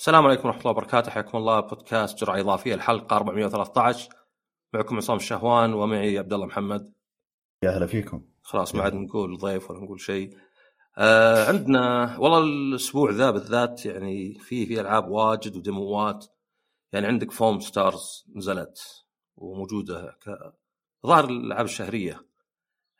[0.00, 1.10] السلام عليكم ورحمة الله وبركاته.
[1.10, 1.60] حياكم الله.
[1.60, 2.74] بودكاست جرعة إضافية.
[2.74, 4.08] الحلقة 413
[4.74, 6.92] معكم عصام الشهوان ومعي عبد الله محمد.
[7.62, 8.24] يا هلا فيكم.
[8.42, 10.38] خلاص ما عاد نقول ضيف ولا نقول شيء.
[10.98, 16.26] آه عندنا والله الأسبوع ذا بالذات يعني فيه في ألعاب واجد و demo ات
[16.92, 19.04] يعني عندك Foamstars نزلت
[19.36, 20.52] وموجودة ك
[21.06, 22.26] ظاهر الألعاب الشهرية.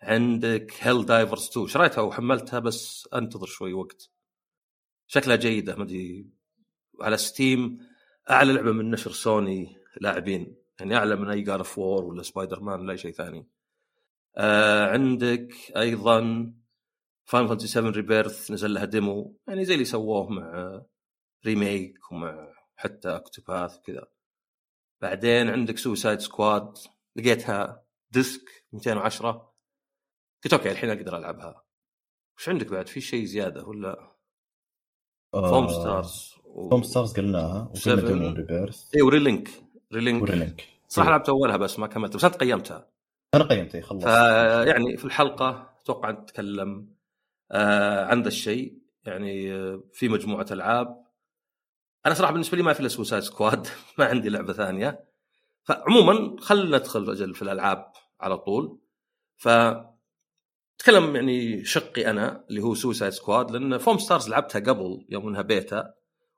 [0.03, 4.11] عندك Helldivers 2 شريتها وحملتها بس أنتظر شوي وقت.
[5.07, 6.40] شكلها جيدة ما أدري
[7.01, 7.79] على Steam
[8.31, 12.61] أعلى لعبة من نشر سوني لاعبين يعني أعلى من أي God of War ولا سبايدر
[12.61, 13.49] مان ولا أي شيء ثاني.
[14.37, 16.53] آه عندك أيضا
[17.25, 20.83] Final Fantasy 7 Rebirth نزل لها demo يعني زي اللي سووه مع
[21.47, 24.07] Remake ومع حتى Octopath وكذا.
[25.01, 26.79] بعدين عندك Suicide Squad
[27.17, 29.55] لقيتها disc 210
[30.45, 31.65] قلت أوكي الحين أقدر ألعبها.
[32.39, 34.17] وش عندك بعد؟ في شيء زيادة ولا؟
[35.33, 36.71] فوم ستارز و...
[36.71, 39.51] فوم ستارز قلناها وقلنا demo Rebirth اي و Relink.
[39.93, 40.65] Relink و Relink.
[40.89, 42.89] صح لعبت أولها بس ما كملت بس انت قيمتها
[43.35, 44.07] أنا قيمتها خلصت.
[44.67, 46.89] يعني في الحلقة أتوقع نتكلم
[47.53, 48.79] آه عن ذا الشيء.
[49.05, 51.05] يعني آه في مجموعة ألعاب.
[52.07, 53.67] أنا صراحة بالنسبة لي ما في إلا Suicide Squad
[53.99, 55.05] ما عندي لعبة ثانية.
[55.63, 58.79] فعموما خلينا ندخل أجل في الألعاب على طول.
[59.37, 59.49] ف
[60.81, 65.95] اتكلم يعني شقي أنا اللي هو Suicide Squad لأن Foamstars لعبتها قبل يوم إنها بيتا.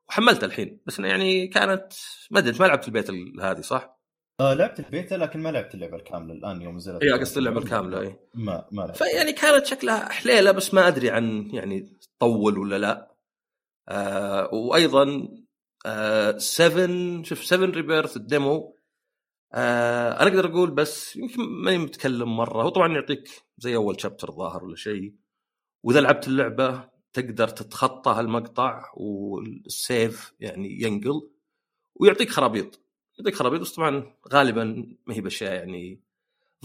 [0.09, 0.81] وحملتها الحين.
[0.85, 1.93] بس يعني كانت
[2.31, 3.99] ما أدري ما لعبت البيتا هذه صح؟
[4.39, 7.03] آه لعبت البيتا لكن ما لعبت اللعبة الكاملة الآن يوم نزلت.
[7.03, 8.97] اي قصدي اللعبة الكاملة اي ما ما لعبت.
[8.97, 13.15] فيعني كانت شكلها حليلة بس ما أدري عن يعني تطول ولا لا.
[13.89, 15.27] آه وأيضا
[15.85, 18.77] آه 7 شوف 7 Rebirth ال demo.
[19.53, 22.63] آه أنا أقدر أقول بس يمكن ماني متكلم مرة.
[22.63, 25.13] هو طبعا يعطيك زي أول chapter ظاهر ولا شيء.
[25.83, 31.29] وإذا لعبت اللعبة تقدر تتخطى هالمقطع وال save يعني ينقل
[31.95, 32.81] ويعطيك خرابيط.
[33.19, 36.01] يعطيك خرابيط بس طبعا غالبا ما هي بأشياء يعني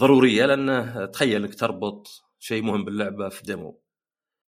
[0.01, 3.81] ضرورية لأنه تخيل إنك تربط شيء مهم باللعبة في demo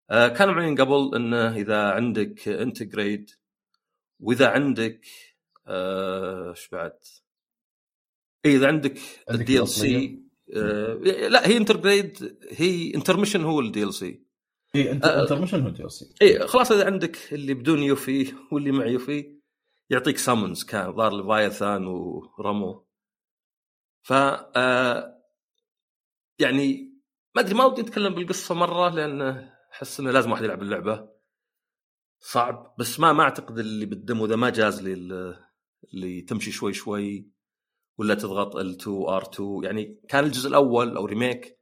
[0.10, 3.32] آه كانوا معلنين قبل انه إذا عندك Intergrade
[4.20, 5.06] وإذا عندك
[5.68, 6.98] إيش آه بعد؟
[8.46, 9.00] إيه، إذا عندك
[9.32, 10.22] ال DLC
[11.30, 14.27] لا هي Intergrade هي Intermission هو ال DLC
[14.78, 19.38] اي Intermission هو ال DLC اي خلاص إذا عندك اللي بدون يوفي واللي مع يوفي
[19.90, 22.88] يعطيك summons كان ظهر Leviathan و Ramuh
[24.02, 25.24] ف آه
[26.40, 26.98] يعني
[27.36, 29.22] ما أدري ما ودي اتكلم بالقصة مرة لأن
[29.74, 31.10] أحس إنه لازم واحد يلعب اللعبة.
[32.20, 34.94] صعب بس ما ما أعتقد اللي بال demo ذا ما جاز لي
[35.94, 37.32] اللي تمشي شوي شوي
[37.98, 41.60] ولا تضغط L2 R2 يعني كان الجزء الأول أو Remake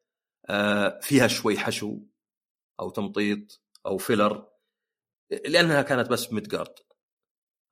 [0.50, 2.00] آه فيها شوي حشو.
[2.80, 4.48] أو تمطيط أو filler
[5.46, 6.74] لأنها كانت بس Midgar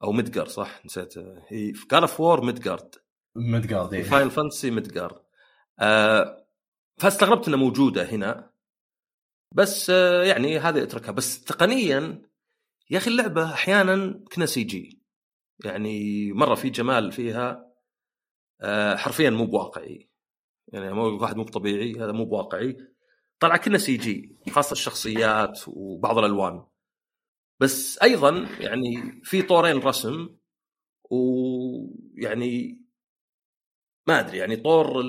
[0.03, 1.18] أو Midgard صح؟ نسيت.
[1.47, 2.95] هي في God of War Midgard
[3.36, 5.22] ميدجارد اي Final Fantasy Midgar
[5.80, 6.47] آه
[6.97, 8.53] فاستغربت إنها موجودة هنا.
[9.52, 11.12] بس آه يعني هذه أتركها.
[11.12, 12.22] بس تقنيا
[12.90, 15.01] يا أخي اللعبة أحيانا كنها CG.
[15.66, 17.74] يعني مرة في جمال فيها.
[18.62, 20.09] آه حرفيا مو بواقعي.
[20.68, 22.92] يعني واحد مو طبيعي هذا مو بواقعي.
[23.43, 26.65] طلع كنها CG خاصة الشخصيات وبعض الألوان.
[27.59, 30.29] بس أيضا يعني في طورين رسم
[31.11, 32.81] ويعني
[34.07, 34.99] ما أدري يعني طور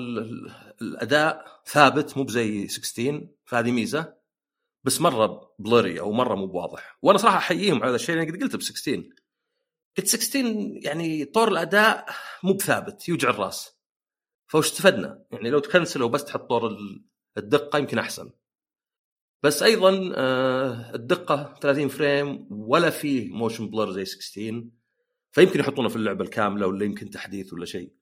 [0.81, 4.17] الأداء ثابت مو بزي 16 فهذه ميزة.
[4.83, 6.97] بس مرة blurry أو مرة مو بواضح.
[7.01, 9.09] وأنا صراحة أحييهم على هذا الشيء أنا قد قلت ب 16
[9.97, 12.05] قلت 16 يعني طور الأداء
[12.43, 13.79] مو بثابت يوجع الراس.
[14.47, 16.77] فوش استفدنا؟ يعني لو تكنسلوا بس تحط طور
[17.37, 18.31] الدقة يمكن أحسن.
[19.43, 20.13] بس أيضا
[20.95, 24.69] الدقة 30 frame ولا فيه motion blur زي 16
[25.31, 27.93] فيمكن يحطونه في اللعبة الكاملة ولا يمكن تحديث ولا شيء.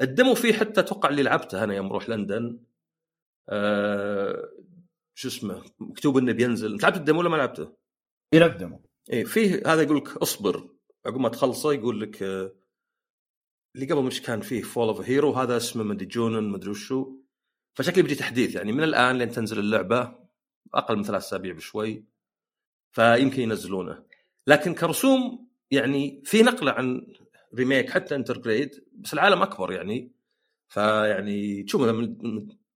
[0.00, 2.60] ال demo فيه حتى أتوقع اللي لعبته أنا يوم أروح لندن.
[3.48, 4.52] أه
[5.14, 6.72] شو اسمه مكتوب إنه بينزل.
[6.72, 7.76] أنت لعبت ال demo ولا ما لعبته؟
[8.34, 10.68] اي لعبت demo إيه فيه هذا يقول لك اصبر.
[11.06, 12.52] عقب ما تخلصه يقول لك آه
[13.74, 17.21] اللي قبل مش كان فيه Fall of Hero هذا اسمه مدري Junon مدري وشو.
[17.74, 20.14] فشكله بيجي تحديث يعني من الآن لين تنزل اللعبة
[20.74, 22.04] أقل من ثلاث أسابيع بشوي
[22.92, 24.04] فيمكن ينزلونه.
[24.46, 27.06] لكن كرسوم يعني في نقلة عن
[27.54, 30.12] Remake حتى Intergrade بس العالم أكبر يعني.
[30.68, 32.16] فيعني تشوف من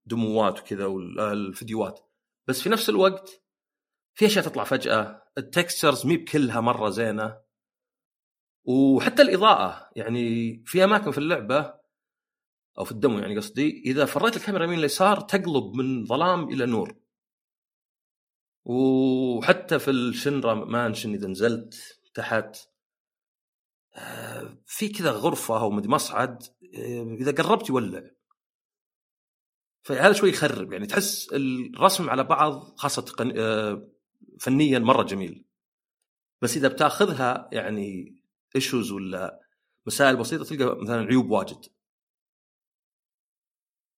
[0.06, 2.00] دموات وكذا والفيديوهات.
[2.46, 3.42] بس في نفس الوقت
[4.14, 7.38] في أشياء تطلع فجأة ال textures مي بكلها مرة زينة.
[8.64, 11.74] وحتى الإضاءة يعني في أماكن في اللعبة
[12.78, 16.66] أو في ال demo يعني قصدي إذا فريت الكاميرا يمين اليسار تقلب من ظلام إلى
[16.66, 16.96] نور.
[18.64, 22.56] وحتى في ال Shinra Mansion إذا نزلت تحت
[23.94, 26.42] آه، في كذا غرفة أو مصعد
[26.74, 28.10] آه، إذا قربت يولع.
[29.82, 33.32] فهذا شوي يخرب يعني تحس الرسم على بعض خاصة.
[33.36, 33.88] آه،
[34.40, 35.44] فنيا مرة جميل.
[36.42, 38.16] بس إذا بتاخذها يعني
[38.56, 39.40] issues ولا
[39.86, 41.75] مسائل بسيطة تلقى مثلا عيوب واجد.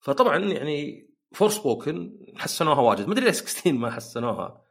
[0.01, 3.07] فطبعا يعني Forspoken حسنوها واجد.
[3.07, 4.65] ما أدري ليش 16 ما حسنوها.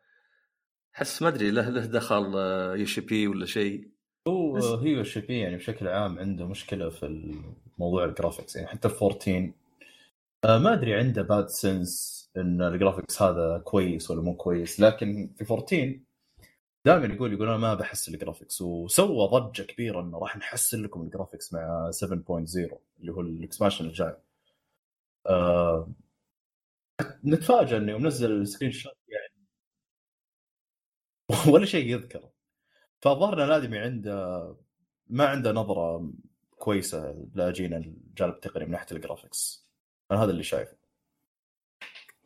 [0.96, 2.36] أحس ما أدري له له دخل
[2.80, 3.90] يوشي بي ولا شيء.
[4.28, 7.36] هو هي يوشي بي يعني بشكل عام عنده مشكلة في
[7.78, 9.52] موضوع ال graphics يعني حتى 14
[10.46, 15.34] آه، ما أدري عنده bad sense إن ال graphics هذا كويس ولا مو كويس لكن
[15.38, 16.00] في 14
[16.86, 21.02] دائما يقول يقول أنا ما بحسن ال graphics وسوى ضجة كبيرة إنه راح نحسن لكم
[21.02, 22.08] ال graphics مع 7.0
[23.00, 24.16] اللي هو ال expansion الجاي.
[25.30, 25.92] آه
[27.26, 29.48] نتفاجئ انه يوم نزل ال screenshot يعني
[31.54, 32.30] ولا شيء يذكر.
[33.02, 34.58] فظهر إن الآدمي عنده
[35.08, 36.14] ما عنده نظرة
[36.58, 39.68] كويسة لا جينا الجانب التقني من ناحية ال graphics
[40.12, 40.78] أنا هذا اللي شايفه.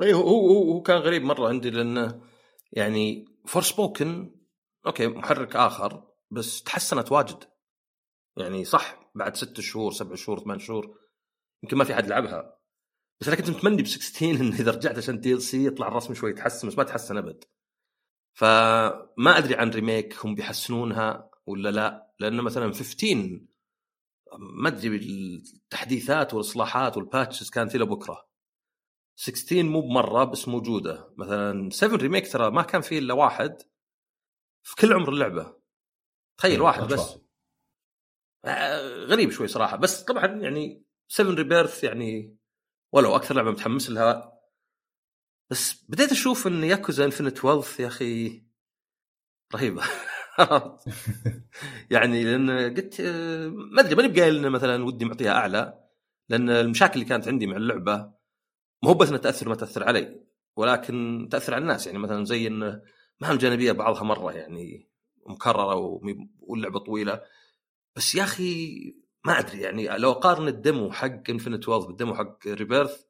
[0.01, 2.21] اي هو هو هو كان غريب مرة عندي لأنه
[2.71, 4.35] يعني Forspoken
[4.85, 7.43] okay محرك آخر بس تحسنت واجد.
[8.37, 10.99] يعني صح بعد ست شهور سبع شهور ثمان شهور
[11.63, 12.60] يمكن ما في حد لعبها.
[13.21, 16.67] بس أنا كنت متمني ب 16 إنه إذا رجعت عشان DLC يطلع الرسم شوي يتحسن
[16.67, 17.43] بس ما تحسن أبد.
[18.33, 23.39] فما أدري عن Remake هم بيحسنونها ولا لا لأنه مثلا 15
[24.39, 24.95] ما أدري
[25.55, 28.27] التحديثات والإصلاحات وال patches كانت إلى بكرة.
[29.15, 31.13] 16 مو بمرة بس موجودة.
[31.17, 33.61] مثلا 7 Remake ترى ما كان فيه إلا واحد
[34.63, 35.57] في كل عمر اللعبة.
[36.37, 37.17] تخيل إيه، واحد بس.
[38.45, 39.77] آه، غريب شوي صراحة.
[39.77, 42.40] بس طبعا يعني 7 Rebirth يعني
[42.91, 44.41] ولو أكثر لعبة متحمس لها.
[45.49, 48.43] بس بديت أشوف إن Yakuza Infinite Wealth يا أخي
[49.55, 49.83] رهيبة.
[51.91, 53.01] يعني لأن قلت
[53.71, 55.83] ما أدري ماني بقايل إنه مثلا ودي معطيها أعلى
[56.29, 57.95] لأن المشاكل اللي كانت عندي مع اللعبة
[58.83, 60.23] ما هو بس إنها تأثر ما تأثر علي
[60.55, 61.87] ولكن تأثر على الناس.
[61.87, 62.81] يعني مثلا زي انه
[63.21, 64.89] مهام جانبية بعضها مرة يعني
[65.27, 65.75] مكررة
[66.39, 67.21] واللعبة طويلة.
[67.95, 68.79] بس يا أخي
[69.25, 73.03] ما أدري يعني لو اقارن ال demo حق Infinite Wealth بال demo حق Rebirth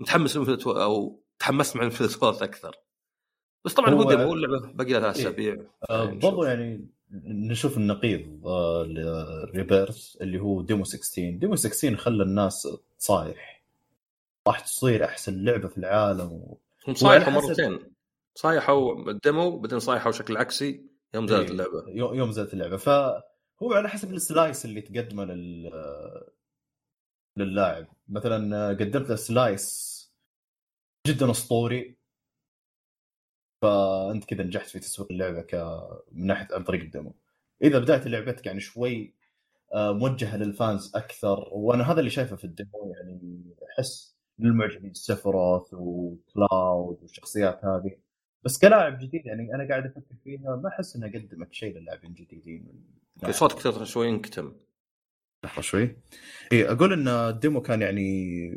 [0.00, 2.76] متحمس Infinite أو تحمست مع Infinite Wealth أكثر.
[3.64, 5.10] بس طبعا هو, demo اللعبه باقي لها إيه.
[5.10, 5.56] أسابيع.
[5.90, 6.88] آه برضو يعني
[7.24, 12.68] نشوف النقيض آه ل Rebirth اللي هو demo 16 demo 16 خلى الناس
[12.98, 13.62] تصايح.
[14.46, 16.58] راح تصير أحسن لعبة في العالم و...
[16.88, 17.78] هم صايحوا مرتين.
[18.34, 21.84] صايحوا ال demo بعدين صايحوا بشكل عكسي يوم زادت إيه، اللعبة.
[21.88, 22.76] يوم زادت اللعبة.
[23.62, 25.70] فهو على حسب ال slice اللي تقدمه لل
[27.36, 27.86] للاعب.
[28.08, 29.92] مثلا قدمت له slice
[31.06, 31.96] جدا أسطوري
[33.62, 35.54] فأنت كذا نجحت في تسويق اللعبة ك
[36.12, 37.14] من ناحية عن طريق ال demo.
[37.62, 39.14] إذا بدأت لعبتك يعني شوي
[39.74, 44.94] آه، موجهة لل fans أكثر وأنا هذا اللي شايفه في ال demo يعني أحس للمعجبين
[44.94, 48.01] Sephiroth و Cloud والشخصيات هذه.
[48.44, 52.84] بس كلاعب جديد يعني أنا قاعد أفكر فيها ما أحس انها قدمت شيء للاعبين الجديدين
[53.30, 54.52] صوتك شوي انكتم
[55.44, 55.96] لحظه شوي.
[56.52, 58.50] اي أقول إن ال demo كان يعني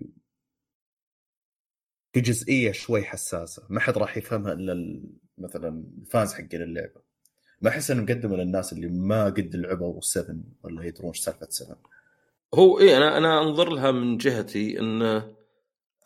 [2.14, 5.02] في جزئية شوي حساسة ما حد راح يفهمها إلا
[5.38, 7.06] مثلا ال fans حقين اللعبة.
[7.62, 11.78] ما أحس إنهم قدموا للناس اللي ما قد لعبوا 7 ولا يدرون إيش سالفة 7
[12.54, 15.35] هو اي أنا أنا أنظر لها من جهتي انه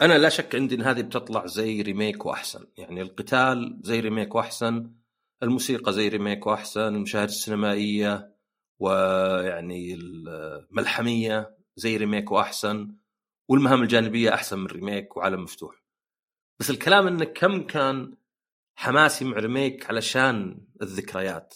[0.01, 2.65] أنا لا شك عندي إن هذه بتطلع زي Remake وأحسن.
[2.77, 4.91] يعني القتال زي Remake وأحسن
[5.43, 8.35] الموسيقى زي Remake وأحسن المشاهد السينمائية
[8.79, 12.95] ويعني الملحمية زي ريميك وأحسن
[13.49, 15.83] والمهام الجانبية أحسن من Remake وعالم مفتوح.
[16.59, 18.13] بس الكلام انه كم كان
[18.75, 21.55] حماسي مع Remake علشان الذكريات.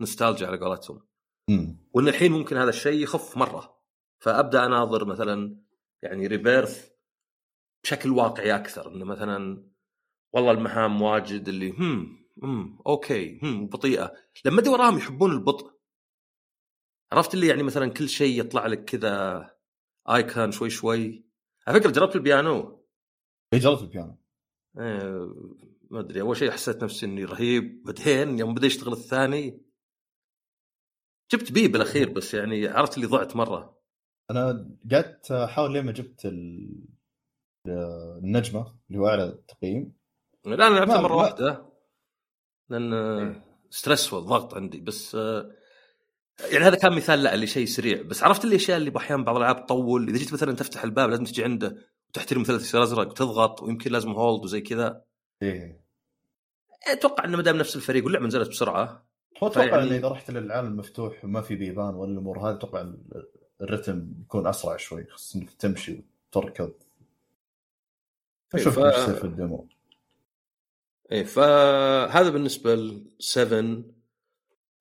[0.00, 1.06] نوستالجيا على قولتهم.
[1.92, 3.78] وإن الحين ممكن هذا الشيء يخف مرة.
[4.18, 5.56] فأبدأ أناظر مثلا
[6.02, 6.97] يعني Rebirth
[7.84, 9.68] بشكل واقعي أكثر إنه مثلا
[10.32, 14.14] والله المهام واجد اللي هم هم okay هم بطيئة.
[14.44, 15.78] لما أدري وراهم يحبون البطء.
[17.12, 19.50] عرفت اللي يعني مثلا كل شيء يطلع لك كذا
[20.08, 21.24] ايكون شوي شوي.
[21.66, 22.86] على فكرة جربت البيانو.
[23.52, 24.18] اي جربت البيانو.
[24.78, 25.34] إيه
[25.90, 27.82] ما أدري أول شيء حسيت نفسي إني رهيب.
[27.84, 29.62] بعدين يوم بدأ يشتغل الثاني
[31.32, 33.78] جبت B بالاخير بس يعني عرفت اللي ضعت مرة.
[34.30, 36.24] أنا قعدت احاول لين ما جبت
[37.68, 39.92] النجمه اللي هو أعلى تقييم.
[40.44, 41.16] لا أنا لعبتها مرة.
[41.16, 41.68] واحدة.
[42.68, 43.44] لأن إيه.
[43.70, 44.80] stressful ضغط عندي.
[44.80, 45.14] بس
[46.52, 48.02] يعني هذا كان مثال لا لشيء سريع.
[48.02, 50.08] بس عرفت الأشياء اللي أحيانا بعض الألعاب تطول.
[50.08, 51.76] إذا جيت مثلا تفتح الباب لازم تجي عنده
[52.08, 55.02] وتحترم مثلث يصير ازرق وتضغط ويمكن لازم هولد وزي كذا.
[55.42, 55.84] إيه.
[56.92, 59.08] أتوقع إنه ما دام نفس الفريق واللعبة نزلت بسرعة.
[59.42, 63.28] هو أتوقع إنه إذا رحت للعالم المفتوح وما في بيبان ولا الأمور هذه أتوقع ال-
[63.60, 66.72] الرتم يكون أسرع شوي خصوصا إنك تمشي وتركض.
[68.50, 69.68] ف- إيش يصير في الديمو
[71.12, 73.82] إيه فهذا بالنسبة ل 7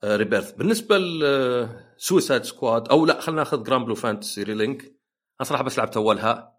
[0.05, 5.77] Rebirth بالنسبة ل Suicide Squad أو لا خلينا ناخذ Granblue Fantasy Relink أنا صراحة بس
[5.77, 6.57] لعبت أولها.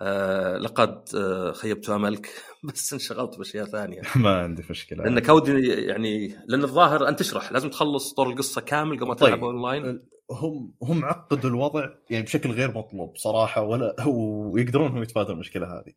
[0.00, 2.28] آه لقد آه خيبت أملك
[2.74, 4.02] بس انشغلت بأشياء ثانية.
[4.16, 5.04] ما عندي مشكلة.
[5.04, 9.28] لأن كودي يعني لأن الظاهر أنت تشرح لازم تخلص طور القصة كامل قبل ما طيب.
[9.28, 15.34] تلعب اونلاين هم هم عقدوا الوضع يعني بشكل غير مطلوب صراحة ولا ويقدرون انهم يتفادوا
[15.34, 15.92] المشكلة هذه.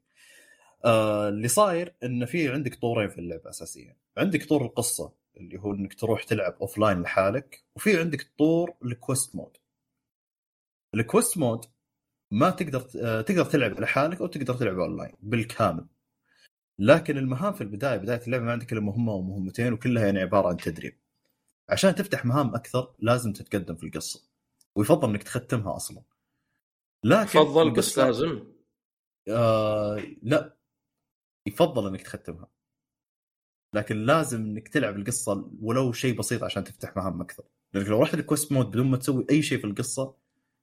[0.86, 5.74] آه اللي صاير انه في عندك طورين في اللعبة اساسيا، عندك طور القصة اللي هو
[5.74, 9.58] إنك تروح تلعب offline لحالك، وفي عندك طور ال quest mode.
[10.96, 11.66] ال quest mode
[12.32, 15.86] ما تقدر آه تقدر تلعب لحالك أو تقدر تلعب أونلاين بالكامل.
[16.80, 20.58] لكن المهام في البداية بداية اللعبة ما عندك إلا مهمة ومهمتين وكلها يعني عبارة عن
[20.58, 20.98] تدريب.
[21.70, 24.24] عشان تفتح مهام أكثر لازم تتقدم في القصة
[24.76, 26.02] ويفضل إنك تختمها أصلا
[27.04, 28.44] لكن تفضل بس لازم
[29.30, 30.57] آه لا
[31.48, 32.48] يفضل إنك تختمها.
[33.74, 37.44] لكن لازم إنك تلعب القصة ولو شيء بسيط عشان تفتح مهام أكثر.
[37.74, 40.16] لأنك لو رحت ال quest mode بدون ما تسوي أي شيء في القصة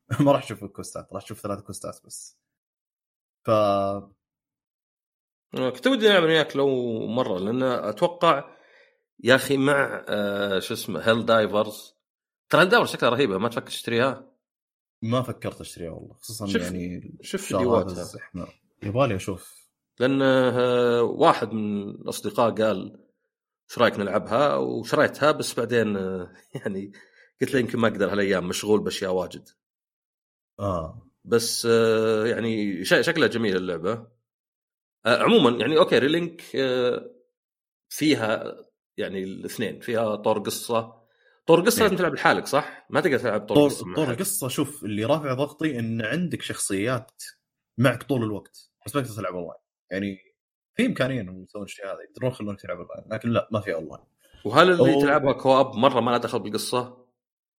[0.20, 2.38] ما راح تشوف ال quest ات راح تشوف ثلاث quest ات بس.
[3.46, 3.50] ف
[5.54, 6.68] كنت ودي ألعب وياك لو
[7.06, 8.56] مرة لأن أتوقع
[9.24, 11.94] يا أخي مع آه شو اسمه Helldivers
[12.48, 14.30] ترى Helldivers شكلها رهيبة ما تفكر تشتريها؟
[15.02, 18.06] ما فكرت أشتريها والله خصوصا شوف- يعني شوف فيديوهاتها.
[18.82, 19.63] يبغالي أشوف
[20.00, 23.04] لأن آه، واحد من الأصدقاء قال
[23.70, 26.92] إيش رأيك نلعبها وشريتها بس بعدين آه، يعني
[27.40, 29.48] قلت له يمكن ما أقدر هالأيام مشغول بأشياء واجد
[30.60, 34.06] آه بس آه، يعني شكلها جميل اللعبة
[35.06, 36.42] عموما يعني okay Relink
[37.88, 38.56] فيها
[38.96, 41.04] يعني الاثنين فيها طور قصة
[41.46, 41.82] طور قصة إيه.
[41.82, 44.10] لازم تلعب لحالك صح؟ ما تقدر تلعب طور طور قصة طور.
[44.10, 47.22] القصة شوف اللي رافع ضغطي إن عندك شخصيات
[47.78, 50.18] معك طول الوقت بس ما تقدر تلعب أونلاين يعني
[50.74, 54.04] في إمكانية إنهم يسوون الشيء هذا يقدرون يخلونك تلعب اونلاين لكن لا ما في اونلاين
[54.44, 57.04] وهل اللي أو- تلعبها co-op مرة ما لها دخل بالقصة؟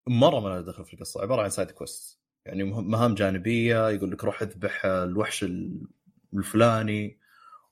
[0.07, 4.11] مرة ما لها دخل في القصة عبارة عن side quest يعني مه- مهام جانبية يقول
[4.11, 5.87] لك روح اذبح الوحش ال-
[6.35, 7.19] الفلاني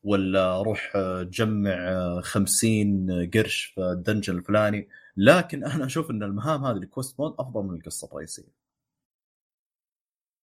[0.02, 0.92] ولا روح
[1.23, 7.21] تجمع 50 قرش في ال dungeon الفلاني لكن أنا أشوف إن المهام هذه ال quest
[7.21, 8.49] mode أفضل من القصة الرئيسية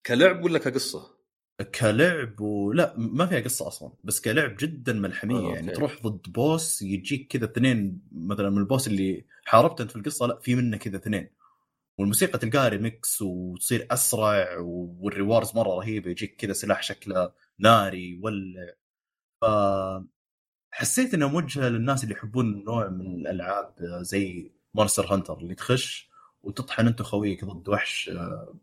[0.06, 1.19] كلعب ولا كقصة؟
[1.64, 5.68] كلعب ولا ما فيها قصة أصلا بس كلعب جدا ملحمية آه، يعني.
[5.68, 5.76] okay.
[5.76, 10.26] تروح ضد boss يجيك كذا اثنين مثلا من ال boss اللي حاربته أنت في القصة
[10.26, 11.30] لا في منه كذا اثنين.
[11.98, 18.72] والموسيقى تلقاها ريمكس وتصير أسرع وال rewards مرة رهيبة يجيك كذا سلاح شكله ناري يولع.
[19.40, 19.44] ف
[20.72, 26.10] حسيت انها موجهة للناس اللي يحبون نوع من الألعاب زي Monster Hunter اللي تخش
[26.42, 28.54] وتطحن أنت وخويك ضد وحش آه،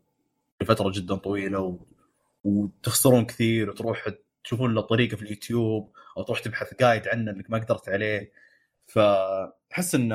[0.62, 1.78] لفترة جدا طويلة و...
[2.44, 4.08] وتخسرون كثير وتروح
[4.44, 8.32] تشوفون له طريقة في اليوتيوب أو تروح تبحث guide عنه إنك ما قدرت عليه.
[8.86, 10.08] فأحس إن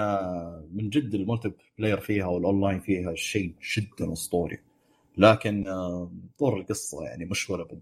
[0.71, 4.59] من جد ال multiplayer فيها والاونلاين فيها شيء جدا أسطوري.
[5.17, 7.81] لكن آه، طور القصة يعني مش ولا بد.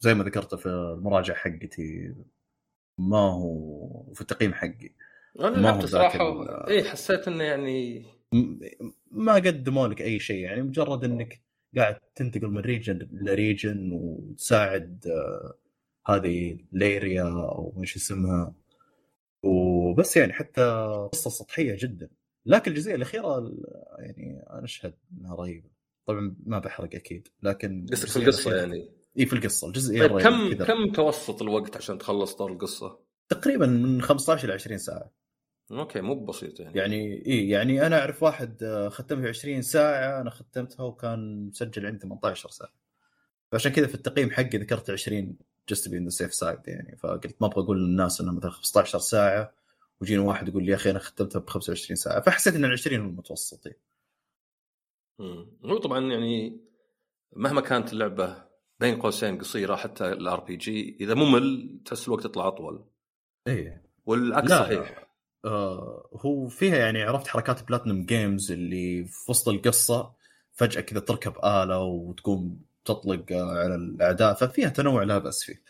[0.00, 2.14] زي ما ذكرت في المراجعة حقتي
[2.98, 4.90] ما هو في التقييم حقي.
[5.40, 8.04] أنا ما هو لعبت صراحة ال- اي حسيت إنه يعني
[9.10, 11.40] ما قدموا لك أي شيء يعني مجرد إنك
[11.76, 15.54] قاعد تنتقل من region ل region وتساعد آه،
[16.06, 18.54] هذه ليريا أو إيش اسمها.
[19.42, 20.62] وبس يعني حتى
[21.12, 22.08] قصة سطحية جدا.
[22.46, 23.64] لكن الجزئية الأخيرة ال-
[23.98, 25.68] يعني أنا أشهد إنها رهيبة.
[26.06, 28.90] طبعا ما بحرق أكيد لكن قصدك في القصة يعني.
[29.18, 29.68] إي في القصة.
[29.68, 30.64] الجزئية طيب كم كذا.
[30.66, 32.98] كم متوسط الوقت عشان تخلص طور القصة؟
[33.28, 35.10] تقريبا من 15 إلى 20 ساعة.
[35.70, 36.78] أوكي مو بسيط يعني.
[36.78, 41.86] يعني إي يعني أنا أعرف واحد آه، ختمها في 20 ساعة أنا ختمتها وكان مسجل
[41.86, 42.72] عندي 18 ساعة.
[43.52, 45.36] فعشان كذا في التقييم حقي ذكرت 20
[45.68, 46.96] just be the safe side يعني.
[46.96, 49.52] فقلت ما أبغى أقول للناس انه مثلا 15 ساعة
[50.00, 52.20] ويجيني واحد يقول لي يا أخي أنا ختمتها ب 25 ساعة.
[52.20, 53.78] فحسيت إن ال 20 هو المتوسط يعني.
[55.18, 55.46] مم.
[55.64, 56.60] هو طبعا يعني
[57.36, 58.44] مهما كانت اللعبة
[58.80, 62.84] بين قوسين قصيرة حتى ال RPG إذا ممل تحس الوقت يطلع أطول.
[63.46, 65.09] إيه والعكس صحيح.
[65.44, 70.12] آه هو فيها يعني عرفت حركات Platinum Games اللي في وسط القصة
[70.52, 75.62] فجأة كذا تركب آلة وتقوم تطلق آه، على الأعداء ففيها تنوع لا بأس فيه.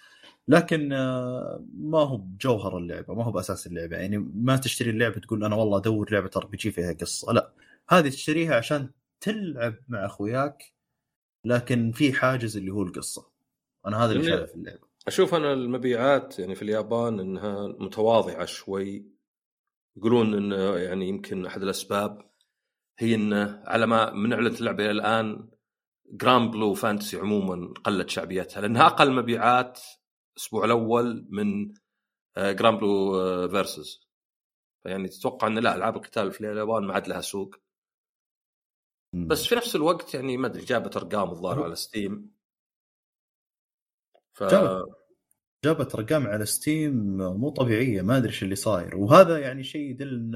[0.48, 3.96] لكن آه، ما هو بجوهر اللعبة ما هو بأساس اللعبة.
[3.96, 7.52] يعني ما تشتري اللعبة تقول أنا والله أدور لعبة RPG فيها قصة لا.
[7.88, 10.72] هذه تشتريها عشان تلعب مع أخوياك
[11.44, 13.30] لكن في حاجز اللي هو القصة.
[13.86, 14.38] أنا هذا اللي جميل.
[14.38, 14.90] شايفه في اللعبة.
[15.06, 19.19] أشوف أنا المبيعات يعني في اليابان إنها متواضعة شوي.
[19.96, 22.30] يقولون انه يعني يمكن أحد الأسباب
[22.98, 25.50] هي انه على ما من اعلنت اللعبة إلى الآن
[26.12, 29.80] Granblue Fantasy عموما قلت شعبيتها لأنها أقل مبيعات
[30.36, 31.74] الأسبوع الأول من
[32.38, 34.08] Granblue Versus
[34.82, 37.56] فيعني تتوقع إن لا ألعاب القتال في اليابان ما عاد لها سوق.
[39.12, 42.30] بس في نفس الوقت يعني ما أدري جابت أرقام الظاهر على Steam
[44.32, 44.99] ف جابت.
[45.64, 48.96] جابت أرقام على Steam مو طبيعية ما أدري إيش اللي صاير.
[48.96, 50.34] وهذا يعني شيء يدل إن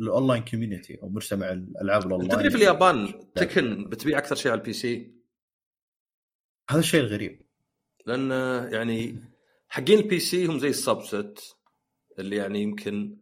[0.00, 4.60] ال online community أو مجتمع الألعاب الاونلاين تدري في اليابان Tekken بتبيع أكثر شيء على
[4.60, 5.14] ال PC
[6.70, 7.46] هذا الشيء الغريب.
[8.06, 8.30] لأن
[8.72, 9.24] يعني
[9.68, 11.56] حقين ال PC هم زي ال subset
[12.18, 13.18] اللي يعني يمكن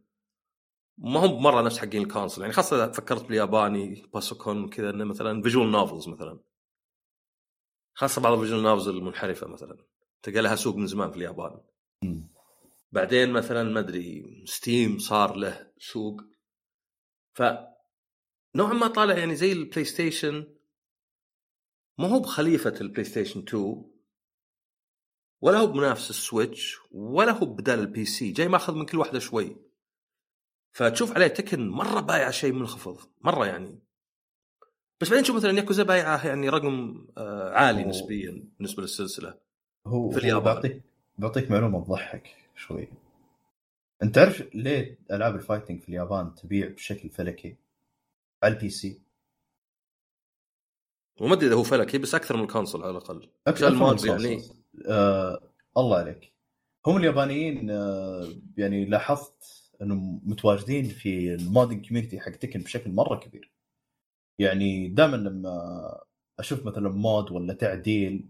[0.99, 2.41] ما هم مرة نفس حقين ال console.
[2.41, 6.41] يعني خاصة إذا فكرت بالياباني pasokon كذا إنه مثلا visual novels مثلا.
[7.95, 9.77] خاصة بعض ال visual novels المنحرفة مثلا.
[10.23, 11.61] تلقى لها سوق من زمان في اليابان.
[12.93, 16.21] بعدين مثلا ما أدري Steam صار له سوق.
[17.35, 17.43] ف
[18.55, 20.55] نوعا ما طالع يعني زي ال PlayStation
[21.99, 23.85] ما هو بخليفة ال PlayStation 2
[25.41, 28.33] ولا هو بمنافس ال Switch ولا هو بدال ال PC.
[28.33, 29.57] جاي ماخذ من كل واحدة شوي.
[30.73, 32.99] فتشوف عليه Tekken مرة بايع شيء منخفض.
[33.21, 33.83] مرة يعني.
[35.01, 37.89] بس بعدين تشوف مثلا ياكوزا بايعه يعني رقم آه، عالي أوه.
[37.89, 39.48] نسبيا بالنسبة للسلسلة.
[39.88, 40.54] هو في اليابان.
[40.54, 40.83] بعطيك
[41.18, 42.88] بعطيك معلومة تضحك شوي.
[44.02, 47.57] انت تعرف ليه ألعاب ال fighting في اليابان تبيع بشكل فلكي؟
[48.42, 49.00] على ال PC.
[51.21, 53.28] وما أدري إذا هو فلكي بس أكثر من ال console على الأقل.
[53.47, 54.25] عشان من ال mods ال consoles.
[54.25, 54.42] يعني
[54.88, 55.40] آه
[55.76, 56.33] الله عليك.
[56.87, 63.16] هم اليابانيين آه يعني لاحظت إنهم متواجدين في ال modding community حق Tekken بشكل مرة
[63.16, 63.52] كبير.
[64.38, 66.00] يعني دائما لما
[66.38, 68.29] أشوف مثلا mod ولا تعديل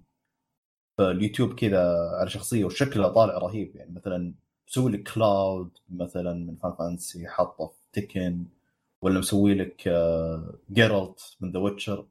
[0.99, 3.77] في اليوتيوب كذا على شخصية وشكلها طالع رهيب.
[3.77, 4.35] يعني مثلا
[4.69, 8.47] مسوي لك Cloud مثلا من Final Fantasy حاطه في Tekken
[9.03, 12.07] ولا مسوي لك آه Geralt من The Witcher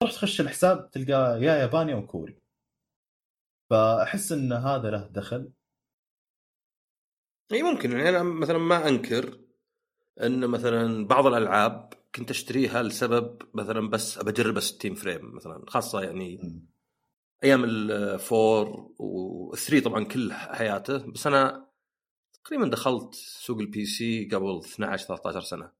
[0.00, 2.36] تروح تخش الحساب تلقاه يا ياباني أو كوري.
[3.70, 5.50] فأحس إن هذا له دخل.
[7.52, 7.92] إي ممكن.
[7.92, 9.38] يعني أنا مثلا ما أنكر
[10.22, 16.02] إن مثلا بعض الألعاب كنت أشتريها لسبب مثلا بس أبى أجرب 60 frame مثلا خاصة
[16.02, 16.71] يعني م.
[17.44, 21.68] أيام ال four و3 طبعا كل حياته بس أنا
[22.44, 25.72] تقريبا دخلت سوق ال PC قبل 12 13 سنة.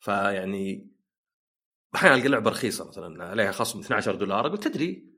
[0.00, 0.90] فيعني
[1.94, 5.10] أحيانا ألقى لعبة رخيصة مثلا عليها خصم 12 دولار أقول تدري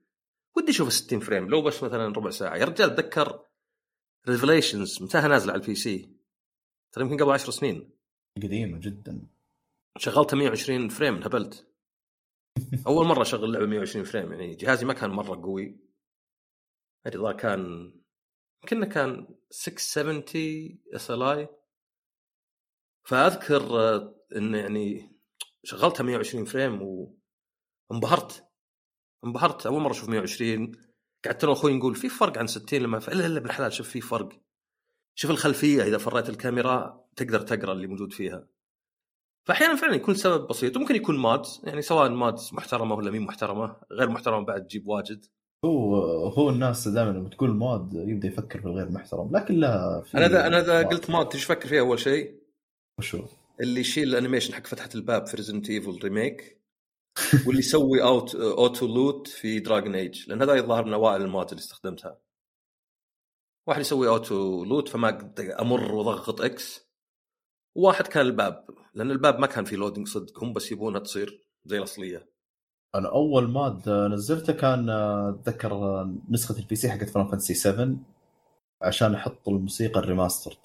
[0.56, 2.56] ودي أشوف 60 frame لو بس مثلا ربع ساعة.
[2.56, 3.46] يا رجال اتذكر
[4.28, 6.16] Revelations متاها نازلة على ال PC
[6.92, 7.90] ترى يمكن قبل 10 سنين.
[8.36, 9.26] قديمة جدا.
[9.98, 11.71] شغلتها 120 frame انهبلت.
[12.86, 15.78] أول مرة أشغل لعبه 120 frame يعني جهازي ما كان مرة قوي.
[17.06, 17.92] أدري الظاهر كان
[18.62, 20.24] يمكن كان 670
[20.94, 21.48] SLI
[23.04, 25.16] فأذكر آه، انه يعني
[25.64, 26.82] شغلتها 120 frame
[27.90, 28.48] وانبهرت.
[29.24, 30.72] انبهرت أول مرة أشوف 120
[31.24, 32.98] قعدت أنا وأخوي نقول في فرق عن 60 لما.
[32.98, 34.42] إلا إلا بالحلال شوف في فرق.
[35.14, 38.48] شوف الخلفية إذا فريت الكاميرا تقدر تقرأ اللي موجود فيها.
[39.44, 43.76] فأحيانا فعلا يكون سبب بسيط وممكن يكون mods يعني سواء mods محترمة ولا مين محترمة
[43.92, 45.24] غير محترمة بعد تجيب واجد.
[45.64, 50.18] هو هو الناس دائما لما تقول mod يبدأ يفكر في الغير محترم لكن لا في
[50.18, 50.82] أنا إذا أنا إذا.
[50.82, 52.42] قلت mod إيش فكر فيها أول شيء؟
[52.98, 53.24] وشو؟
[53.60, 56.62] اللي يشيل ال animation حق فتحة الباب في Resident Evil remake
[57.46, 61.48] واللي يسوي auto auto loot في Dragon Age لأن هذا يظهر من أوائل ال mod
[61.48, 62.18] اللي استخدمتها.
[63.68, 66.91] واحد يسوي auto loot فما أمر واضغط X
[67.74, 71.78] وواحد كان الباب لأن الباب ما كان فيه loading صدق هم بس يبونها تصير زي
[71.78, 72.32] الأصلية.
[72.94, 77.96] أنا أول mod نزلته كان أتذكر نسخة ال PC حقت فاينل فانتسي 7
[78.82, 80.56] عشان أحط الموسيقى ال remastered.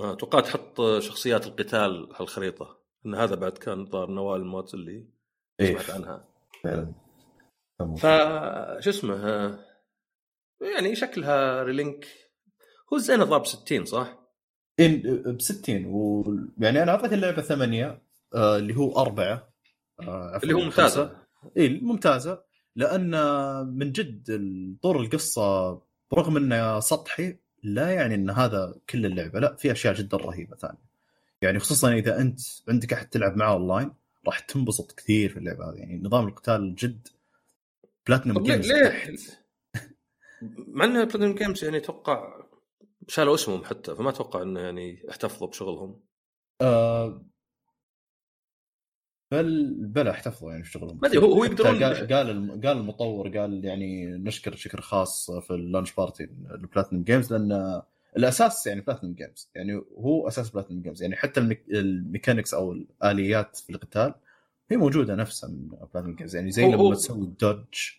[0.00, 4.48] آه، أتوقع تحط شخصيات القتال على الخريطه إن هذا بعد كان ظاهر من اوائل ال
[4.48, 5.08] mods اللي
[5.60, 5.78] إيه.
[5.78, 6.28] سمعت عنها.
[6.64, 6.94] فعلا.
[7.78, 8.06] ف
[8.84, 9.58] شو اسمه آه،
[10.60, 12.06] يعني شكلها ريلينك.
[12.92, 14.17] هو زين ضاب 60 صح؟
[14.78, 16.24] ب 60 و...
[16.58, 18.02] يعني أنا أعطيت اللعبة ثمانية
[18.34, 19.48] آه اللي هو أربعة
[20.00, 21.16] آه اللي هو ممتازة.
[21.56, 22.42] إي ممتازة.
[22.76, 23.10] لأن
[23.66, 24.26] من جد
[24.82, 30.16] طور القصة برغم إنه سطحي لا يعني إن هذا كل اللعبة لا في أشياء جدا
[30.16, 30.88] رهيبة ثانية.
[31.42, 33.92] يعني خصوصا إذا أنت عندك أحد تلعب معاه أونلاين
[34.26, 35.76] راح تنبسط كثير في اللعبة هذه.
[35.76, 37.08] يعني نظام القتال جد
[38.06, 39.16] بلاتنم جيمز ليه
[40.68, 42.37] مع ان بلاتينوم جيمز يعني أتوقع
[43.08, 46.00] شالوا اسمهم حتى فما أتوقع إنه يعني احتفظوا بشغلهم.
[46.60, 47.24] آه
[49.32, 53.38] بل بلا احتفظوا يعني في شغلهم ما أدري هو يقدرون قال قال الم- قال المطور
[53.38, 57.82] قال يعني نشكر شكر خاص في ال launch party البلاتنم جيمز لأن
[58.16, 61.02] الأساس يعني بلاتنم جيمز يعني هو أساس بلاتنم جيمز.
[61.02, 61.64] يعني حتى ال mech...
[61.70, 64.14] ال mechanics أو الآليات في القتال
[64.70, 66.36] هي موجودة نفسها من بلاتنم جيمز.
[66.36, 67.90] يعني زي لما تسوي dodge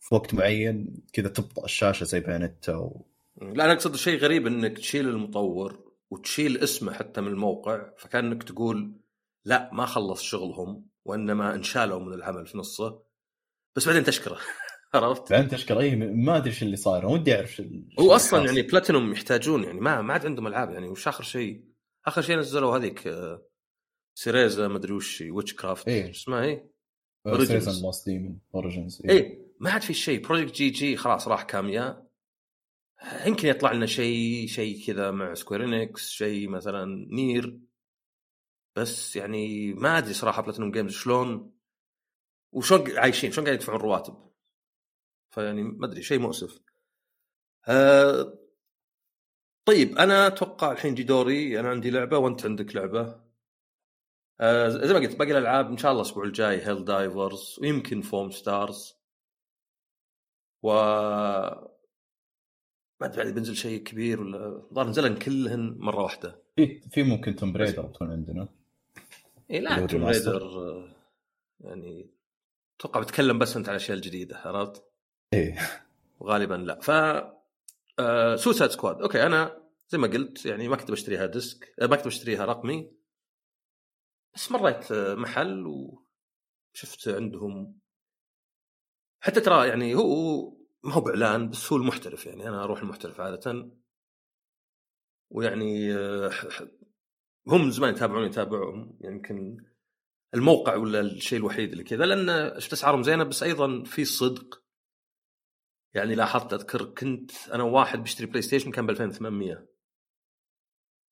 [0.00, 3.06] في وقت معين كذا تبطأ الشاشة زي بايونيتا و...
[3.52, 9.00] لا أنا أقصد الشيء غريب إنك تشيل المطور وتشيل اسمه حتى من الموقع فكأنك تقول
[9.44, 13.02] لا ما خلص شغلهم وإنما انشالوا من العمل في نصه
[13.76, 14.38] بس بعدين تشكره
[14.94, 17.62] عرفت؟ بعدين تشكر اي ما أدري إيش اللي صاير ودي أعرف
[18.00, 18.46] هو أصلا حاصل.
[18.46, 21.64] يعني بلاتينوم يحتاجون يعني ما ما عاد عندهم ألعاب يعني وش آخر شيء؟
[22.06, 23.46] آخر شيء نزلوا هذيك آه،
[24.14, 25.88] سيريزا ما أدري وش witchcraft.
[25.88, 26.42] شو اسمها
[27.26, 32.03] and Lost Demon Origins إيه ما عاد في شيء Project GG خلاص راح كاميا
[33.26, 37.60] يمكن يطلع لنا شيء شيء كذا مع سكوير إينكس شيء مثلا نير.
[38.76, 41.54] بس يعني ما أدري صراحة بلاتينوم جيمز شلون
[42.52, 44.30] وشلون عايشين شلون قاعدين يدفعون رواتب.
[45.30, 46.60] فيعني ما أدري شيء مؤسف.
[47.68, 48.38] أه
[49.64, 53.24] طيب أنا أتوقع الحين يجي دوري أنا عندي لعبة وأنت عندك لعبة.
[54.40, 58.30] أه زي ما قلت باقي الألعاب إن شاء الله الأسبوع الجاي هيل دايفرز ويمكن فوم
[58.30, 58.94] ستارز
[60.62, 60.70] و
[63.00, 66.42] ما أدري بعد بينزل شيء كبير ولا الظاهر نزلن كلهن مرة واحدة.
[66.56, 68.48] في في ممكن تومب ريدر تكون عندنا.
[69.50, 70.32] اي لا تومب remaster.
[70.32, 70.94] ريدر آه،
[71.60, 72.10] يعني
[72.80, 74.84] أتوقع بتكلم بس أنت عن الاشياء الجديدة عرفت؟
[75.32, 75.58] إيه.
[76.20, 76.80] وغالبا لا.
[76.80, 76.90] ف
[77.98, 81.96] آه سوسايد سكواد أوكي أنا زي ما قلت يعني ما كنت بشتريها ديسك آه، ما
[81.96, 82.90] كنت بشتريها رقمي.
[84.34, 87.78] بس مريت آه، محل وشفت عندهم
[89.20, 93.70] حتى ترى يعني هو ما هو بإعلان بس هو المحترف يعني أنا أروح المحترف عادة.
[95.30, 96.30] ويعني آه،
[97.48, 98.98] هم زمان يتابعوني يتابعهم.
[99.04, 99.64] يمكن
[100.34, 104.64] الموقع ولا الشيء الوحيد اللي كذا لأن شفت أسعارهم زينة بس أيضا في صدق.
[105.94, 109.68] يعني لاحظت أذكر كنت أنا واحد بيشتري بلاي ستيشن كان ب 2800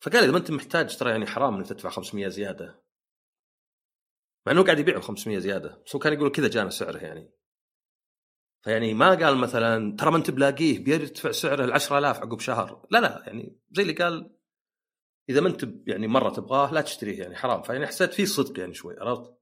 [0.03, 2.83] فقال إذا ما أنت محتاج ترى يعني حرام إنك تدفع 500 زيادة.
[4.47, 5.83] مع إنه قاعد يبيع ب 500 زيادة.
[5.87, 7.33] بس هو كان يقول كذا جانا سعره يعني.
[8.62, 12.98] فيعني ما قال مثلا ترى ما أنت بلاقيه بيرتفع سعره ل 10000 عقب شهر لا
[12.98, 14.31] لا يعني زي اللي قال
[15.29, 18.75] إذا ما أنت يعني مرة تبغاه لا تشتريه يعني حرام فيعني حسيت في صدق يعني
[18.75, 19.35] شوي عرفت؟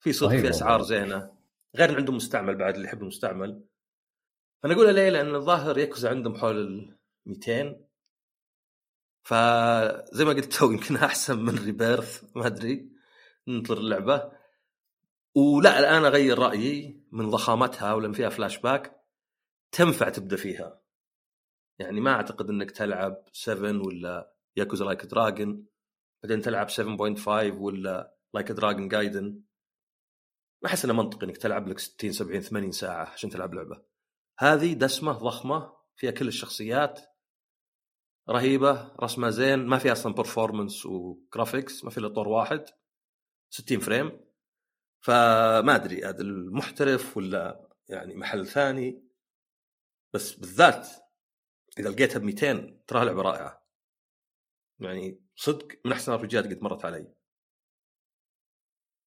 [0.00, 0.50] في صدق في.
[0.50, 1.32] أسعار زينة
[1.76, 3.64] غير عندهم مستعمل بعد اللي يحب المستعمل
[4.64, 7.92] أنا اقولها ليه؟ لأن الظاهر ياكوزا عندهم حول ال 200
[9.22, 12.92] فزي ما قلت تو يمكن أحسن من ريبيرث ما أدري
[13.48, 14.32] ننطر اللعبة
[15.36, 19.02] ولا الآن أغير رأيي من ضخامتها ولان فيها فلاش باك
[19.72, 20.82] تنفع تبدأ فيها.
[21.78, 25.66] يعني ما أعتقد إنك تلعب 7 ولا ياكوزا لايك دراجون
[26.22, 27.28] بعدين تلعب 7.5
[27.60, 29.42] ولا لايك دراجون جايدن
[30.62, 33.82] ما أحس إنه منطقي إنك تلعب لك 60 70 80 ساعة عشان تلعب لعبة.
[34.38, 37.00] هذه دسمة ضخمة فيها كل الشخصيات.
[38.28, 42.64] رهيبة رسمها زين ما فيها أصلا performance و graphics ما في إلا طور واحد.
[43.50, 44.20] 60 frame.
[45.02, 49.02] فما أدري هذا المحترف ولا يعني محل ثاني.
[50.14, 50.88] بس بالذات
[51.78, 53.66] إذا لقيتها ب 200 تراها لعبة رائعة.
[54.80, 57.14] يعني صدق من أحسن الرجال قد مرت علي.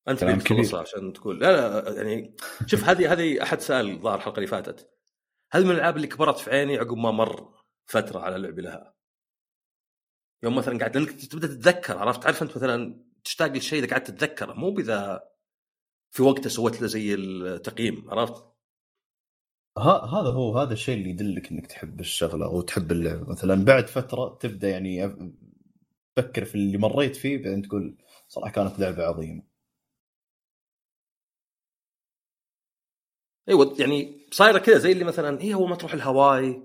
[0.07, 0.79] أنت كلام اللي تخلصها كبير.
[0.79, 1.39] عشان تقول.
[1.39, 4.89] لا لا يعني شوف هذه هذه أحد سأل ظهر الحلقة اللي فاتت.
[5.51, 8.95] هذه من الألعاب اللي كبرت في عيني عقب ما مر فترة على لعبي لها.
[10.43, 14.53] يوم مثلا قاعد لأنك تبدأ تتذكر عرفت؟ تعرف أنت مثلا تشتاق للشيء إذا قعدت تتذكره
[14.53, 15.29] مو بإذا
[16.15, 18.45] في وقته سويت له زي التقييم عرفت؟
[19.77, 24.37] هذا هو هذا الشيء اللي يدلك إنك تحب الشغلة أو تحب اللعبه مثلا بعد فترة
[24.41, 25.07] تبدأ يعني
[26.15, 27.97] تفكر في اللي مريت فيه بعدين تقول
[28.27, 29.43] صراحة كانت لعبة عظيمة
[33.49, 36.61] أيوه يعني صايرة كذا زي اللي مثلا هي أول ما تروح هاواي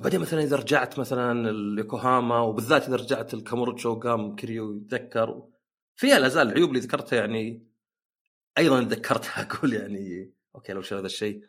[0.00, 5.48] وبعدين مثلا إذا رجعت مثلا اليوكوهاما وبالذات إذا رجعت الكاموروتشو قام كيريو يتذكر
[5.96, 7.69] فيها لا زال العيوب اللي ذكرتها يعني
[8.58, 11.44] أيضا تذكرتها أقول يعني أوكي لو هذا الشيء.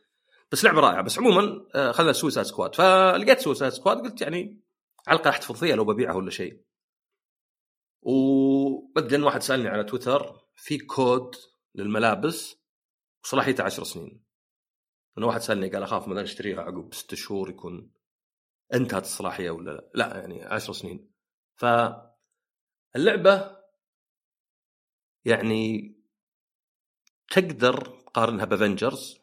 [0.51, 1.01] بس لعبة رائعة.
[1.01, 4.61] بس عموما آه، خذنا سوسايد سكواد فلقيت سوسايد سكواد قلت يعني
[5.07, 6.61] على الأقل أحتفظ فيها لو ببيعها ولا شيء.
[8.01, 11.35] وبعدين واحد سألني على تويتر في كود
[11.75, 12.55] للملابس
[13.23, 14.23] وصلاحيته 10 سنين.
[15.15, 17.91] لأنه واحد سألني قال أخاف مثلا اشتريها عقب ست شهور يكون
[18.73, 21.11] انتهت الصلاحية ولا لا؟ لا يعني 10 سنين.
[21.55, 22.11] فاللعبة
[25.25, 25.95] يعني
[27.31, 29.19] تقدر تقارنها بأفنجرز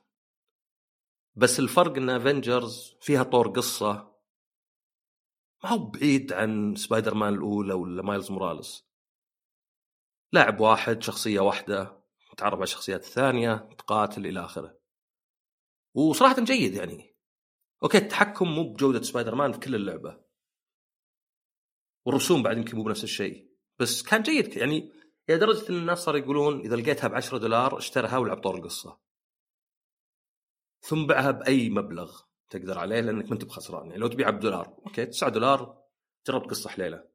[1.36, 4.18] بس الفرق إن أفنجرز فيها طور قصة
[5.64, 8.84] ما هو بعيد عن سبايدر مان الأولى ولا مايلز موراليس.
[10.32, 14.78] لاعب واحد شخصية واحدة تتعرف على الشخصيات الثانية تقاتل إلى آخره.
[15.94, 17.16] وصراحة جيد يعني.
[17.82, 20.24] أوكي التحكم مو بجودة سبايدر مان في كل اللعبة.
[22.06, 24.97] والرسوم بعد يمكن مو بنفس الشيء بس كان جيد يعني
[25.28, 28.98] إلى درجة إن الناس صاروا يقولون إذا لقيتها ب 10 دولار اشترها ولعب طور القصة.
[30.80, 33.86] ثم باعها بأي مبلغ تقدر عليه لأنك ما أنت بخسران.
[33.86, 35.84] يعني لو تبيعها بدولار أوكي 9 دولار
[36.26, 37.08] جرب قصة حليلة.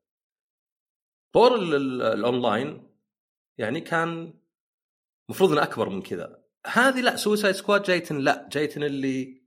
[1.34, 2.90] طور ال- ال- الأونلاين
[3.58, 4.40] يعني كان
[5.30, 6.44] المفروض إنه أكبر من كذا.
[6.66, 9.44] هذه لا سوسايد سكواد جايتن لا جايتن اللي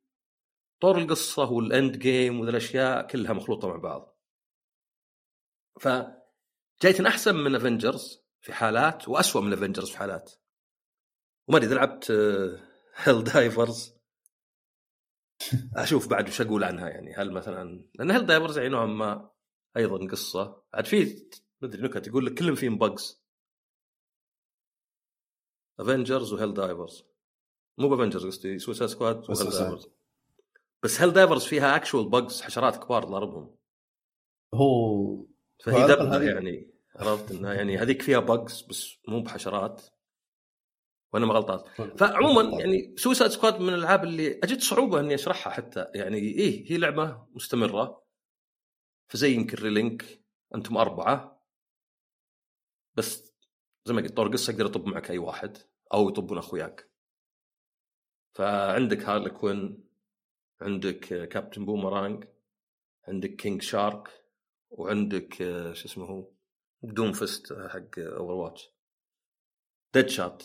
[0.80, 4.18] طور القصة وال end game وذا الاشياء كلها مخلوطة مع بعض.
[5.80, 5.88] ف
[6.82, 10.32] جايتن أحسن من افنجرز في حالات واسوء من افنجرز في حالات.
[11.48, 12.10] وما أدري إذا لعبت
[12.94, 13.94] هيل دايفرز
[15.76, 17.14] أشوف بعد وش أقول عنها يعني.
[17.14, 19.30] هل مثلا لأن هيل دايفرز يعني نوعا ما
[19.76, 20.62] أيضا قصة.
[20.74, 21.28] عاد في
[21.62, 23.22] مدري نكت يقول لك كلهم فيهم bugs
[25.80, 27.04] افنجرز وهيل دايفرز
[27.78, 29.50] مو بافنجرز قصدي سوسايد سكواد وهيل.
[29.50, 29.88] دايفرز
[30.82, 33.56] بس هيل دايفرز فيها actual bugs حشرات كبار ضاربهم
[34.54, 35.24] هو
[35.64, 36.75] فهي هذه- يعني.
[36.96, 39.82] عرفت؟ إنها يعني هذيك فيها bugs بس مو بحشرات.
[41.12, 41.88] وأنا ما غلطان.
[41.96, 45.86] فعموما يعني سوسايد سكواد من الألعاب اللي أجد صعوبة إني أشرحها حتى.
[45.94, 48.06] يعني إيه هي لعبة مستمرة.
[49.08, 51.44] فزي يمكن Relink أنتم أربعة.
[52.94, 53.32] بس
[53.84, 55.58] زي ما قلت طور قصة يقدر يطب معك أي واحد
[55.94, 56.90] أو يطبون أخوياك.
[58.34, 59.84] فعندك هارلي كوين
[60.60, 62.24] عندك كابتن بومرانج
[63.08, 64.08] عندك كينج شارك
[64.70, 66.35] وعندك آه، شو اسمه هو؟
[66.94, 68.70] دوم فيست حق أوفر واتش.
[69.94, 70.42] ديد شوت.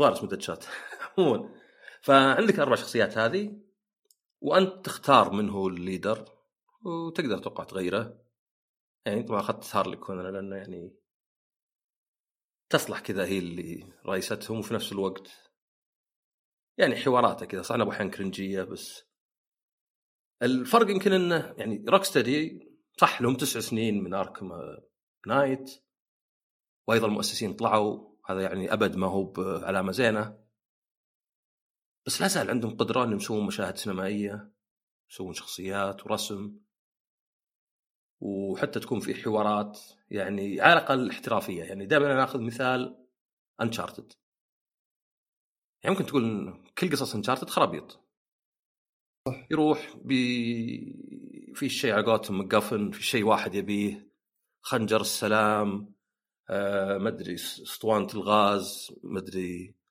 [0.00, 0.64] ظاهر اسمه ديد شات.
[1.18, 1.54] عموما.
[2.02, 3.60] فعندك أربع شخصيات هذه
[4.40, 6.28] وأنت تختار من هو الليدر
[6.84, 8.22] وتقدر توقع تغيره.
[9.06, 10.96] يعني طبعا أخذت هارلي أنا لأنه يعني
[12.70, 15.28] تصلح كذا هي اللي رئيستهم وفي نفس الوقت
[16.78, 17.62] يعني حواراتها كذا.
[17.62, 19.12] صح انها أحيانا كرنجية بس
[20.42, 22.71] الفرق يمكن إنه يعني روك ستدي
[23.02, 24.52] صح لهم تسع سنين من اركم
[25.26, 25.84] نايت
[26.88, 30.44] وأيضا المؤسسين طلعوا هذا يعني أبد ما هو بعلامة زينة.
[32.06, 34.52] بس لا زال عندهم قدره انهم يسوون مشاهد سينمائية
[35.10, 36.60] يسوون شخصيات ورسم
[38.20, 41.64] وحتى تكون في حوارات يعني على الأقل احترافية.
[41.64, 43.06] يعني دائما ناخذ مثال
[43.60, 44.12] انشارتد
[45.84, 48.00] يعني ممكن تقول كل قصص انشارتد خرابيط.
[49.50, 51.21] يروح بي
[51.54, 54.08] في شيء على قولتهم مقفن في شيء واحد يبيه
[54.60, 55.94] خنجر السلام
[56.50, 59.82] آه مدري أسطوانة الغاز مدري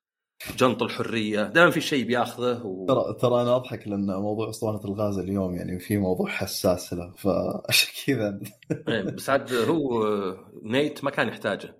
[0.56, 2.86] جنط الحرية دائما في شيء بياخذه و...
[2.86, 7.88] ترى ترى أنا أضحك لأن موضوع أسطوانة الغاز اليوم يعني في موضوع حساس له فعشان
[8.06, 8.40] كذا
[8.88, 11.76] إيه، بس عاد هو آه، نيت ما كان يحتاجه.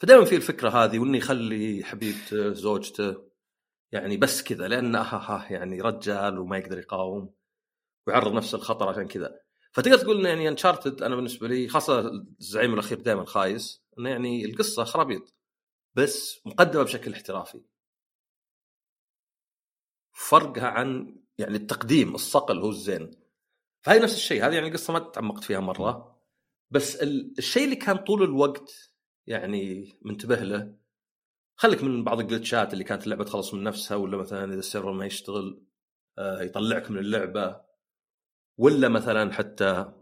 [0.00, 3.16] فدائما في الفكرة هذه وإنه يخلي حبيبته زوجته
[3.92, 7.30] يعني بس كذا لأنه ها ها يعني رجال وما يقدر يقاوم.
[8.06, 9.40] ويعرض نفسه للخطر عشان كذا.
[9.72, 11.98] فتقدر تقول إنه يعني انشارتد أنا بالنسبة لي خاصة
[12.40, 15.34] الزعيم الأخير دائما خايس إنه يعني القصة خرابيط
[15.94, 17.60] بس مقدمة بشكل احترافي.
[20.12, 23.10] فرقها عن يعني التقديم الصقل هو الزين.
[23.82, 26.20] فهي نفس الشيء هذه يعني القصة ما تعمقت فيها مرة.
[26.70, 28.90] بس ال- الشيء اللي كان طول الوقت
[29.26, 30.76] يعني منتبه له
[31.56, 35.06] خليك من بعض الجلتشات اللي كانت اللعبة تخلص من نفسها ولا مثلا إذا السيرفر ما
[35.06, 35.64] يشتغل
[36.18, 37.60] آه، يطلعك من اللعبة.
[38.58, 39.92] ولا مثلا حتى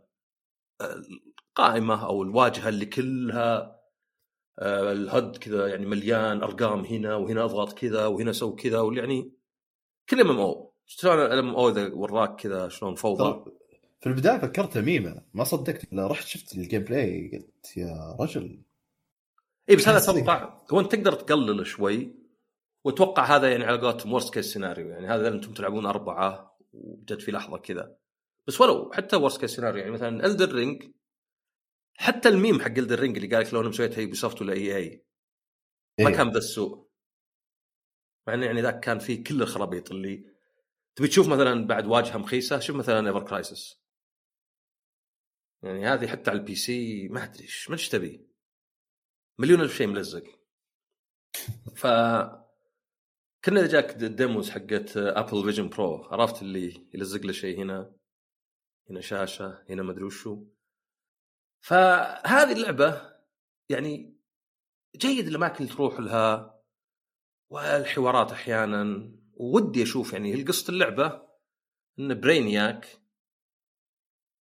[0.80, 3.82] القائمة أو الواجهة اللي كلها
[4.58, 9.00] آه، ال HUD كذا يعني مليان أرقام هنا وهنا أضغط كذا وهنا سوي كذا واللي
[9.00, 9.32] يعني
[10.08, 10.72] كل MMO.
[10.86, 13.50] شلون ال MMO إذا وراك كذا شلون فوضى؟
[14.00, 15.94] في البداية فكرت ميمه ما صدقت.
[15.94, 18.62] رحت شفت ال gameplay قلت يا رجل.
[19.70, 19.98] إي بس هذا.
[19.98, 22.14] أتوقع هو انت تقدر تقلل شوي
[22.84, 27.32] وأتوقع هذا يعني على قولتهم worst case scenario يعني هذا أنتم تلعبون أربعة وجت في
[27.32, 27.96] لحظة كذا.
[28.46, 30.92] بس ولو حتى worst case سيناريو يعني مثلا الدر رينج
[31.94, 35.04] حتى الميم حق الدر رينج اللي قال لك لو أنا مسويتها يوبي سوفت ولا EA
[36.00, 36.16] ما إيه.
[36.16, 36.88] كان بذا السوء
[38.26, 40.32] مع إنه يعني ذاك كان فيه كل الخرابيط اللي
[40.96, 43.82] تبي تشوف مثلا بعد واجهة مخيسة شوف مثلا ايفر كرايسس
[45.62, 48.26] يعني هذه حتى على ال PC ما أدري إيش ما إيش تبي.
[49.38, 50.24] مليون ألف شيء ملزق.
[51.76, 51.86] ف
[53.44, 57.92] كنا إذا جاك ال demos حقت ابل فيجن برو عرفت اللي يلزق له شيء هنا؟
[58.90, 60.44] هنا شاشة هنا مدري وشو.
[61.60, 63.12] فهذه اللعبة
[63.68, 64.16] يعني
[64.96, 66.60] جيد الاماكن اللي تروح لها
[67.50, 71.22] والحوارات أحيانا ودي أشوف يعني قصة اللعبة
[71.98, 72.86] إن برينياك.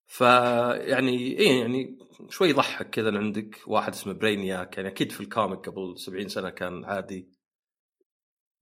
[0.08, 1.98] فيعني إيه يعني
[2.30, 6.86] شوي يضحك كذا عندك واحد اسمه برينياك يعني أكيد في الكوميك قبل 70 سنة كان
[6.86, 7.30] عادي.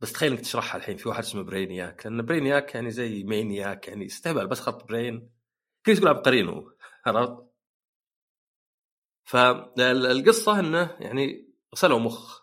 [0.02, 4.06] بس تخيل إنك تشرحها الحين في واحد اسمه برينياك لأن برينياك يعني زي مينياك يعني
[4.06, 5.39] استهبل بس حط brain.
[5.90, 6.72] كيف تقول عبقريين هو
[7.06, 7.50] عرفت؟
[9.24, 12.42] فالقصة إنه يعني غسلوا مخ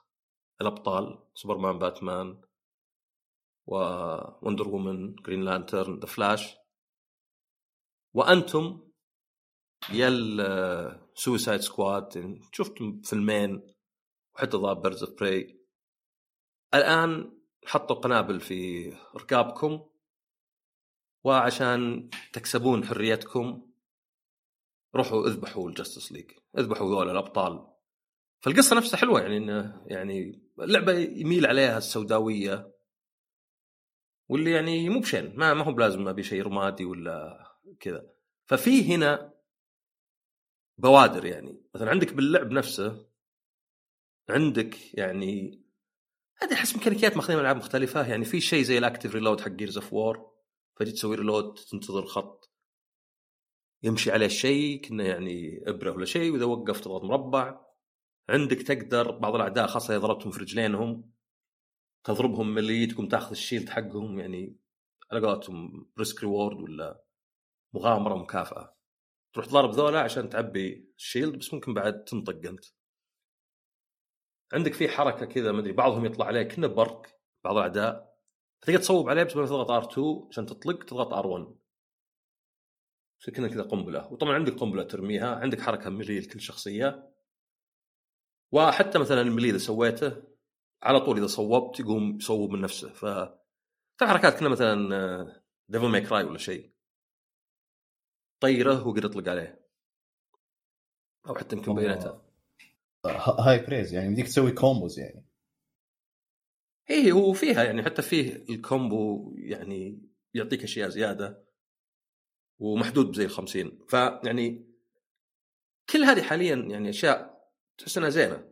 [0.60, 2.40] الأبطال سوبرمان باتمان
[3.66, 6.56] ووندر وومن جرين لانترن ذا فلاش.
[8.14, 8.90] وأنتم
[9.92, 13.74] يا السويسايد سكواد شفتم فيلمين
[14.34, 15.60] وحتى ضاف بيردز أوف براي.
[16.74, 19.90] الآن حطوا قنابل في رقابكم.
[21.26, 23.70] وعشان تكسبون حريتكم
[24.94, 27.66] روحوا اذبحوا الجاستس ليج اذبحوا ذول الأبطال.
[28.40, 32.74] فالقصة نفسها حلوة يعني إنه يعني اللعبه يميل عليها السوداوية.
[34.28, 37.46] واللي يعني مو بشين ما ما هو بلازم أبي شيء رمادي ولا
[37.80, 38.10] كذا.
[38.44, 39.34] ففي هنا
[40.78, 41.62] بوادر يعني.
[41.74, 43.06] مثلا عندك باللعب نفسه
[44.28, 45.62] عندك يعني
[46.38, 48.08] هذه أحس ميكانيكيات ماخذين ألعاب مختلفة.
[48.08, 50.35] يعني في شيء زي ال active reload حق جيرز اوف وور
[50.76, 52.50] فجي تسوي reload تنتظر خط.
[53.82, 57.66] يمشي عليه شيء كنا يعني إبرة ولا شيء وإذا وقف تضغط مربع.
[58.30, 61.12] عندك تقدر بعض الأعداء خاصة إذا ضربتهم في رجلينهم
[62.04, 64.56] تضربهم melee تقوم تاخذ ال shield حقهم يعني
[65.12, 67.04] على قولتهم risk reward ولا
[67.74, 68.76] مغامرة مكافأة.
[69.32, 72.64] تروح تضارب ذولا عشان تعبي ال shield بس ممكن بعد تنطق أنت.
[74.52, 78.15] عندك في حركة كذا ما أدري بعضهم يطلع عليه كنا برك بعض الأعداء.
[78.60, 81.56] تقدر تصوب عليه بس ما تضغط R2 عشان تطلق تضغط R1
[83.20, 84.12] يصير كذا قنبلة.
[84.12, 87.12] وطبعا عندك قنبلة ترميها عندك حركة melee لكل شخصية.
[88.52, 90.22] وحتى مثلا ال melee إذا سويته
[90.82, 92.92] على طول إذا صوبت يقوم يصوب من نفسه.
[92.92, 93.06] ف
[94.00, 96.72] حركات كنا مثلا ديفل ماي كراي ولا شيء.
[98.40, 99.66] طيرة وقدر يطلق عليه.
[101.28, 102.20] أو حتى يمكن بينته
[103.38, 105.25] هاي بريز يعني بديك تسوي combos يعني.
[106.90, 110.02] إيه هو فيها يعني حتى فيه ال combo يعني
[110.34, 111.46] يعطيك أشياء زيادة
[112.58, 114.66] ومحدود بزي ال 50 فيعني
[115.90, 118.48] كل هذه حاليا يعني أشياء تحس انها زينة.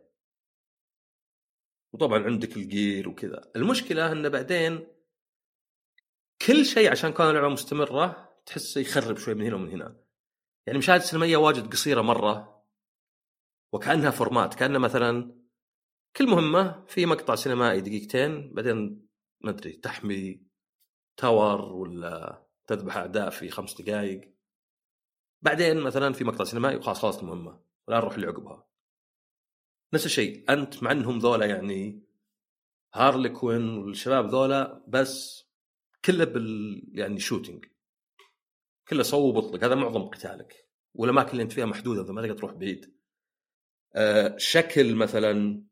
[1.93, 3.51] وطبعا عندك ال gear وكذا.
[3.55, 4.87] المشكلة انه بعدين
[6.47, 9.97] كل شيء عشان كان اللعبه مستمرة تحسه يخرب شوي من هنا ومن هنا.
[10.67, 12.63] يعني مشاهد سينمائيه واجد قصيرة مرة
[13.73, 15.44] وكأنها format كأنه مثلا
[16.17, 19.07] كل مهمة في مقطع سينمائي دقيقتين بعدين
[19.41, 20.41] ما أدري تحمي
[21.17, 24.33] tower ولا تذبح أعداء في خمس دقائق
[25.41, 28.67] بعدين مثلا في مقطع سينمائي وخلاص خلصت المهمة الان نروح اللي عقبها
[29.93, 32.03] نفس الشيء أنت مع إنهم ذولا يعني
[32.93, 35.45] هارلي كوين والشباب ذولا بس
[36.05, 37.65] كله بال يعني shooting
[38.87, 40.69] كله صوب واطلق هذا معظم قتالك.
[40.93, 42.95] والأماكن اللي أنت فيها محدودة ما تقدر تروح بعيد.
[43.95, 45.63] أه شكل مثلا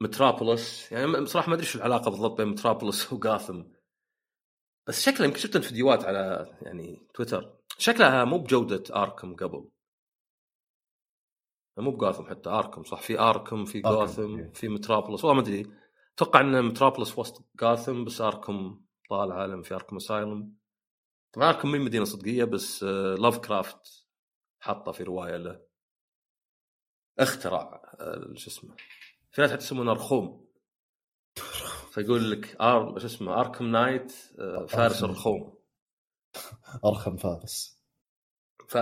[0.00, 3.64] متروبوليس يعني بصراحة ما أدري شو العلاقة بالضبط بين متروبوليس وجاثم.
[4.88, 7.56] بس شكلها يمكن شفت فيديوهات على يعني تويتر.
[7.78, 9.68] شكلها مو بجودة أركم قبل.
[11.78, 15.70] مو بجاثم حتى آركم صح؟ في آركم في جاثم في متروبوليس والله ما أدري.
[16.14, 20.54] أتوقع إن متروبوليس وسط جاثم بس آركم طال عالم في آركم أسايلم.
[21.32, 22.82] طبعا آركم من مدينة صدقية بس
[23.18, 24.06] لاف كرافت
[24.60, 25.60] حطه في رواية له.
[27.18, 28.76] اخترع آه، شو اسمه.
[29.38, 30.48] في ناس حتى يسمونه رخوم
[31.90, 35.58] فيقول لك ار شو اسمه أركم نايت آه، فارس الرخوم.
[36.84, 37.82] أرخم فارس.
[38.68, 38.74] ف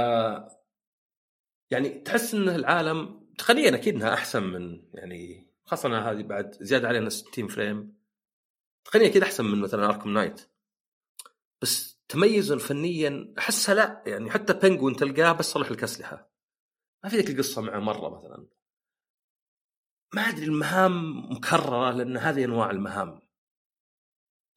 [1.71, 7.09] يعني تحس إن العالم تقنيا أكيد إنها أحسن من يعني خاصة هذه بعد زيادة علينا
[7.09, 7.99] 60 frame.
[8.85, 10.51] تقنيا أكيد أحسن من مثلا أركم نايت.
[11.62, 16.31] بس تميزا فنيا أحسها لا يعني حتى بنجوين تلقاه بس صلح لك اسلحه
[17.05, 18.56] ما في ذيك القصة معه مرة مثلا.
[20.17, 23.21] ما أدري المهام مكررة لأن هذه أنواع المهام.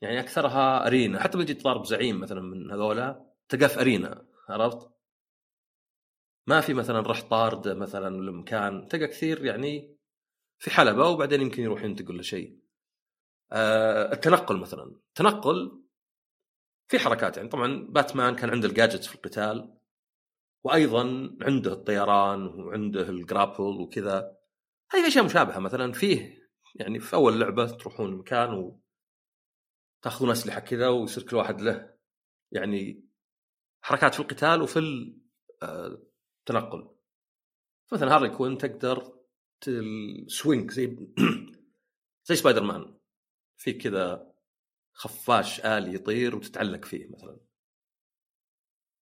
[0.01, 1.19] يعني أكثرها أرينا.
[1.19, 4.89] حتى بيجي تضارب زعيم مثلا من هذولا تلقاه في أرينا عرفت؟
[6.47, 9.97] ما في مثلا رح طارد مثلا ولا مكان تلقى كثير يعني
[10.59, 12.59] في حلبة وبعدين يمكن يروح ينتقل لشيء.
[13.51, 15.83] آه التنقل مثلا، التنقل
[16.87, 17.37] في حركات.
[17.37, 19.79] يعني طبعا باتمان كان عنده الجاجتس في القتال
[20.63, 24.38] وأيضا عنده الطيران وعنده الجرابل وكذا.
[24.91, 28.81] هذه أشياء مشابهة مثلا فيه يعني في أول لعبة تروحون مكان و
[30.01, 31.93] تأخذون أسلحة كذا ويصير كل واحد له
[32.51, 33.09] يعني
[33.81, 34.79] حركات في القتال وفي
[35.63, 36.95] التنقل.
[37.93, 39.19] مثلا هارلي كوين تقدر
[39.67, 40.97] ال swing زي
[42.27, 42.99] زي سبايدر مان
[43.57, 44.33] في كذا
[44.93, 47.39] خفاش آلي يطير وتتعلق فيه مثلا.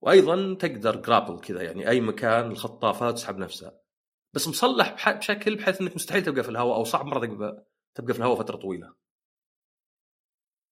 [0.01, 3.86] وأيضا تقدر grapple كذا يعني أي مكان الخطافة تسحب نفسها.
[4.37, 7.25] بس مصلح بشكل بحيث إنك مستحيل تبقى في الهواء أو صعب مرة
[7.95, 8.93] تبقى في الهواء فترة طويلة.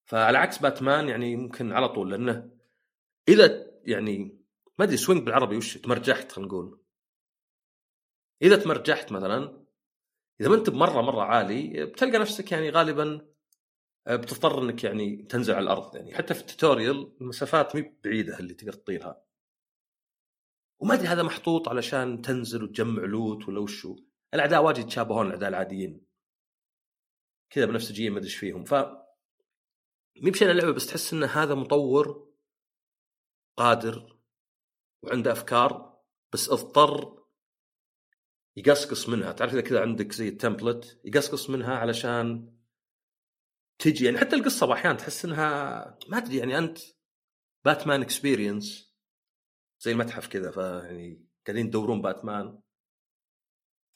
[0.06, 2.52] فعلى عكس باتمان يعني ممكن على طول لأنه
[3.30, 4.18] إذا يعني
[4.80, 6.80] ما أدري swing بالعربي وش تمرجحت خلينا نقول.
[8.42, 9.66] إذا تمرجحت مثلا
[10.42, 13.28] إذا ما أنت بمرة مرة عالي بتلقى نفسك يعني غالبا
[14.08, 16.16] آه، بتضطر إنك يعني تنزل على الأرض يعني.
[16.16, 19.25] حتى في ال tutorial المسافات مي بعيدة اللي تقدر تطيرها
[20.80, 23.96] وما أدري هذا محطوط علشان تنزل وتجمع لوت ولا وشو.
[24.34, 26.06] الأعداء واجد يتشابهون الأعداء العاديين.
[27.50, 28.64] كذا بنفسجيه ما أدري إيش فيهم.
[28.64, 28.74] ف
[30.22, 32.30] مي بشيء اللعبه بس تحس إن هذا مطور
[33.58, 34.20] قادر
[35.04, 36.00] وعنده أفكار
[36.34, 37.24] بس اضطر
[38.56, 39.32] يقصقص منها.
[39.32, 42.56] تعرف إذا كذا عندك زي التمبلت يقصقص منها علشان
[43.80, 44.06] تجي.
[44.06, 46.80] يعني حتى القصة أحيانا تحس إنها ما ادري يعني أنت
[47.66, 48.85] باتمان experience
[49.80, 52.60] زي المتحف كذا فيعني قاعدين تدورون باتمان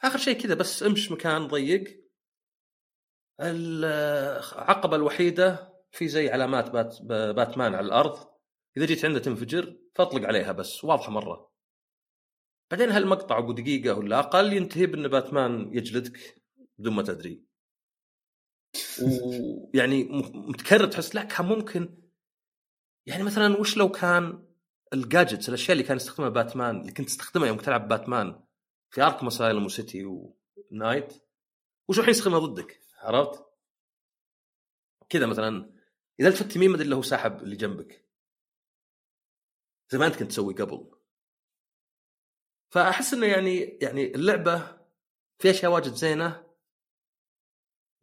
[0.04, 2.10] آخر شيء كذا بس امش مكان ضيق.
[3.42, 7.02] العقبة الوحيدة في زي علامات بات
[7.36, 8.30] باتمان على الأرض.
[8.78, 11.52] إذا جيت عنده تنفجر فاطلق عليها بس واضحة مرة.
[12.72, 16.44] بعدين هالمقطع أبو دقيقة ولا أقل ينتهي بأن باتمان يجلدك
[16.78, 17.44] بدون ما تدري.
[19.02, 20.04] ويعني
[20.50, 22.00] متكرر تحس لا كان ممكن
[23.08, 24.49] يعني مثلا وش لو كان
[24.93, 28.44] ال gadgets الأشياء اللي كان يستخدمها باتمان اللي كنت تستخدمها يوم تلعب باتمان
[28.90, 31.14] في أركم اسايلم وسيتي ونايت.
[31.88, 33.46] وش الحين يستخدمها ضدك؟ عرفت؟
[35.10, 35.74] كذا مثلا
[36.20, 38.06] إذا التفت يمين ما أدري هو ساحب اللي جنبك.
[39.90, 40.92] زي ما أنت كنت تسوي قبل.
[42.72, 44.78] فأحس إنه يعني يعني اللعبة
[45.40, 46.50] في أشياء واجد زينة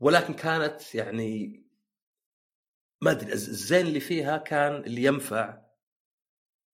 [0.00, 1.62] ولكن كانت يعني
[3.02, 5.65] ما أدري الزين اللي فيها كان اللي ينفع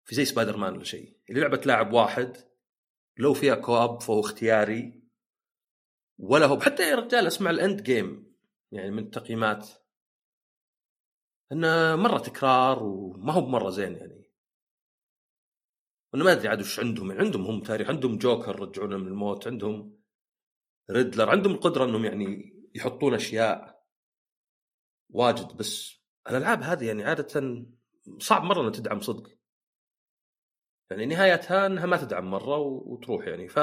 [0.05, 1.17] في زي سبايدر مان ولا شيء.
[1.31, 2.37] اللي لعبة لاعب واحد
[3.19, 5.03] لو فيها co-op فهو اختياري
[6.19, 8.37] ولا هو حتى يا رجال اسمع ال end game
[8.73, 9.71] يعني من التقييمات.
[11.53, 14.33] إنه مرة تكرار وما هو بمرة زين يعني.
[16.15, 19.47] أنا ما أدري عاد وش عندهم يعني عندهم هم تاريخ عندهم جوكر رجعونا من الموت
[19.47, 20.03] عندهم
[20.91, 23.85] ريدلر عندهم القدرة إنهم يعني يحطون أشياء
[25.11, 25.57] واجد.
[25.57, 27.65] بس الألعاب هذه يعني عادة
[28.19, 29.42] صعب مرة إنها تدعم صدق.
[30.93, 33.59] يعني نهايتها إنها ما تدعم مرة وتروح يعني ف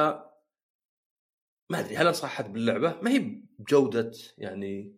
[1.69, 4.95] ما أدري هل انصح احد باللعبة؟ ما هي بجودة يعني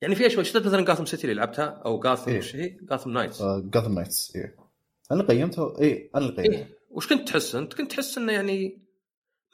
[0.00, 3.10] يعني فيها شوي شفت مثلا جاثم سيتي اللي لعبتها أو جاثم إيه؟ وش هي؟ جاثم
[3.10, 4.56] نايتس جاثم نايتس إيه
[5.12, 8.82] أنا قيمته اي أنا اللي قيمته إيه؟ وش كنت تحس أنت؟ كنت تحس إنه يعني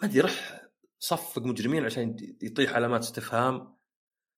[0.02, 0.60] ما أدري رح
[0.98, 3.74] صفق مجرمين عشان يطيح علامات استفهام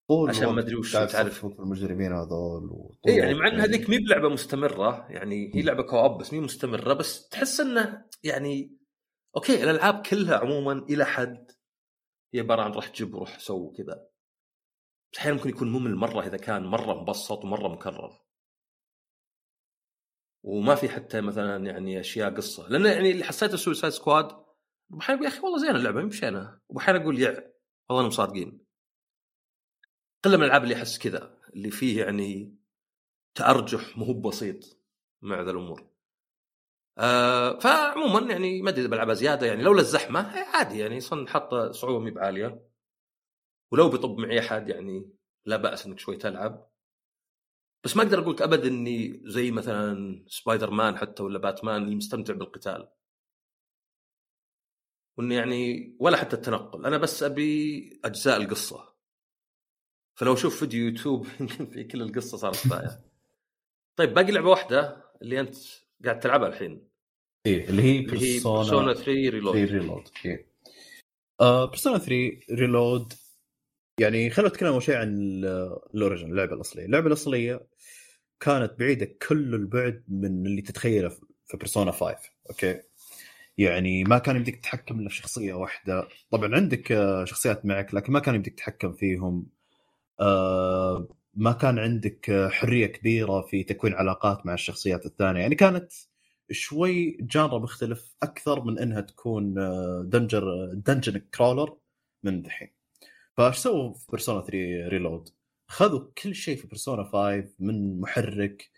[0.08, 4.28] طول عشان ما أدري وش تعرف المجرمين هذول اي يعني مع إن هذيك مي بلعبة
[4.28, 8.78] مستمرة يعني هي لعبة co-op بس مي مستمرة بس تحس إنه يعني
[9.36, 11.52] okay الألعاب كلها عموما إلى حد
[12.34, 14.08] هي عبارة عن روح جيب وروح سو كذا.
[15.18, 18.22] أحيانا ممكن يكون ممل مرة إذا كان مرة مبسط ومرة مكرر.
[20.44, 22.68] وما في حتى مثلا يعني أشياء قصة.
[22.68, 24.28] لأن يعني اللي حسيته سويسايد سكواد
[24.90, 27.30] بحيان يا أخي والله زين اللعبة مشينا وبحيان أقول يع
[27.88, 28.61] والله انهم صادقين
[30.24, 32.56] قلة من الألعاب اللي احس كذا اللي فيه يعني
[33.34, 34.78] تأرجح مو بسيط
[35.22, 35.86] مع ذا الأمور.
[36.98, 41.98] آه فعموما يعني ما أدري بلعبها زيادة يعني لولا الزحمة عادي يعني صن حاطه صعوبة
[42.04, 42.68] مي بعالية.
[43.72, 45.10] ولو بيطب معي أحد يعني
[45.46, 46.70] لا بأس إنك شوي تلعب.
[47.84, 51.96] بس ما أقدر أقول لك ابدا إني زي مثلا سبايدر مان حتى ولا باتمان اللي
[51.96, 52.88] مستمتع بالقتال.
[55.18, 56.86] وإنه يعني ولا حتى التنقل.
[56.86, 58.91] أنا بس أبي أجزاء القصة.
[60.14, 63.00] فلو أشوف فيديو يوتيوب يمكن في كل القصة صارت كفايه
[63.96, 65.56] طيب باقي لعبة واحدة اللي أنت
[66.04, 66.88] قاعد تلعبها الحين.
[67.46, 70.08] إيه اللي هي بيرسونا 3 ريلود 3 ريلود.
[71.40, 73.12] آه بيرسونا 3 ريلود
[74.00, 75.16] يعني خلينا نتكلم أول شيء عن
[75.94, 77.66] ال origin اللعبة الأصلية، اللعبة الأصلية
[78.40, 81.08] كانت بعيدة كل البعد من اللي تتخيله
[81.46, 82.16] في بيرسونا 5
[82.50, 82.80] okay؟
[83.58, 86.08] يعني ما كان يمديك تتحكم إلا في شخصية واحدة.
[86.30, 89.46] طبعا عندك شخصيات معك لكن ما كان يمديك تتحكم فيهم.
[91.34, 95.40] ما كان عندك حرية كبيرة في تكوين علاقات مع الشخصيات الثانية.
[95.40, 95.92] يعني كانت
[96.50, 99.54] شوي genre مختلف أكثر من إنها تكون
[100.08, 101.76] dungeon dungeon crawler
[102.22, 102.68] من دحين.
[103.36, 104.52] فايش سووا في Persona 3
[104.88, 105.28] Reload؟
[105.68, 108.70] خذوا كل شيء في Persona 5 من محرك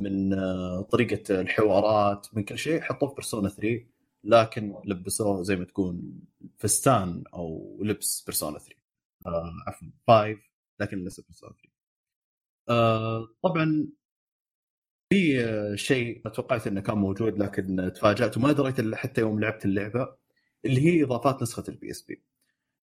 [0.00, 3.84] من آه، طريقة الحوارات من كل شيء حطوه في Persona 3
[4.24, 6.20] لكن لبسوه زي ما تكون
[6.58, 8.76] فستان أو لبس Persona 3
[9.26, 10.47] آه عفوا 5
[10.80, 11.68] لكن لسه Persona 3
[12.68, 13.88] آه طبعا
[15.12, 19.40] في آه، شيء ما توقعت إنه كان موجود لكن تفاجأت وما دريت إلا حتى يوم
[19.40, 20.16] لعبت اللعبة
[20.64, 22.22] اللي هي إضافات نسخة ال PSP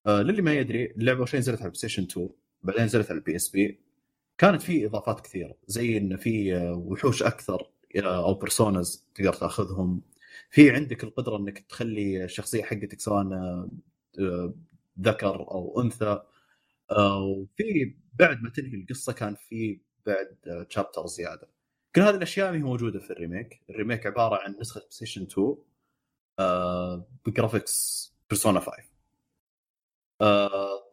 [0.08, 2.30] آه للي ما يدري اللعبة اول شيء نزلت على ال PlayStation 2
[2.64, 3.80] بعدين نزلت على ال PSP
[4.38, 10.02] كانت في إضافات كثيرة زي انه في آه، وحوش أكثر آه، أو Personas تقدر تأخذهم.
[10.50, 13.24] في عندك القدرة إنك تخلي الشخصيه حقتك سواء
[14.20, 14.54] آه،
[15.02, 16.06] ذكر أو أنثى.
[16.06, 16.28] آه،
[16.92, 21.50] وفي بعد ما تنهي القصة كان في بعد chapter زيادة.
[21.96, 23.62] كل هذه الأشياء ما هي موجودة في ال remake.
[23.70, 25.56] ال remake عبارة عن نسخة Station 2
[27.26, 28.84] ب graphics Persona 5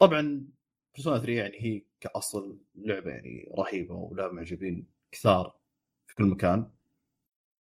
[0.00, 0.46] طبعا
[0.94, 5.56] Persona 3 يعني هي كأصل لعبة يعني رهيبة ولعبة معجبين كثار
[6.06, 6.70] في كل مكان.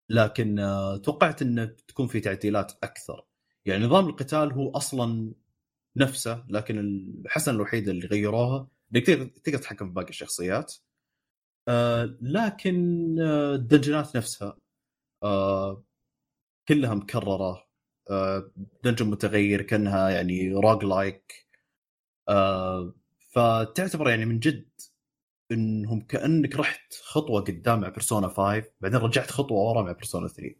[0.09, 3.25] لكن آه، توقعت انه تكون في تعديلات أكثر.
[3.65, 5.33] يعني نظام القتال هو أصلا
[5.97, 10.75] نفسه لكن الحسنه الوحيده اللي غيروها إنك تقدر تتحكم في باقي الشخصيات.
[11.67, 12.75] آه لكن
[13.21, 14.57] آه الدنجنات نفسها
[15.23, 15.83] آه
[16.67, 17.67] كلها مكررة.
[18.11, 18.51] آه
[18.83, 21.47] dungeon متغير كأنها يعني roguelike
[22.29, 22.93] آه
[23.33, 24.69] فتعتبر يعني من جد
[25.51, 30.55] إنهم كأنك رحت خطوة قدام مع Persona 5 بعدين رجعت خطوة ورا مع Persona 3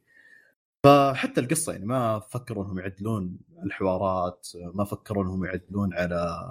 [0.87, 6.43] فحتى القصة يعني ما فكروا إنهم يعدلون الحوارات ما فكروا إنهم يعدلون على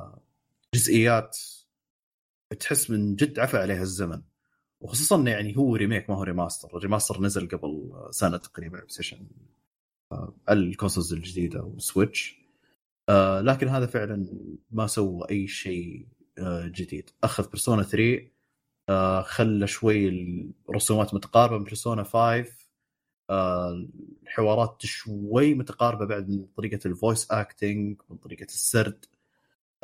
[0.75, 1.39] جزئيات
[2.61, 4.23] تحس من جد عفى عليها الزمن.
[4.81, 9.27] وخصوصا يعني هو remake ما هو remaster ال remaster نزل قبل سنة تقريبا على سيشن
[10.49, 12.37] على ال consoles الجديدة وال Switch
[13.09, 14.27] آه لكن هذا فعلا
[14.71, 16.07] ما سوى أي شيء
[16.39, 17.11] آه جديد.
[17.25, 18.31] أخذ Persona 3
[18.89, 20.09] آه خلى شوي
[20.69, 22.47] الرسومات متقاربة من Persona 5 آه
[23.31, 29.05] الحوارات شوي متقاربة بعد من طريقة ال voice acting من طريقة السرد.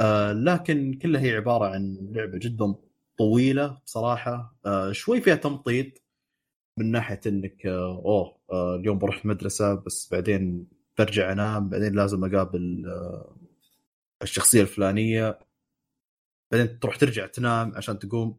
[0.01, 2.75] آه لكن كلها هي عبارة عن لعبة جدا
[3.19, 4.57] طويلة بصراحة.
[4.67, 6.03] آه شوي فيها تمطيط
[6.79, 10.67] من ناحية إنك آه أوه آه اليوم بروح المدرسة بس بعدين
[10.99, 13.37] برجع أنام بعدين لازم أقابل آه
[14.23, 15.39] الشخصية الفلانية.
[16.53, 18.39] بعدين تروح ترجع تنام عشان تقوم.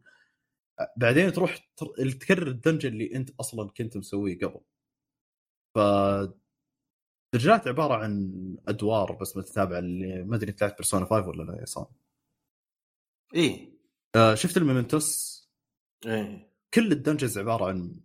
[0.96, 1.56] بعدين تروح
[2.20, 4.60] تكرر ال dungeon اللي أنت أصلا كنت مسويه قبل.
[5.74, 8.32] فالدنجنات عبارة عن
[8.68, 11.86] أدوار بس متتابعة اللي ما أدري انت لعبت Persona 5 ولا لا يا صام
[13.34, 13.74] إيه.
[14.16, 15.34] آه شفت ال Mementos
[16.06, 16.50] إيه.
[16.74, 17.96] كل ال dungeons عبارة عن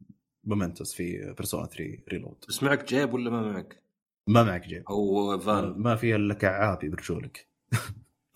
[0.43, 3.83] Mementos في Persona 3 Reload بس معك جيب ولا ما معك؟
[4.27, 4.83] ما معك جيب.
[4.89, 7.47] أو آه، فان ما فيها إلا كعابي برجولك.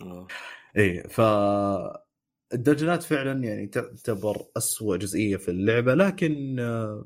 [0.02, 0.28] آه.
[0.78, 1.22] إيه ف
[2.54, 7.06] الدنجنات فعلا يعني تعتبر أسوأ جزئية في اللعبة لكن آه،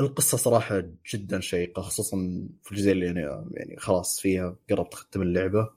[0.00, 0.82] القصة صراحة
[1.14, 2.16] جدا شيقة خصوصا
[2.62, 3.20] في الجزئيه اللي يعني,
[3.50, 5.70] يعني خلاص فيها قربت أختم اللعبة.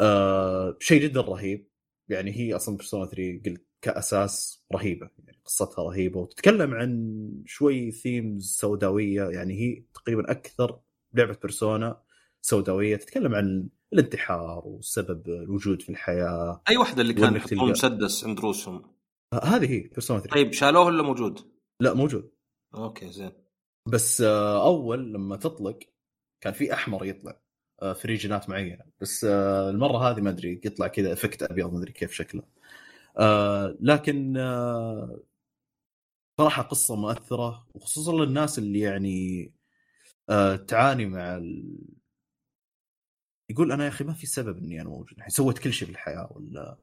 [0.00, 1.68] أه شيء جدا رهيب.
[2.08, 6.20] يعني هي أصلا بيرسونا 3 قلت كأساس رهيبة يعني قصتها رهيبة.
[6.20, 10.80] وتتكلم عن شوي ثيمز سوداوية يعني هي تقريبا أكثر
[11.14, 12.00] لعبة Persona
[12.40, 12.96] سوداوية.
[12.96, 16.62] تتكلم عن الانتحار وسبب الوجود في الحياة.
[16.68, 18.82] أي واحدة اللي كان يحطون مسدس عند روسهم؟
[19.32, 21.40] آه، هذه هي Persona 3 طيب شالوه ولا موجود؟
[21.80, 22.37] لا موجود.
[22.74, 23.32] okay زين.
[23.86, 25.78] بس آه، أول لما تطلق
[26.40, 27.40] كان في أحمر يطلع
[27.82, 28.84] آه، في ريجنات معينة.
[29.00, 32.42] بس آه، المرة هذه ما أدري يطلع كذا effect أبيض ما أدري كيف شكله.
[33.80, 34.34] لكن
[36.40, 39.52] صراحة قصة مؤثرة وخصوصا للناس اللي يعني
[40.68, 41.78] تعاني مع ال...
[43.50, 45.18] يقول أنا يا أخي ما في سبب إني أنا موجود.
[45.18, 46.78] الحين سويت كل شيء في الحياة ولا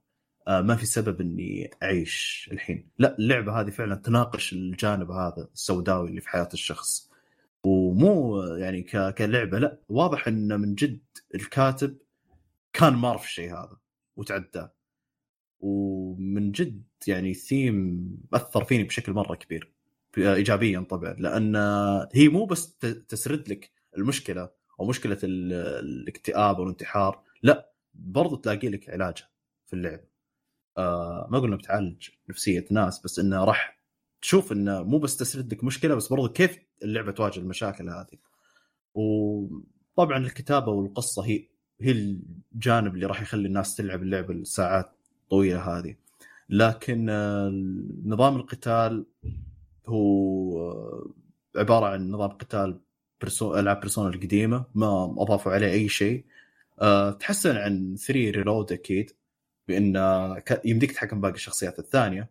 [0.47, 2.89] ما في سبب إني أعيش الحين.
[2.99, 7.09] لا اللعبة هذه فعلا تناقش الجانب هذا السوداوي اللي في حياة الشخص.
[7.63, 8.81] ومو يعني.
[9.17, 9.79] كلعبة لا.
[9.89, 10.99] واضح إن من جد
[11.35, 11.97] الكاتب
[12.73, 13.77] كان مار في الشيء هذا
[14.15, 14.73] وتعداه
[15.59, 19.71] ومن جد يعني ثيم أثر فيني بشكل مرة كبير
[20.17, 21.13] ايجابيا طبعا.
[21.13, 21.55] لأن
[22.13, 22.77] هي مو بس
[23.07, 25.53] تسرد لك المشكلة أو مشكلة ال-
[25.85, 29.29] الإكتئاب والانتحار لا برضو تلاقي لك علاجها
[29.65, 30.14] في اللعبه
[30.77, 33.79] آه ما قلنا بتعالج نفسية ناس بس إنه راح
[34.21, 38.17] تشوف إنه مو بس تسرد لك مشكلة بس برضو كيف اللعبة تواجه المشاكل هذه.
[38.93, 41.47] وطبعا الكتابة والقصة هي
[41.81, 41.91] هي
[42.53, 44.91] الجانب اللي راح يخلي الناس تلعب اللعبة الساعات
[45.23, 45.95] الطويله هذه.
[46.49, 47.49] لكن آه،
[48.05, 49.05] نظام القتال
[49.87, 51.13] هو آه،
[51.55, 52.79] عبارة عن نظام قتال
[53.21, 53.55] برسو...
[53.59, 56.25] ألعاب بيرسونا القديمة ما أضافوا عليه أي شيء.
[57.19, 59.11] تحسن عن 3 ريلود أكيد.
[59.67, 62.29] بأن آه، يمديك تتحكم باقي الشخصيات الثانية.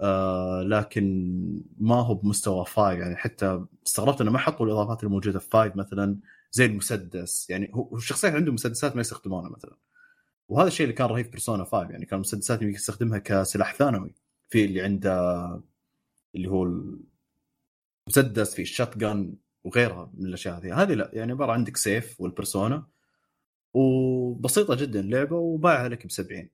[0.00, 5.48] أه لكن ما هو بمستوى 5 يعني حتى استغربت إنه ما حطوا الإضافات الموجودة في
[5.50, 6.18] 5 مثلا
[6.52, 9.76] زي المسدس يعني هو الشخصيات عندهم مسدسات ما يستخدمونها مثلا.
[10.48, 14.14] وهذا الشيء اللي كان رهيب بيرسونا 5 يعني كان المسدسات يمديك تستخدمها كسلاح ثانوي.
[14.48, 15.12] في اللي عنده
[16.34, 16.64] اللي هو
[18.06, 20.82] المسدس في الشات جان وغيرها من الأشياء هذه.
[20.82, 22.86] هذه لا يعني عبارة عندك سيف والبرسونا
[23.74, 26.48] وبسيطة جدا اللعبه وباعها لك ب 70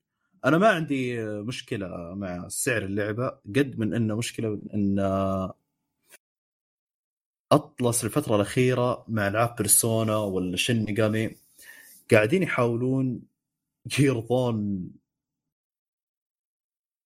[0.45, 4.99] أنا ما عندي مشكلة مع سعر اللعبة قد من إنه مشكلة إن
[7.53, 10.95] أطلس الفترة الأخيرة مع العاب بيرسونا ولا شن
[12.12, 13.22] قاعدين يحاولون
[13.99, 14.90] يرضون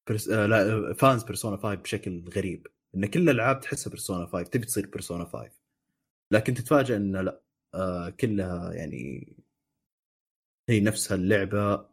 [0.09, 0.29] برس...
[0.29, 2.67] آه لا فانز بيرسونا 5 بشكل غريب.
[2.95, 5.51] إن كل الألعاب تحسها بيرسونا 5 تبي تصير بيرسونا 5
[6.31, 7.41] لكن تتفاجئ إن لا
[7.75, 9.33] آه كلها يعني
[10.69, 11.87] هي نفسها اللعبة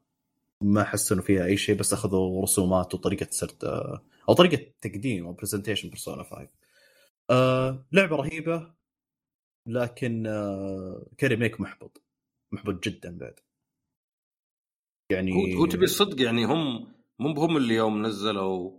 [0.61, 3.63] ما حسنوا فيها أي شيء بس أخذوا رسومات وطريقة سرد
[4.29, 6.49] أو طريقة تقديم أو presentation Persona 5
[7.29, 8.73] آه لعبة رهيبة
[9.67, 12.03] لكن آه ك remake محبط
[12.51, 13.39] محبط جدا بعد.
[15.11, 18.71] يعني هو تبي الصدق يعني هم مو بهم اللي يوم نزلوا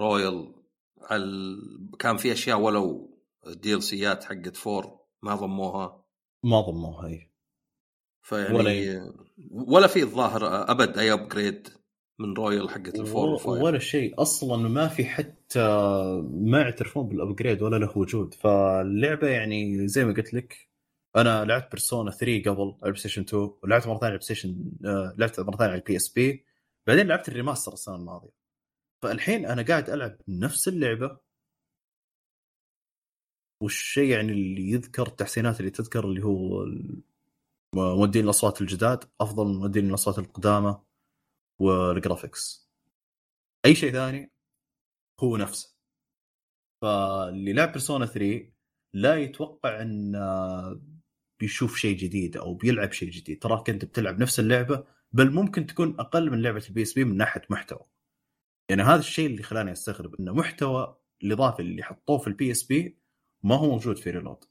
[0.00, 0.54] Royal
[1.00, 1.56] على
[1.98, 3.10] كان في أشياء ولا
[3.46, 6.04] DLC ات حقت four ما ضموها؟
[6.44, 7.29] ما ضموها هي
[8.22, 9.12] فيعني ولا,
[9.50, 11.68] ولا في الظاهر أبد أي upgrade
[12.18, 13.64] من Royal حقت ال four و-.
[13.64, 14.22] ولا شيء.
[14.22, 15.68] أصلا ما في حتى
[16.30, 18.34] ما يعترفون بال upgrade ولا له وجود.
[18.34, 20.70] فاللعبة يعني زي ما قلت لك
[21.16, 24.72] أنا لعبت Persona 3 قبل على Station 2 ولعبت مرة ثانية على Station
[25.18, 26.44] لعبت مرة ثانية على ال PSP
[26.86, 28.32] بعدين لعبت ال remaster السنة الماضية.
[29.02, 31.18] فالحين أنا قاعد ألعب نفس اللعبة.
[33.62, 37.00] والشيء يعني اللي يذكر التحسينات اللي تذكر اللي هو ال-
[37.74, 40.80] مؤدين الاصوات الجداد افضل من مؤدين الاصوات القدامى
[41.58, 42.70] وال graphics.
[43.64, 44.32] اي شيء ثاني
[45.20, 45.76] هو نفسه.
[46.82, 48.52] فاللي لعب Persona 3
[48.94, 50.12] لا يتوقع إن
[51.40, 53.38] بيشوف شيء جديد أو بيلعب شيء جديد.
[53.38, 57.42] تراك انت بتلعب نفس اللعبة بل ممكن تكون أقل من لعبة ال PSP من ناحية
[57.50, 57.86] محتوى.
[58.68, 62.98] يعني هذا الشيء اللي خلاني أستغرب انه محتوى الإضافي اللي حطوه في ال PSP
[63.42, 64.44] ما هو موجود في Reload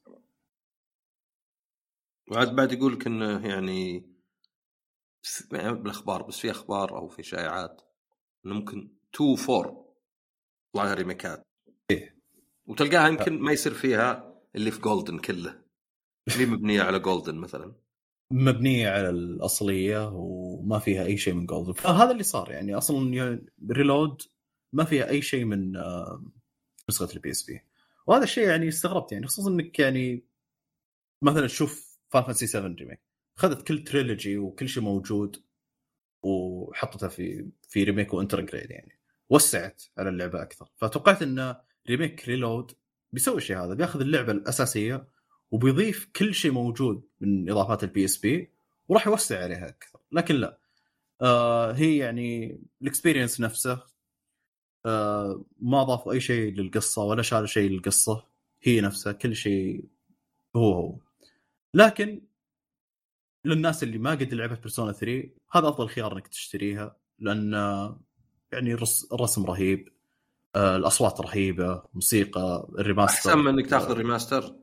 [2.30, 4.10] وعاد بعد يقول لك إنه يعني
[5.52, 7.82] يعني بالأخبار بس في أخبار أو في شائعات
[8.46, 9.86] إنه ممكن 2 4
[10.74, 11.42] طلع ريميكات
[11.90, 12.20] إيه.
[12.66, 15.62] وتلقاها يمكن ما يصير فيها اللي في Golden كله.
[16.34, 17.74] اللي مبنية على Golden مثلا.
[18.32, 24.22] مبنية على الأصلية وما فيها أي شيء من Golden فهذا اللي صار يعني أصلا Reload
[24.72, 26.24] ما فيها أي شيء من آه،
[26.88, 27.60] نسخة ال PSP
[28.06, 30.24] وهذا الشيء يعني استغربت يعني خصوصا إنك يعني
[31.22, 33.00] مثلا تشوف Fantasy 7 Remake
[33.38, 35.42] اخذت كل trilogy وكل شيء موجود
[36.22, 38.98] وحطتها في في Remake و Intergrade يعني.
[39.30, 40.68] وسعت على اللعبة أكثر.
[40.76, 41.56] فتوقعت إن
[41.88, 42.72] remake Reload
[43.12, 43.74] بيسوي الشيء هذا.
[43.74, 45.08] بياخذ اللعبة الأساسية
[45.50, 48.50] وبيضيف كل شيء موجود من إضافات ال PSP
[48.88, 50.00] وراح يوسع عليها أكثر.
[50.12, 50.58] لكن لا.
[51.22, 53.82] آه هي يعني ال experience نفسه.
[54.86, 58.26] آه ما ضافوا أي شيء للقصة ولا شالوا شيء للقصة.
[58.62, 59.12] هي نفسها.
[59.12, 59.84] كل شيء
[60.56, 60.98] هو هو.
[61.74, 62.22] لكن
[63.44, 68.00] للناس اللي ما قد لعبت Persona 3 هذا أفضل خيار إنك تشتريها لأن آه،
[68.52, 69.88] يعني الرس- الرسم رهيب
[70.54, 74.56] آه الأصوات رهيبة موسيقى ال remaster أحسن من إنك تاخذ الريماستر.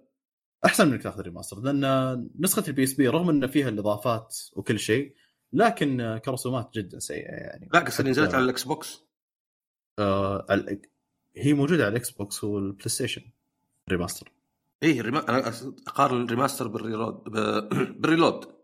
[0.65, 4.79] أحسن من إنك تاخذ ال remaster لأن نسخة ال PSP رغم إن فيها الإضافات وكل
[4.79, 5.15] شيء
[5.53, 7.69] لكن كرسومات جدا سيئة يعني.
[7.73, 9.01] لا قصدي حتى- نزلت على الإكس بوكس.
[9.99, 10.45] آه
[11.37, 13.21] هي موجودة على الإكس بوكس والبلاي ستيشن
[13.89, 14.31] remaster
[14.83, 15.29] إيه ال rema...
[15.29, 15.47] أنا
[15.87, 17.35] اقارن ال remaster بال Reload ب...
[18.01, 18.57] بال Reload.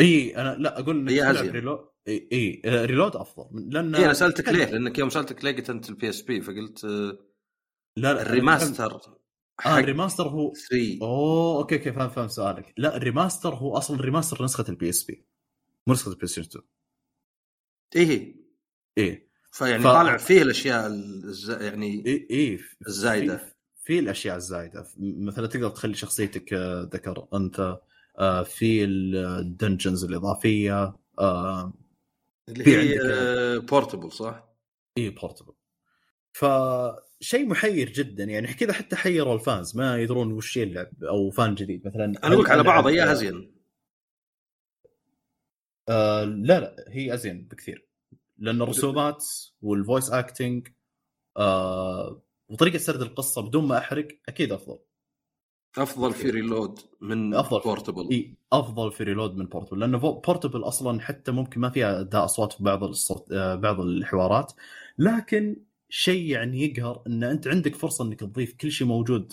[0.00, 1.54] إي أنا لا أقول إنك هي تلعب.
[1.54, 5.56] Reload إي إي آه، Reload أفضل لأن إيه أنا سألتك ليه؟ لأنك يوم سألتك ليه
[5.56, 7.18] قلت أنت ال PSP فقلت آه،
[7.96, 9.00] لا لا ال remaster
[9.66, 12.74] آه الريماستر هو 3 أوه أوكي أوكي فاهم فاهم سؤالك.
[12.76, 15.26] لا ال remaster هو أصلا remaster نسخة ال PSP
[15.86, 16.64] مو نسخة البلاي ستيشن 2
[17.96, 18.36] إيه.
[18.98, 19.30] إيه.
[19.52, 21.50] فيعني ف- طالع فيه الأشياء الز...
[21.50, 23.59] يعني اي اي الزايدة.
[23.82, 24.86] في, الأشياء الزايدة.
[24.98, 27.78] مثلا تقدر تخلي شخصيتك آه، ذكر انت
[28.18, 31.72] آه، في ال dungeons الإضافية آه،
[32.48, 34.48] اللي في هي عندك- Portable صح؟
[34.98, 35.52] اي Portable
[36.32, 38.24] فشيء محير جدا.
[38.24, 42.04] يعني كذا حتى حيروا ال fans ما يدرون وش يلعب أو fan جديد مثلا.
[42.04, 43.52] أنا أقول على بعض اياها أزين.
[45.88, 47.86] آه لا لا هي أزين بكثير.
[48.38, 49.24] لأن الرسومات
[49.62, 50.68] وال voice acting
[51.36, 54.78] آه وطريقة سرد القصة بدون ما أحرق أكيد أفضل.
[55.78, 57.60] أفضل في Reload من أفضل.
[57.60, 62.24] Portable إي أفضل في Reload من Portable لأنه Portable أصلا حتى ممكن ما فيها أداء
[62.24, 64.52] أصوات في بعض الصوت آه، بعض الحوارات.
[64.98, 69.32] لكن شيء يعني يقهر إن أنت عندك فرصة إنك تضيف كل شيء موجود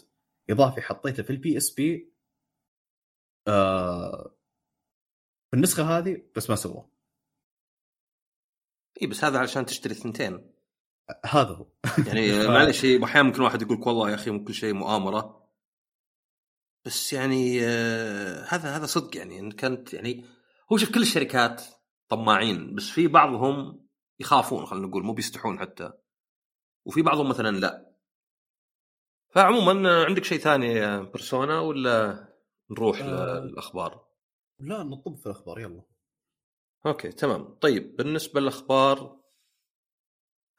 [0.50, 2.12] إضافي حطيته في ال PSP
[3.48, 4.36] آه
[5.52, 6.90] في النسخة هذه بس ما سووه
[9.02, 10.57] إي بس هذا علشان تشتري ثنتين.
[11.26, 11.68] هذا هو.
[12.08, 15.48] يعني معلش أحيانا ممكن واحد يقول والله يا أخي كل شيء مؤامرة.
[16.86, 19.40] بس يعني آه هذا هذا صدق يعني.
[19.40, 20.26] إن كانت يعني
[20.72, 21.64] هو شوف كل الشركات
[22.10, 23.88] طماعين بس في بعضهم
[24.20, 25.92] يخافون خلينا نقول مو بيستحون حتى.
[26.86, 27.88] وفي بعضهم مثلا لا.
[29.30, 32.28] فعموما عندك شيء ثاني Persona ولا
[32.72, 33.40] نروح آه.
[33.40, 34.08] للأخبار؟
[34.60, 35.82] لا نطب في الأخبار يلا.
[36.86, 37.58] okay تمام.
[37.62, 39.20] طيب بالنسبة للأخبار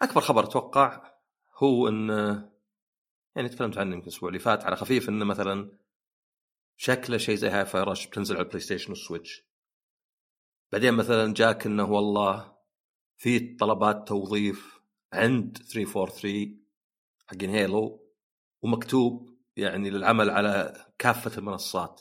[0.02, 1.14] أكبر خبر أتوقع
[1.56, 2.08] هو إن
[3.36, 5.78] يعني تكلمت عنه يمكن الأسبوع اللي فات على خفيف إنه مثلا
[6.76, 9.44] شكله شيء زي Hi-Fi Rush بتنزل على البلاي ستيشن وال Switch
[10.72, 12.58] بعدين مثلا جاك إنه والله
[13.16, 14.80] في طلبات توظيف
[15.12, 16.64] عند 343
[17.26, 18.08] حقين Halo
[18.62, 22.00] ومكتوب يعني للعمل على كافة المنصات.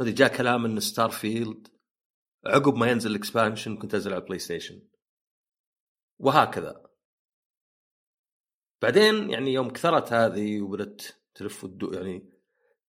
[0.00, 1.68] ما جاء كلام إن Starfield
[2.46, 4.82] عقب ما ينزل ال expansion كنت أنزل على البلاي ستيشن
[6.18, 6.82] وهكذا.
[8.82, 12.32] بعدين يعني يوم كثرت هذه وبدت تلف يعني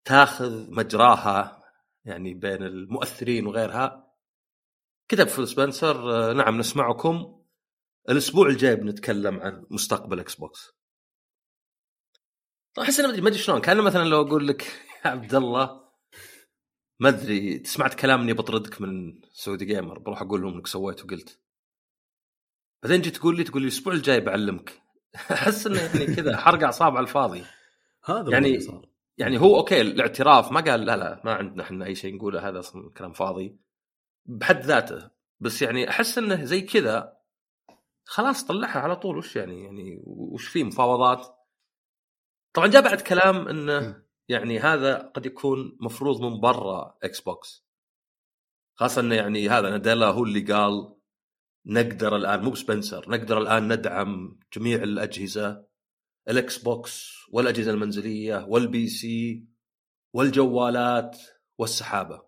[0.04, 1.64] تاخذ مجراها
[2.04, 4.14] يعني بين المؤثرين وغيرها
[5.08, 7.42] كتب فيل سبنسر آه، نعم نسمعكم
[8.08, 10.74] الأسبوع الجاي بنتكلم عن مستقبل إكس بوكس.
[12.80, 14.62] أحس ادري ما أدري شلون كان مثلا لو أقول لك
[15.04, 15.84] يا عبد الله
[17.00, 21.43] ما أدري سمعت كلام إني بطردك من Saudi Gamer بروح أقول لهم إنك سويت وقلت.
[22.84, 24.82] بعدين جيت تقول لي تقول لي الأسبوع الجاي بعلمك.
[25.32, 27.44] أحس إنه يعني كذا حرق أعصاب على الفاضي.
[28.04, 28.88] هذا يعني- صار.
[29.18, 32.58] يعني هو okay الاعتراف ما قال لا لا ما عندنا إحنا أي شيء نقوله هذا
[32.58, 33.56] أصلا كلام فاضي.
[34.26, 35.10] بحد ذاته.
[35.40, 37.16] بس يعني أحس إنه زي كذا
[38.04, 39.18] خلاص طلعها على طول.
[39.18, 41.26] وش يعني يعني وش في مفاوضات؟
[42.52, 47.66] طبعا جاء بعد كلام إنه يعني هذا قد يكون مفروض من برا إكس بوكس
[48.74, 50.93] خاصة إنه يعني هذا نديلا هو اللي قال
[51.66, 55.66] نقدر الآن مو سبنسر نقدر الآن ندعم جميع الأجهزة
[56.28, 59.44] الإكس بوكس والأجهزة المنزلية وال PC
[60.14, 61.18] والجوالات
[61.58, 62.22] والسحابة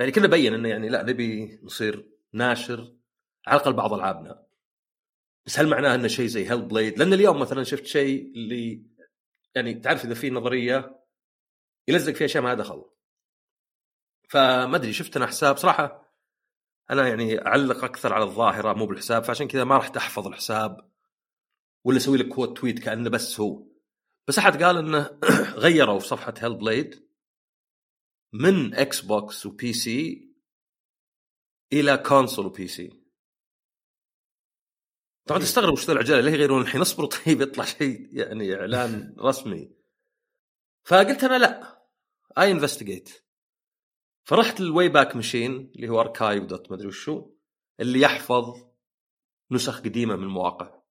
[0.00, 2.96] يعني كله بين إنه يعني لا نبي نصير ناشر
[3.46, 4.46] على الأقل بعض ألعابنا
[5.46, 8.86] بس هل معناه إنه شيء زي هيل بليد؟ لأن اليوم مثلا شفت شيء اللي
[9.54, 11.00] يعني تعرف إذا في نظرية
[11.88, 12.84] يلزق فيها اشياء ما دخل.
[14.28, 16.05] فما أدري شفت أنا حساب صراحة
[16.90, 20.90] أنا يعني أعلق أكثر على الظاهرة مو بالحساب فعشان كذا ما رحت احفظ الحساب
[21.84, 23.66] ولا أسوي لك كوت تويت كأنه بس هو.
[24.28, 25.18] بس أحد قال إنه
[25.64, 27.08] غيروا في صفحة Hellblade
[28.32, 30.30] من إكس بوكس و PC
[31.72, 33.06] إلى console و PC.
[35.26, 39.70] طبعا تستغرب وش ذا العجالة ليه يغيرون الحين اصبروا طيب يطلع شيء يعني إعلان رسمي
[40.84, 41.82] فقلت أنا لا
[42.38, 43.25] اي investigate
[44.28, 47.30] فرحت لل Wayback Machine اللي هو archive dot مدري وشو
[47.80, 48.66] اللي يحفظ
[49.50, 50.82] نسخ قديمة من المواقع.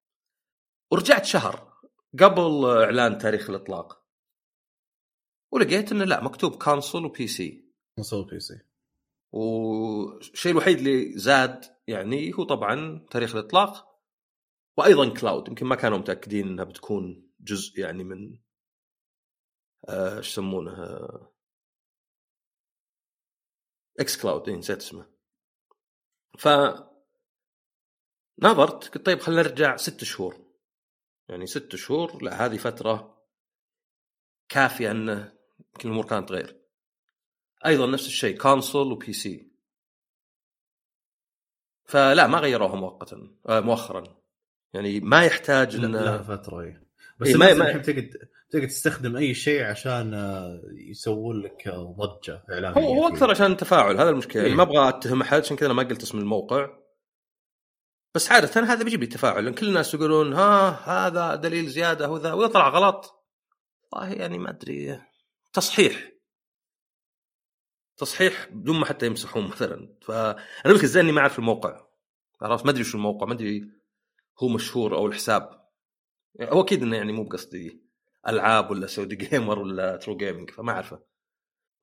[0.92, 1.74] ورجعت شهر
[2.20, 4.06] قبل إعلان تاريخ الإطلاق.
[5.52, 7.66] ولقيت إنه لا مكتوب console و PC
[8.00, 8.60] نسوي PC
[9.32, 14.00] والشيء الوحيد اللي زاد يعني هو طبعا تاريخ الإطلاق
[14.78, 18.38] وأيضا cloud يمكن ما كانوا متأكدين إنها بتكون جزء يعني من
[19.90, 21.35] آه، إيش يسمونه؟ آه،
[24.00, 25.06] xCloud إيه، نسيت اسمه.
[26.40, 26.48] ف
[28.40, 30.46] نظرت قلت طيب خلينا نرجع ست شهور.
[31.30, 33.22] يعني ست شهور لا هذه فترة
[34.50, 36.62] كافية انه يمكن الأمور كانت غير
[37.66, 39.52] أيضا نفس الشيء console و PC
[41.86, 44.04] فلا ما غيروها مؤقتا آه مؤخرا.
[44.74, 46.82] يعني ما يحتاج لا, إن لا فترة اي
[47.20, 47.84] بس إيه، إيه ما- ما
[48.56, 53.08] تقدر تستخدم أي شيء عشان آه، يسوون لك آه، ضجة إعلامية هو هو.
[53.08, 54.42] أكثر عشان التفاعل هذا المشكلة.
[54.42, 54.58] يعني إيه.
[54.58, 56.70] ما أبغى أتهم أحد عشان كذا أنا ما قلت اسم الموقع.
[58.16, 62.34] بس عادة هذا بيجيب لي تفاعل لأن كل الناس يقولون ها هذا دليل زيادة وذا
[62.34, 63.26] وإذا طلع غلط
[63.94, 65.02] والله يعني ما أدري.
[65.54, 66.12] تصحيح.
[67.98, 69.96] تصحيح بدون ما حتى يمسحون مثلا.
[70.02, 71.86] فانا إزاي إني ما أعرف الموقع.
[72.42, 73.72] عرفت ما أدري شو الموقع ما أدري
[74.40, 75.66] هو مشهور أو الحساب.
[76.42, 77.85] هو أكيد إنه يعني مو بقصدي.
[78.28, 81.04] ألعاب ولا Saudi Gamer ولا True Gaming فما أعرفه.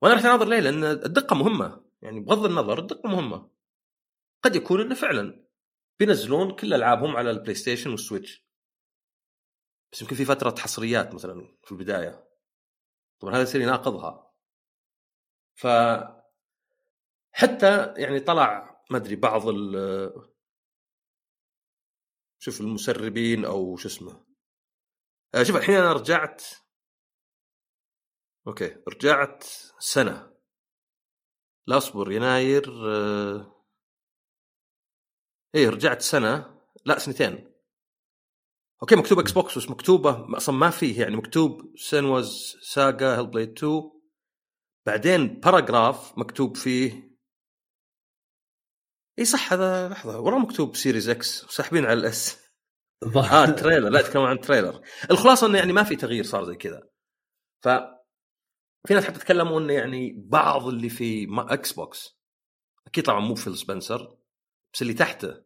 [0.01, 1.85] وأنا رحت أناظر ليه؟ لأن الدقة مهمة.
[2.01, 3.49] يعني بغض النظر الدقة مهمة.
[4.43, 5.45] قد يكون إنه فعلا
[5.99, 8.43] بينزلون كل ألعابهم على ال PlayStation وال Switch
[9.91, 12.27] بس يمكن في فترة حصريات مثلا في البداية.
[13.19, 14.33] طبعا هذا يصير يناقضها.
[15.55, 15.67] ف
[17.31, 19.75] حتى يعني طلع ما أدري بعض ال
[22.39, 24.32] شوف المسربين أو شو اسمه.
[25.41, 26.43] شوف الحين أنا رجعت.
[28.47, 29.43] أوكي رجعت
[29.79, 30.33] سنة.
[31.67, 33.65] لا أصبر يناير آه،
[35.55, 36.61] إيه رجعت سنة.
[36.85, 37.53] لا سنتين.
[38.81, 43.91] أوكي مكتوب Xbox بس مكتوبة أصلا ما فيه يعني مكتوب Senua's Saga Hellblade 2
[44.85, 47.13] بعدين paragraph مكتوب فيه.
[49.19, 52.42] اي صح هذا لحظة وراه مكتوب Series X ساحبين على ال S.
[53.15, 54.81] آه trailer لا تتكلم عن trailer
[55.11, 56.89] الخلاصة إنه يعني ما في تغيير صار زي كذا.
[57.63, 57.67] ف
[58.87, 62.17] في ناس حتى تكلموا إنه يعني بعض اللي في ما- Xbox
[62.87, 64.17] أكيد طبعا مو Phil Spencer
[64.73, 65.43] بس اللي تحته.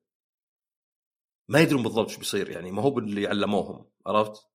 [1.49, 4.47] ما يدرون بالضبط إيش بيصير يعني ما هو باللي علموهم عرفت؟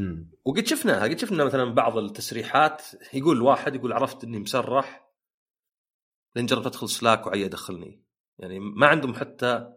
[0.00, 0.30] مم.
[0.44, 2.82] وقد شفناها قد شفنا مثلا بعض التسريحات.
[3.14, 5.08] يقول واحد يقول عرفت إني مسرح
[6.36, 8.02] لين جربت أدخل Slack وعيا يدخلني.
[8.38, 9.72] يعني ما عندهم حتى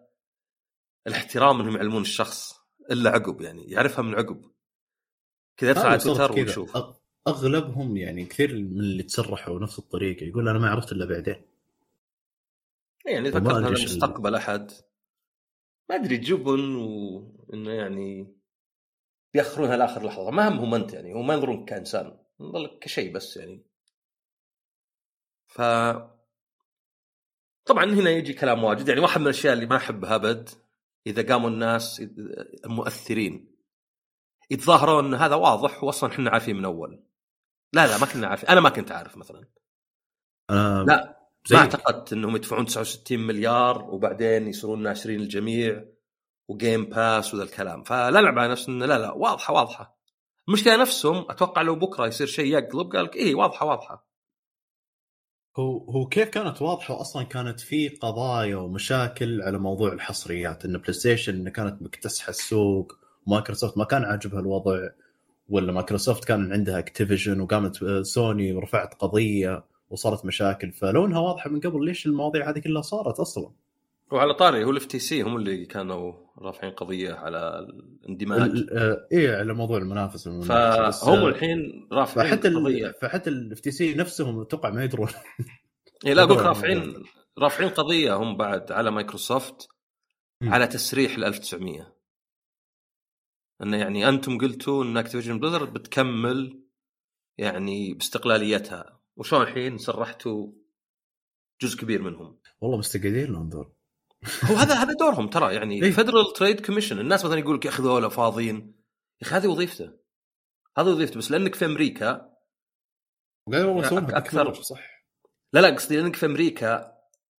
[1.07, 2.59] الاحترام انهم يعلمون الشخص
[2.91, 4.51] إلا عقب يعني يعرفها من عقب.
[5.57, 6.31] كذا يدخل على تويتر.
[6.31, 6.77] ويشوف
[7.27, 11.41] أغلبهم يعني كثير من اللي تسرحوا نفس الطريقة يقول أنا ما عرفت إلا بعدين.
[13.05, 14.71] يعني وما فكرت هذا مستقبل أحد.
[15.89, 18.35] ما أدري جبن وإنه يعني
[19.33, 20.31] بيأخرونها لآخر لحظة.
[20.31, 22.17] ما همهم أنت يعني هم ما ينظرون كإنسان.
[22.39, 23.65] ينظرون كشيء بس يعني.
[25.47, 25.61] ف
[27.65, 28.87] طبعا هنا يجي كلام واجد.
[28.87, 30.49] يعني واحد من الأشياء اللي ما أحبها أبد
[31.07, 32.03] إذا قاموا الناس
[32.65, 33.55] المؤثرين
[34.49, 37.03] يتظاهرون هذا واضح واصلا إحنا عارفين من أول.
[37.73, 38.49] لا لا ما كنا عارفين.
[38.49, 39.47] أنا ما كنت عارف مثلا.
[40.49, 45.85] أنا لا زي ما اعتقدت إنهم يدفعون 69 مليار وبعدين يصيرون ناشرين الجميع
[46.47, 47.83] وجيم باس وذا الكلام.
[47.83, 48.85] فلا نلعب على نفسنا.
[48.85, 49.99] لا لا واضحة واضحة.
[50.47, 54.07] المشكلة نفسهم أتوقع لو بكرة يصير شيء يقلب قال لك إيه واضحة واضحة.
[55.57, 61.49] هو هو كيف كانت واضحة أصلا كانت في قضايا ومشاكل على موضوع الحصريات إن PlayStation
[61.49, 62.97] كانت مكتسحة السوق
[63.27, 64.89] مايكروسوفت ما كان عاجبها الوضع
[65.49, 71.59] ولا مايكروسوفت كان عندها Activision وقامت سوني ورفعت قضية وصارت مشاكل فلو إنها واضحة من
[71.59, 73.49] قبل ليش المواضيع هذه كلها صارت أصلا؟
[74.11, 78.41] وعلى طاري هو ال FTC هم اللي كانوا رافعين قضية على الاندماج.
[78.41, 82.95] ال- آه، إيه على موضوع المنافسه والمنافسة، بس، فهم آه، الحين رافعين فحتى قضية.
[83.01, 85.09] فحتى ال FTC نفسهم أتوقع ما يدرون.
[86.05, 87.03] إيه لا أقول رافعين
[87.39, 89.67] رافعين قضية هم بعد على مايكروسوفت.
[90.43, 91.95] على تسريح ال 1900
[93.63, 96.63] انه يعني أنتم قلتوا إن Activision Blizzard بتكمل
[97.37, 98.99] يعني باستقلاليتها.
[99.17, 100.51] وشلون الحين سرحتوا
[101.61, 103.71] جزء كبير منهم؟ والله مستقعدين لهم ذول
[104.51, 105.91] هو هذا هذا دورهم ترى يعني.
[105.91, 108.83] Federal Trade Commission الناس مثلا يقول لك يا أخي ذولا فاضيين.
[109.21, 109.93] يا أخي هذه وظيفته.
[110.77, 112.35] هذه وظيفته بس لأنك في أمريكا
[113.49, 115.05] يسوونها أكثر- بالتكنولوجيا، صح.
[115.53, 116.95] لا لا قصدي لأنك في أمريكا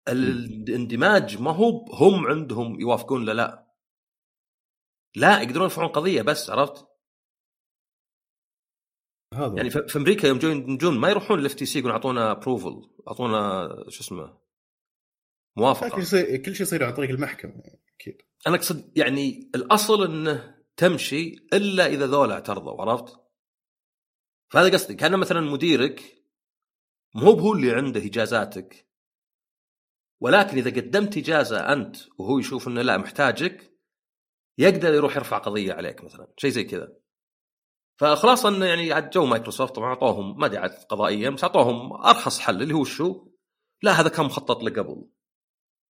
[0.09, 3.66] الاندماج ما هو هم عندهم يوافقون لا لا.
[5.16, 6.87] لا يقدرون يرفعون قضية بس عرفت؟
[9.34, 13.68] هذا يعني في أمريكا يوم جون يجون ما يروحون لل FTC يقولون أعطونا approval أعطونا
[13.89, 14.39] شو اسمه
[15.57, 20.04] كل موافقه شيء كل شيء يصير عن طريق المحكمة يعني، أكيد أنا أقصد يعني الأصل
[20.04, 23.16] إنه تمشي إلا إذا ذولا اعترضوا عرفت؟
[24.52, 26.24] فهذا قصدي كأن مثلا مديرك
[27.14, 28.88] مو هو اللي عنده إجازاتك
[30.20, 33.72] ولكن إذا قدمت إجازة أنت وهو يشوف إنه لا محتاجك
[34.59, 36.96] يقدر يروح يرفع قضية عليك مثلا شيء زي كذا
[38.00, 42.38] فخلاص إنه يعني عاد جو مايكروسوفت طبعا أعطوهم ما أدري عاد قضائيا بس أعطوهم أرخص
[42.38, 43.28] حل اللي هو شو؟
[43.82, 45.09] لا هذا كان مخطط له قبل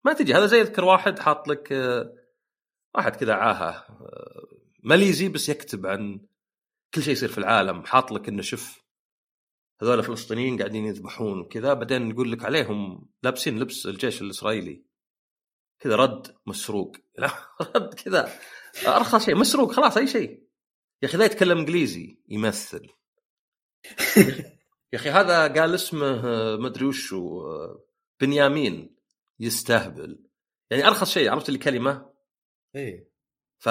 [0.04, 2.12] ما تجي هذا زي اذكر واحد حاط لك آه،
[2.94, 4.46] واحد كذا عاهه آه،
[4.82, 6.20] ماليزي بس يكتب عن
[6.94, 8.84] كل شيء يصير في العالم حاط لك إنه شوف
[9.82, 14.84] هذول الفلسطينيين قاعدين يذبحون كذا بعدين يقول لك عليهم لابسين لبس الجيش الإسرائيلي.
[15.80, 16.96] كذا رد مسروق.
[17.76, 18.32] رد كذا
[18.86, 20.44] أرخص شيء مسروق خلاص أي شيء.
[21.02, 22.88] يا أخي لا يتكلم إنجليزي يمثل.
[24.92, 27.84] يا أخي هذا قال اسمه آه، مدري آه،
[28.20, 28.93] بنيامين.
[29.40, 30.24] يستهبل.
[30.70, 32.12] يعني أرخص شيء عرفت اللي كلمه
[32.74, 33.10] إيه.
[33.58, 33.66] ف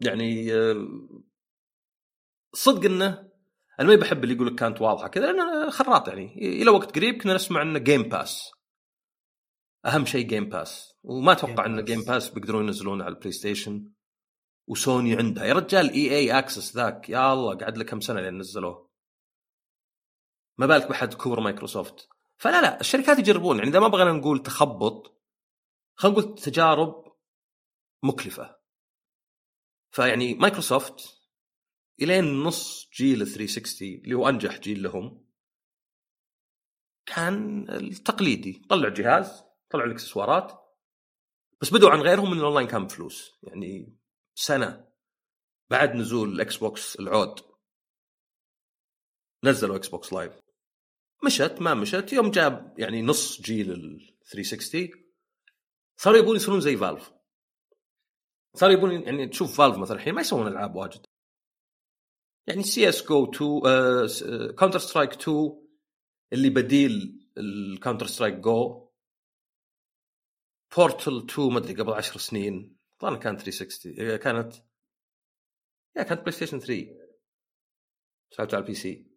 [0.00, 0.52] يعني
[2.54, 3.32] صدق إنه
[3.80, 6.34] أنا ما بحب اللي يقول لك كانت واضحة كذا لأن خراط يعني.
[6.36, 8.50] إلى وقت قريب كنا نسمع إنه Game Pass
[9.86, 11.84] أهم شيء Game Pass وما أتوقع ان.
[11.84, 13.92] Game Pass بيقدرون ينزلونه على ال PlayStation
[14.68, 15.44] و Sony عندها.
[15.44, 17.10] يا رجال EA Access ذاك.
[17.10, 18.90] يا الله قعد له كم سنة لين نزلوه.
[20.58, 23.58] ما بالك بحد كبر مايكروسوفت فلا لا الشركات يجربون.
[23.58, 25.22] يعني إذا ما بغينا نقول تخبط
[25.94, 27.16] خلينا نقول تجارب
[28.02, 28.56] مكلفة.
[29.90, 31.20] فيعني مايكروسوفت
[32.02, 35.26] إلين نص جيل 360 اللي هو أنجح جيل لهم
[37.06, 38.62] كان التقليدي.
[38.68, 40.52] طلع جهاز طلع الإكسسوارات
[41.60, 43.38] بس بدوا عن غيرهم ان الأونلاين كان بفلوس.
[43.42, 43.98] يعني
[44.34, 44.88] سنة
[45.70, 47.40] بعد نزول ال Xbox العود
[49.44, 50.45] نزلوا Xbox Live.
[51.24, 52.12] مشت ما مشت.
[52.12, 54.88] يوم جاب يعني نص جيل ال 360
[55.96, 57.12] صاروا يبون يصيرون زي Valve
[58.54, 61.06] صاروا يبون يعني تشوف Valve مثلا الحين ما يسوون ألعاب واجد.
[62.46, 65.66] يعني CS GO 2 Counter Strike 2
[66.32, 68.90] اللي بديل ال Counter Strike GO
[70.76, 72.76] Portal 2 ما أدري قبل 10 سنين.
[72.94, 74.54] الظاهر كانت 360 هي كانت
[75.96, 76.86] يا كانت PlayStation 3
[78.30, 79.15] سويتها على ال PC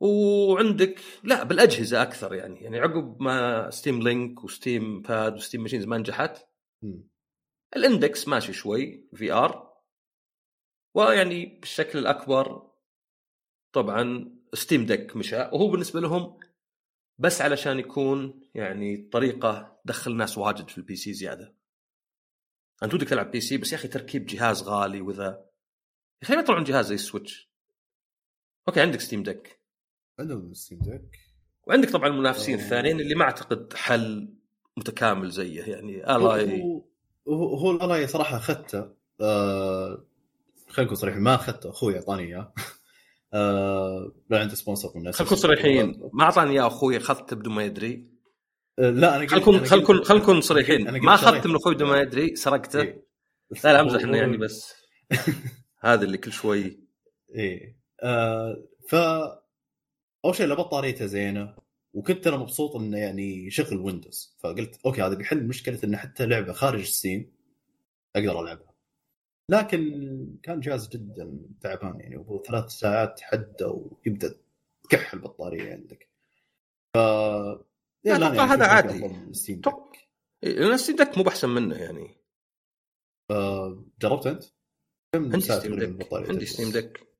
[0.00, 2.60] وعندك لا بالأجهزة أكثر يعني.
[2.60, 6.48] يعني عقب ما Steam Link و Steam Pad و Steam Machines ما نجحت.
[7.76, 9.74] ال Index ماشي شوي VR
[10.94, 12.70] ويعني بالشكل الأكبر
[13.72, 15.36] طبعا Steam Deck مشى.
[15.36, 16.38] وهو بالنسبة لهم
[17.18, 21.56] بس علشان يكون يعني طريقة تدخل ناس واجد في ال PC زيادة.
[22.82, 25.26] أنت ودك تلعب PC بس يا أخي تركيب جهاز غالي وذا.
[25.26, 27.50] يا أخي ما يطلعون جهاز زي السويتش
[28.68, 29.63] أوكي عندك ستيم ديك
[30.18, 31.18] عندهم ستيم ديك
[31.66, 32.58] وعندك طبعا المنافسين.
[32.58, 34.34] الثانيين اللي ما أعتقد حل
[34.76, 36.62] متكامل زيه يعني Ally.
[37.28, 38.90] هو, هو ال Ally صراحة اخذته
[39.20, 40.04] آه
[40.68, 42.52] خلينا نكون صريحين ما اخذته أخوي أعطاني إياه.
[43.34, 47.54] آه لا عنده sponsor من الناس خلينا نكون صريحين ما أعطاني إياه أخوي اخذته بدون
[47.54, 48.08] ما يدري.
[48.78, 50.90] آه لا أنا نكون خلينا نكون صريحين.
[51.00, 51.46] ما اخذته شريت.
[51.46, 52.80] من أخوي بدون ما يدري سرقته.
[52.80, 53.04] إيه.
[53.64, 54.74] لا لا أمزح إنه يعني بس.
[55.80, 56.80] هذا اللي كل شوي.
[57.34, 57.76] إيه.
[58.02, 58.94] آه ف
[60.24, 61.56] أول شيء بطاريته زينة
[61.94, 66.52] وكنت أنا مبسوط إنه يعني يشغل ويندوز فقلت أوكي هذا بيحل مشكلة انه حتى لعبة
[66.52, 67.32] خارج ستيم
[68.16, 68.74] أقدر ألعبها.
[69.50, 74.34] لكن كان جهاز جدا تعبان يعني وهو ثلاث ساعات حده ويبدا
[74.84, 76.08] تكح البطاريه عندك.
[76.94, 77.64] ف لا،
[78.04, 79.04] لا، أتوقع يعني هذا عادي.
[80.44, 82.16] إيه، لأن ستيم ديك مو بأحسن منه يعني.
[83.30, 84.44] آه، جربت أنت؟
[85.14, 87.13] كم عندي ستيم البطارية عندي؟ ستيم ديك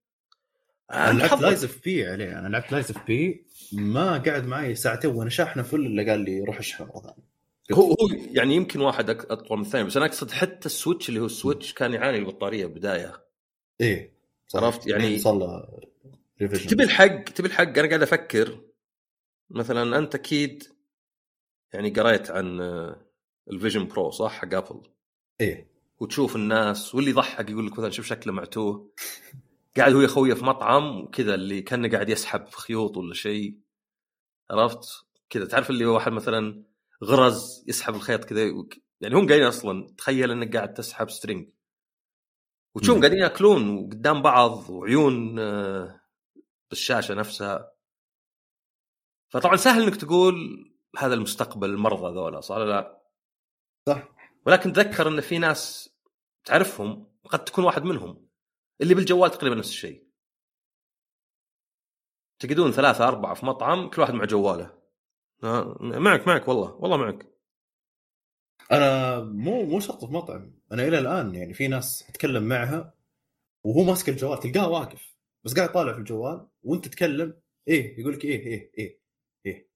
[0.92, 1.42] أنا لعبت.
[1.42, 2.38] Lies of P عليه.
[2.38, 6.40] أنا لعبت Lies of P ما قعد معي ساعتين وأنا شاحنه full الا قال لي
[6.40, 7.34] روح اشحنه مره ثانية
[7.72, 7.96] هو هو
[8.30, 11.92] يعني يمكن واحد أطول من الثاني بس أنا أقصد حتى السويتش اللي هو السويتش كان
[11.92, 13.24] يعاني البطارية بداية.
[13.80, 14.14] إيه.
[14.54, 15.68] عرفت؟ يعني- لين صار
[16.38, 18.60] تبي الحق تبي الحق؟ أنا قاعد أفكر.
[19.50, 20.64] مثلا أنت أكيد
[21.72, 22.96] يعني قريت عن آه،
[23.50, 24.82] الفيجن برو صح؟ حق ابل
[25.40, 25.68] إيه.
[26.00, 28.90] وتشوف الناس واللي يضحك يقول لك مثلا شوف شكله معتوه.
[29.76, 33.58] قاعد هو يا خويه في مطعم وكذا اللي كأنه قاعد يسحب خيوط ولا شيء
[34.50, 34.84] عرفت؟
[35.30, 36.64] كذا تعرف اللي واحد مثلا
[37.04, 41.48] غرز يسحب الخيط كذا وك- يعني هم قاعدين أصلا تخيل إنك قاعد تسحب سترينج
[42.74, 43.00] وتشوف مم.
[43.02, 46.00] قاعدين يأكلون وقدام بعض وعيون آه،
[46.70, 47.70] بالشاشه نفسها.
[49.28, 50.34] فطبعا سهل إنك تقول
[50.98, 53.02] هذا المستقبل المرضى ذولا صح ولا لا؟
[53.88, 54.08] صح.
[54.46, 55.90] ولكن تذكر إن في ناس
[56.44, 58.23] تعرفهم قد تكون واحد منهم.
[58.80, 60.04] اللي بالجوال تقريبا نفس الشيء.
[62.38, 64.78] تقعدون ثلاثة أربعة في مطعم كل واحد مع جواله.
[65.44, 67.26] آه، معك معك والله والله معك.
[68.72, 70.60] أنا مو مو شرط في مطعم.
[70.72, 72.94] أنا إلى الآن يعني في ناس أتكلم معها
[73.64, 78.24] وهو ماسك الجوال تلقاه واقف بس قاعد طالع في الجوال وأنت تتكلم إيه يقول لك
[78.24, 79.00] إيه إيه إيه
[79.46, 79.70] إيه.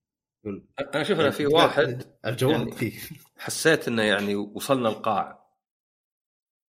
[0.45, 2.93] يقول أنا شوف أنا في واحد الجوال يعني-
[3.37, 5.49] حسيت إنه يعني وصلنا القاع.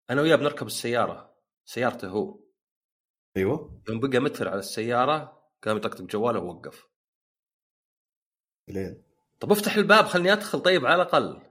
[0.09, 1.28] أنا وياه بنركب السيارة.
[1.69, 2.39] سيارته هو.
[3.37, 3.81] أيوه.
[3.89, 6.87] يوم بقى متر على السيارة قام يطقطق جواله ووقف.
[8.67, 9.05] ليه؟
[9.39, 11.41] طب افتح الباب خلني أدخل طيب على الأقل.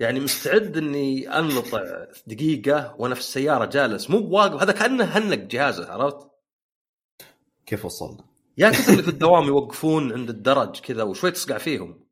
[0.00, 4.10] يعني مستعد إني انلطع دقيقة وأنا في السيارة جالس.
[4.10, 6.30] مو بواقف هذا كأنه هنق جهازه عرفت؟
[7.66, 8.24] كيف وصلنا؟
[8.58, 12.08] يا كثر اللي في الدوام يوقفون عند الدرج كذا وشوي تصقع فيهم.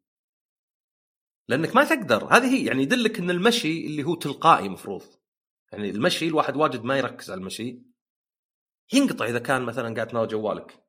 [1.48, 5.19] لأنك ما تقدر هذه هي يعني يدلك إن المشي اللي هو تلقائي مفروض.
[5.72, 7.82] يعني المشي الواحد واجد ما يركز على المشي
[8.92, 10.84] ينقطع إذا كان مثلا قاعد تناول جوالك.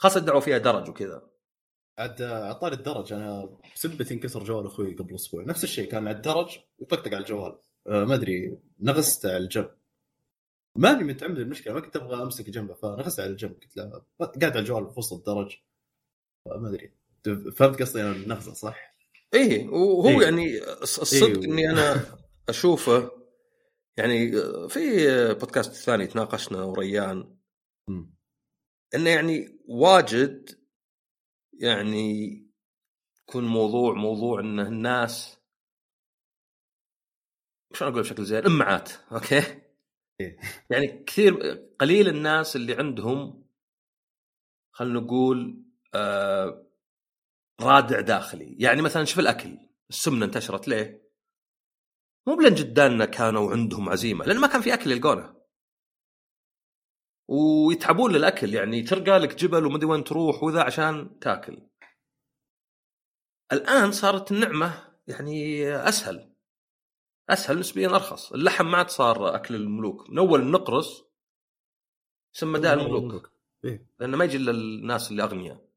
[0.00, 1.30] خاصة دعوا فيها درج وكذا.
[1.98, 5.44] عاد عطاري الدرج أنا بسبة انكسر جوال أخوي قبل أسبوع.
[5.44, 7.58] نفس الشيء كان على الدرج وطقطق على الجوال.
[7.86, 9.70] أه ما أدري نغزت على الجنب.
[10.78, 13.54] ما ادري متعمد المشكلة ما كنت أبغى أمسك جنبه فنغزت على الجنب.
[13.62, 15.56] قلت له قاعد على الجوال في وسط الدرج
[16.46, 16.94] ما أدري.
[17.56, 18.92] فهمت قصدي أنا النغزة صح؟
[19.34, 20.24] إيه وهو إيه.
[20.24, 21.44] يعني الص- الصدق إيه.
[21.44, 22.04] إني أنا
[22.48, 23.21] أشوفه
[23.96, 24.32] يعني
[24.68, 24.80] في
[25.34, 27.38] بودكاست ثاني تناقشنا وريان.
[28.94, 30.62] إنه يعني واجد
[31.52, 32.32] يعني
[33.28, 35.38] يكون موضوع موضوع انه الناس
[37.74, 39.62] شلون أقول بشكل زين إمعات أوكي
[40.20, 40.38] إيه.
[40.70, 41.34] يعني كثير
[41.80, 43.48] قليل الناس اللي عندهم
[44.74, 45.64] خلينا نقول
[45.94, 46.66] آه
[47.60, 49.58] رادع داخلي يعني مثلا شوف الأكل
[49.90, 51.11] السمنة انتشرت ليه؟
[52.26, 55.42] مو بلان جداننا كانوا عندهم عزيمة لأن ما كان في أكل يلقونه.
[57.28, 61.68] ويتعبون للأكل يعني تلقى لك جبل ومدري وين تروح وذا عشان تاكل.
[63.52, 66.34] الآن صارت النعمة يعني أسهل.
[67.30, 68.32] أسهل نسبيا أرخص.
[68.32, 70.10] اللحم ما عاد صار أكل الملوك.
[70.10, 71.04] من أول النقرس
[72.34, 73.32] يسمى داء الملوك.
[73.64, 73.86] إيه.
[74.00, 75.68] لأنه ما يجي إلا الناس اللي أغنياء.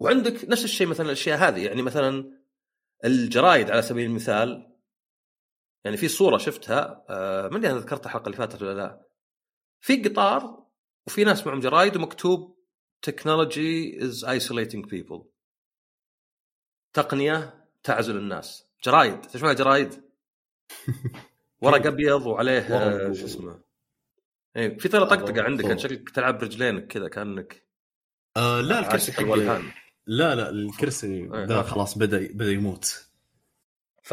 [0.00, 2.39] وعندك نفس الشيء مثلا الأشياء هذه يعني مثلا
[3.04, 4.76] الجرايد على سبيل المثال
[5.84, 9.06] يعني في صورة شفتها آه، ما أدري أنا ذكرتها الحلقة اللي فاتت ولا لا.
[9.80, 10.66] في قطار
[11.06, 12.60] وفي ناس معهم جرايد ومكتوب
[13.06, 15.22] technology is isolating people.
[16.92, 18.66] تقنية تعزل الناس.
[18.84, 20.02] جرايد تشوفها جرايد؟
[21.62, 23.60] ورق أبيض وعليه آه، شو اسمه؟
[24.56, 27.66] اي في طيله طقطقة عندك كان شكلك تلعب برجلينك كذا كأنك
[28.36, 29.62] آه لا الكرسي حقي.
[30.10, 31.68] لا لا الكرسي إيه، ذا أوكي.
[31.68, 33.06] خلاص بدأ بدأ يموت.
[34.02, 34.12] ف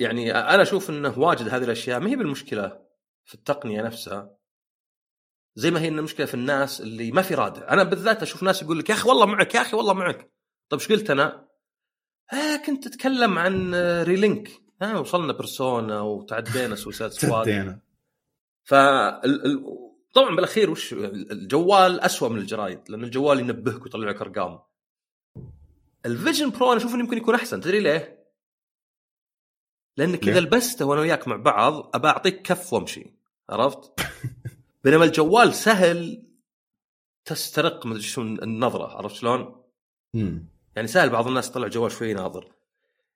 [0.00, 2.78] يعني أنا أشوف إنه واجد هذه الأشياء ما هي بالمشكلة
[3.24, 4.36] في التقنية نفسها.
[5.54, 7.68] زي ما هي المشكلة في الناس اللي ما في رادع.
[7.68, 10.32] أنا بالذات أشوف ناس يقول لك يا أخي والله معك يا أخي والله معك.
[10.68, 11.48] طيب إيش قلت أنا؟
[12.32, 14.50] آه كنت أتكلم عن ريلينك.
[14.82, 17.44] ها آه وصلنا بيرسونا وتعدينا Suicide Squad.
[17.44, 17.80] تدينا
[18.64, 18.74] ف
[20.14, 24.69] طبعا بالأخير وش؟ الجوال أسوأ من الجرايد لأن الجوال ينبهك ويطلع لك أرقام.
[26.06, 28.26] الفيجن برو أنا أشوف إنه يمكن يكون أحسن تدري ليه؟
[29.96, 33.14] لانك؟ اذا لبسته وأنا وياك مع بعض أبى أعطيك كف وأمشي
[33.50, 34.00] عرفت؟
[34.84, 36.26] بينما الجوال سهل
[37.24, 39.62] تسترق مدري شو النظرة عرفت شلون؟
[40.76, 42.52] يعني سهل بعض الناس تطلع جوال شوي ناظر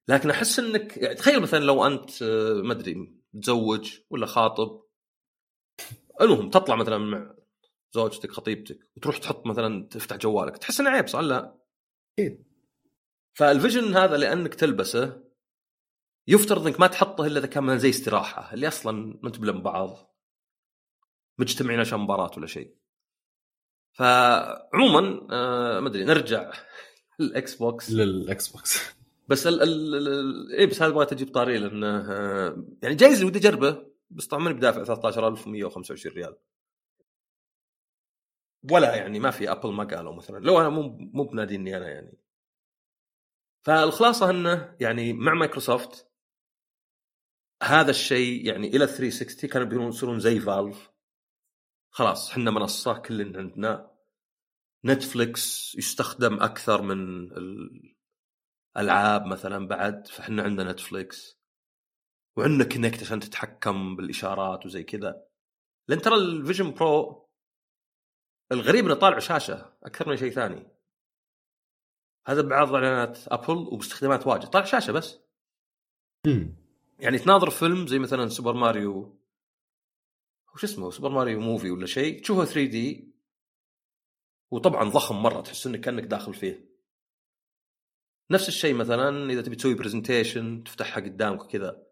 [0.08, 4.82] لكن أحس إنك يعني تخيل مثلا لو أنت آه، ما أدري متزوج ولا خاطب
[6.20, 7.34] المهم تطلع مثلا مع
[7.92, 11.58] زوجتك خطيبتك وتروح تحط مثلا تفتح جوالك تحس إنه عيب صح لا؟
[12.18, 12.44] أكيد
[13.34, 15.24] فالفيجن هذا لأنك تلبسه
[16.28, 20.14] يفترض إنك ما تحطه إلا إذا كان زي استراحة اللي أصلا ما بلم بعض
[21.38, 22.74] مجتمعين عشان مباراة ولا شيء.
[23.92, 26.52] فعموما آه ما أدري نرجع
[27.20, 27.90] الاكس بوكس.
[27.90, 28.94] للإكس بوكس.
[29.28, 34.26] بس ال ال ايبس هذا بغيت أجيب طاري لأنه آه، يعني جايز ودي أجربه بس
[34.26, 36.36] طبعا ماني بدافع 13125 ريال.
[38.72, 42.23] ولا يعني ما في أبل ما قالوا مثلا لو أنا مو مو بناديني أنا يعني.
[43.64, 46.10] فالخلاصة إنه يعني مع مايكروسوفت
[47.62, 50.90] هذا الشيء يعني إلى 360 كانوا بيقولون يصيرون زي فالف.
[51.90, 53.94] خلاص إحنا منصة كلنا عندنا.
[54.84, 57.28] نتفلكس يستخدم أكثر من
[58.76, 61.40] الالعاب مثلا بعد فإحنا عندنا نتفلكس
[62.36, 65.26] وعندنا Kinect عشان تتحكم بالإشارات وزي كذا.
[65.88, 67.30] لأن ترى الفيجن برو
[68.52, 70.73] الغريب إنه طالع شاشة أكثر من شيء ثاني.
[72.26, 74.46] هذا بعض إعلانات أبل وباستخدامات واجد.
[74.48, 75.18] طالع شاشة بس.
[76.26, 76.56] مم.
[76.98, 79.18] يعني تناظر فيلم زي مثلا سوبر ماريو.
[80.54, 82.22] وش اسمه؟ سوبر ماريو movie ولا شيء.
[82.22, 83.14] تشوفه 3D.
[84.50, 85.40] وطبعا ضخم مرة.
[85.40, 86.74] تحس إنك كأنك داخل فيه.
[88.30, 91.86] نفس الشيء مثلا إذا تبي تسوي presentation تفتحها قدامك كذا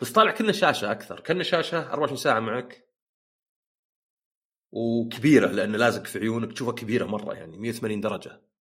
[0.00, 1.20] بس طالع كنه شاشة أكثر.
[1.20, 2.88] كنه شاشة 24 ساعة معك.
[4.72, 6.52] وكبيرة لأنه لازق في عيونك.
[6.52, 8.53] تشوفها كبيرة مرة يعني 180 درجة.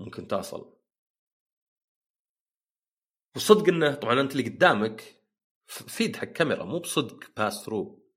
[0.00, 0.78] ممكن تصل
[3.34, 5.22] والصدق إنه طبعا أنت اللي قدامك
[5.66, 8.08] feed حق كاميرا مو بصدق pass through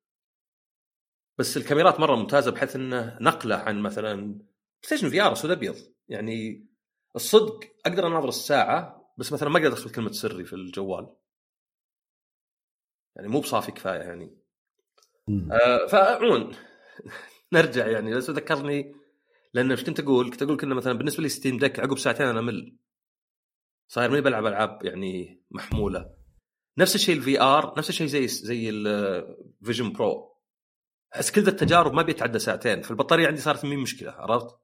[1.38, 4.38] بس الكاميرات مرة ممتازة بحيث إنه نقلة عن مثلا
[4.82, 5.76] ستيشن VR أسود أبيض.
[6.08, 6.66] يعني
[7.16, 11.16] الصدق أقدر أناظر الساعة بس مثلا ما أقدر أدخل كلمة سري في الجوال.
[13.16, 14.38] يعني مو بصافي كفاية يعني.
[15.52, 16.52] آه فعموما
[17.52, 18.94] نرجع يعني بس ذكرني
[19.54, 22.40] لأن إيش كنت أقول؟ كنت أقول كنا مثلا بالنسبة لي ستيم ديك عقب ساعتين أنا
[22.40, 22.76] مل.
[23.88, 26.14] صاير ماني بلعب ألعاب يعني محمولة.
[26.78, 30.32] نفس الشيء ال VR نفس الشيء زي زي الفيجن برو
[31.14, 32.82] أحس كل ذا التجارب ما بيتعدى ساعتين.
[32.82, 34.56] فالبطاريه عندي صارت مين مشكلة؟ عرفت؟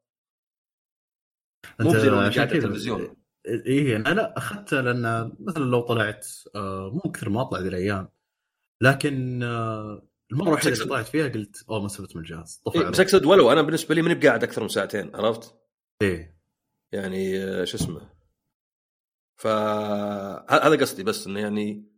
[1.81, 3.17] مو زي لو عشان قاعد على كذا التلفزيون.
[3.47, 8.09] إيه أنا اخذته لأن مثلا لو طلعت آه، مو كثر ما اطلع ذي الأيام.
[8.81, 10.85] لكن آه، المرة الوحيدة اللي.
[10.85, 12.63] طلعت فيها قلت أوه ما استفدت من الجهاز.
[12.67, 15.55] طفى إيه بس أقصد ولو أنا بالنسبة لي ماني بقاعد أكثر من ساعتين عرفت؟
[16.03, 16.39] إيه.
[16.93, 18.11] يعني آه، شو اسمه؟
[19.37, 19.47] ف
[20.51, 21.93] هذا قصدي بس إنه يعني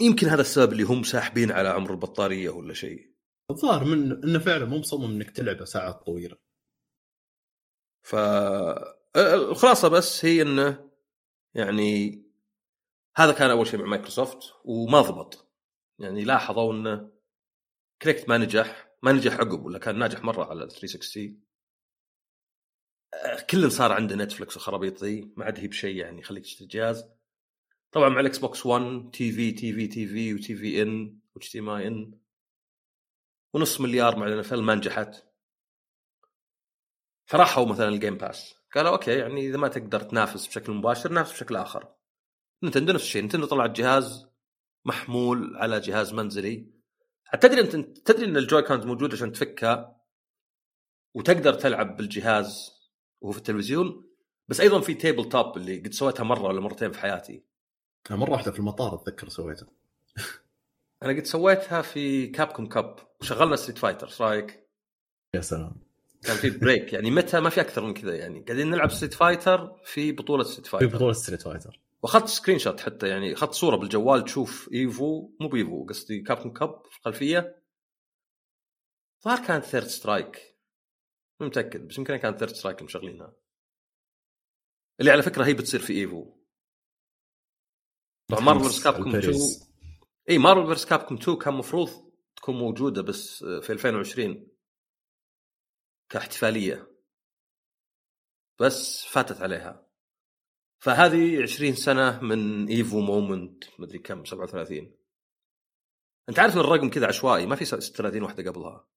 [0.00, 3.12] يمكن هذا السبب اللي هم ساحبين على عمر البطارية ولا شيء.
[3.50, 6.36] الظاهر من إنه فعلا مو مصمم إنك تلعبه ساعات طويلة.
[8.02, 8.16] ف
[9.16, 10.90] الخلاصة بس هي إنه
[11.54, 12.22] يعني
[13.16, 15.51] هذا كان أول شيء مع مايكروسوفت وما ضبط.
[16.02, 17.10] يعني لاحظوا انه
[18.02, 21.42] Kinect ما نجح ما نجح عقب ولا كان ناجح مرة على ال 360
[23.14, 27.04] آه، كل صار عنده نتفلكس وخرابيط ذي ما عاد هي بشيء يعني يخليك تشتري جهاز.
[27.92, 32.18] طبعا مع الإكس بوكس 1 TV TV TV و TV إن وإتش تي ماي إن.
[33.54, 35.24] ونص مليار مع الان ما نجحت.
[37.26, 41.32] فراحوا مثلا ال Game Pass قالوا okay يعني إذا ما تقدر تنافس بشكل مباشر نافس
[41.32, 41.94] بشكل آخر.
[42.64, 44.31] Nintendo نفس الشيء Nintendo طلعت جهاز
[44.84, 46.66] محمول على جهاز منزلي.
[47.40, 49.96] تدري انت تدري إن ال Joy-Con موجود عشان تفكها
[51.14, 52.70] وتقدر تلعب بالجهاز
[53.20, 54.08] وهو في التلفزيون.
[54.48, 57.44] بس أيضا في tabletop اللي قد سويتها مرة ولا مرتين في حياتي.
[58.10, 59.66] مرة واحدة في المطار أتذكر سويته.
[61.02, 64.68] أنا قد سويتها في Capcom Cup وشغلنا Street Fighter إيش رأيك؟
[65.34, 65.82] يا سلام.
[66.22, 68.40] كان في break يعني متى ما في أكثر من كذا يعني.
[68.40, 73.08] قاعدين نلعب Street Fighter في بطولة Street في Fighter بطولة Street Fighter وأخذت screenshot حتى
[73.08, 77.62] يعني أخذت صورة بالجوال تشوف Evo مو ب Evo قصدي Capcom Cup في الخلفيه
[79.24, 80.58] ظهر كانت Third Strike
[81.40, 83.34] مو متأكد بس يمكن كانت Third Strike مشغلينها
[85.00, 86.36] اللي على فكرة هي بتصير في Evo.
[88.28, 88.84] طبعا Marvel vs.
[88.84, 89.72] Capcom 2 الباريس.
[90.30, 90.84] إي Marvel vs.
[90.84, 94.48] Capcom 2 كان مفروض تكون موجودة بس في 2020
[96.08, 96.96] كاحتفالية.
[98.60, 99.91] بس فاتت عليها.
[100.82, 104.90] فهذه 20 سنة من Evo Moment مدري كم 37
[106.28, 108.88] أنت عارف إن الرقم كذا عشوائي؟ ما في 36 واحدة قبلها.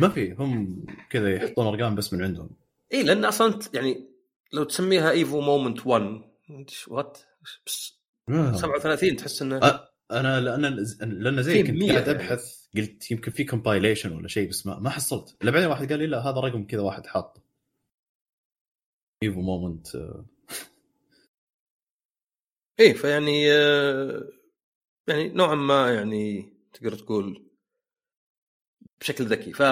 [0.00, 2.50] ما في هم كذا يحطون أرقام بس من عندهم.
[2.92, 4.08] اي لأن أصلا يعني
[4.52, 6.22] لو تسميها Evo Moment 1
[6.88, 7.18] what
[7.66, 8.52] بس آه.
[8.52, 9.80] 37 تحس إنه أ-
[10.10, 10.62] أنا لأن
[11.22, 12.10] لأن زي كنت قاعد يعني.
[12.10, 15.36] أبحث قلت يمكن في compilation ولا شيء بس ما ما حصلت.
[15.42, 17.42] الا بعدين واحد قال لي لا هذا رقم كذا واحد حاطه
[19.22, 19.86] Evo Moment
[22.80, 24.28] إيه فيعني آه،
[25.08, 27.50] يعني نوعا ما يعني تقدر تقول
[29.00, 29.52] بشكل ذكي.
[29.52, 29.62] ف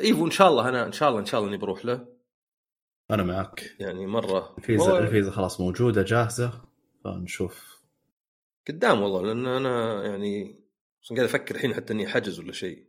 [0.00, 2.16] Evo إن شاء الله أنا إن شاء الله إن شاء الله إني بروح له.
[3.10, 4.54] أنا معك يعني مرة.
[4.58, 6.64] الفيزا والله الفيزا خلاص موجودة جاهزة
[7.04, 7.82] فنشوف.
[8.68, 10.64] قدام والله لأن أنا يعني
[11.10, 12.86] قاعد أفكر الحين حتى إني حجز ولا شيء.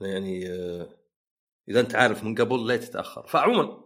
[0.00, 0.88] يعني آه،
[1.68, 3.26] إذا أنت عارف من قبل لا تتأخر.
[3.26, 3.84] فعموما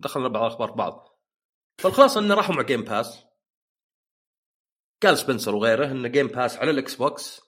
[0.00, 1.09] دخلنا بعض أخبار بعض.
[1.80, 3.24] فالخلاصة انه راحوا مع Game Pass
[5.02, 7.40] قال سبنسر وغيره إن Game Pass على ال Xbox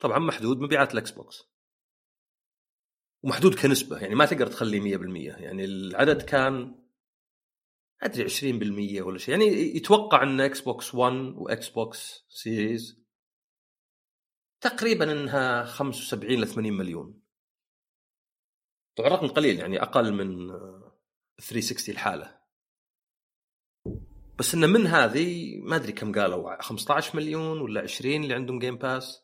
[0.00, 1.50] طبعا محدود مبيعات ال Xbox
[3.22, 6.84] ومحدود كنسبة يعني ما تقدر تخليه 100% يعني العدد كان
[8.02, 9.34] أدري 20% ولا شيء.
[9.34, 13.04] يعني يتوقع إن Xbox One و Xbox Series
[14.60, 17.22] تقريبا إنها 75 ل 80 مليون.
[18.96, 21.00] طبعا رقم قليل يعني أقل من آه،
[21.40, 22.39] 360 الحالة.
[24.40, 28.76] بس إنه من هذه ما أدري كم قالوا 15 مليون ولا 20 اللي عندهم Game
[28.76, 29.22] Pass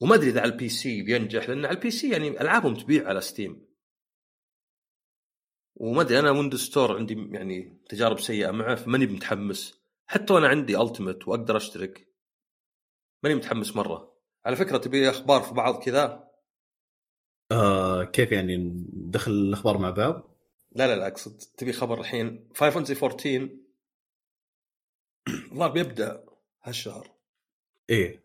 [0.00, 3.20] وما أدري إذا على ال PC بينجح لأن على ال PC يعني ألعابهم تبيع على
[3.20, 3.72] Steam
[5.74, 9.82] وما أدري أنا Windows Store عندي يعني تجارب سيئة معه فماني متحمس.
[10.06, 12.08] حتى وأنا عندي Ultimate وأقدر أشترك.
[13.24, 14.18] ماني متحمس مرة.
[14.46, 16.30] على فكرة تبي أخبار في بعض كذا؟
[17.52, 20.31] آه كيف يعني ندخل الأخبار مع بعض؟
[20.74, 22.48] لا لا لا أقصد تبي خبر الحين.
[22.54, 23.50] Final Fantasy 14
[25.52, 26.24] الظاهر بيبدأ
[26.62, 27.16] هالشهر.
[27.90, 28.24] إيه.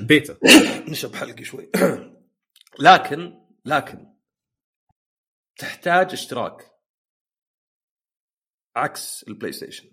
[0.00, 0.38] بيتا.
[0.90, 1.70] نشب حلقي شوي.
[2.86, 4.14] لكن لكن
[5.58, 6.72] تحتاج اشتراك.
[8.76, 9.92] عكس ال PlayStation.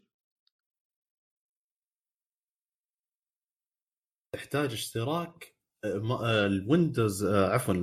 [4.33, 7.73] تحتاج اشتراك آه، آه، ال Windows آه، عفوا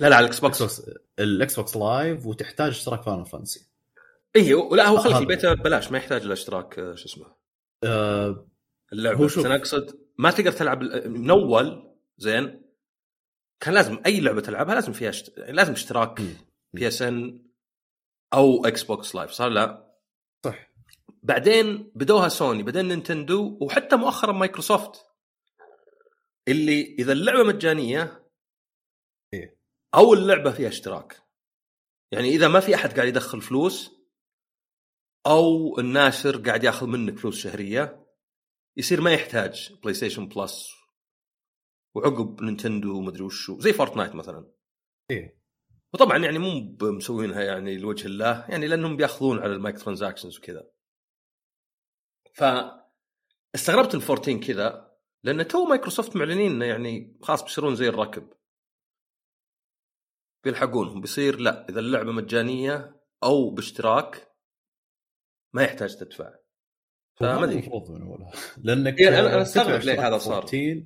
[0.00, 0.82] لا لا على ال Xbox
[1.18, 3.68] ال Xbox Live وتحتاج اشتراك Final Fantasy
[4.36, 5.18] اي لا هو خلك هذا.
[5.18, 7.26] البيتا ببلاش ما يحتاج الاشتراك آه، شو اسمه
[7.84, 8.48] آه
[8.92, 9.46] اللعبة هو شوف.
[9.46, 12.62] أنا اقصد ما تقدر تلعب من اول زين
[13.60, 15.38] كان لازم أي لعبة تلعبها لازم فيها اشت...
[15.38, 16.22] لازم اشتراك.
[16.72, 17.44] PSN
[18.34, 19.94] أو Xbox Live صار لا
[20.44, 20.70] صح
[21.22, 25.06] بعدين بدوها سوني بعدين Nintendo وحتى مؤخرا مايكروسوفت
[26.48, 28.23] اللي إذا اللعبة مجانية.
[29.94, 31.22] أو اللعبه فيها اشتراك.
[32.12, 33.90] يعني إذا ما في أحد قاعد يدخل فلوس
[35.26, 38.06] أو الناشر قاعد ياخذ منك فلوس شهرية
[38.76, 40.70] يصير ما يحتاج PlayStation Plus
[41.94, 44.52] وعقب Nintendo ومدري وشو زي Fortnite مثلا.
[45.10, 45.40] إيه.
[45.94, 50.70] وطبعا يعني مو مسوينها يعني لوجه الله يعني لأنهم بيأخذون على ال microtransactions وكذا.
[52.34, 52.44] ف
[53.54, 58.32] استغربت إن 14 كذا لأن تو مايكروسوفت معلنين إنه يعني خلاص بيصيرون زي الركب.
[60.44, 61.00] بيلحقونهم.
[61.00, 64.28] بيصير لا إذا اللعبة مجانية أو باشتراك
[65.52, 66.34] ما يحتاج تدفع.
[67.14, 67.70] فما أدري.
[68.56, 70.42] لأنك يعني أستغرب بتدفع ليه هذا صار.
[70.42, 70.82] 14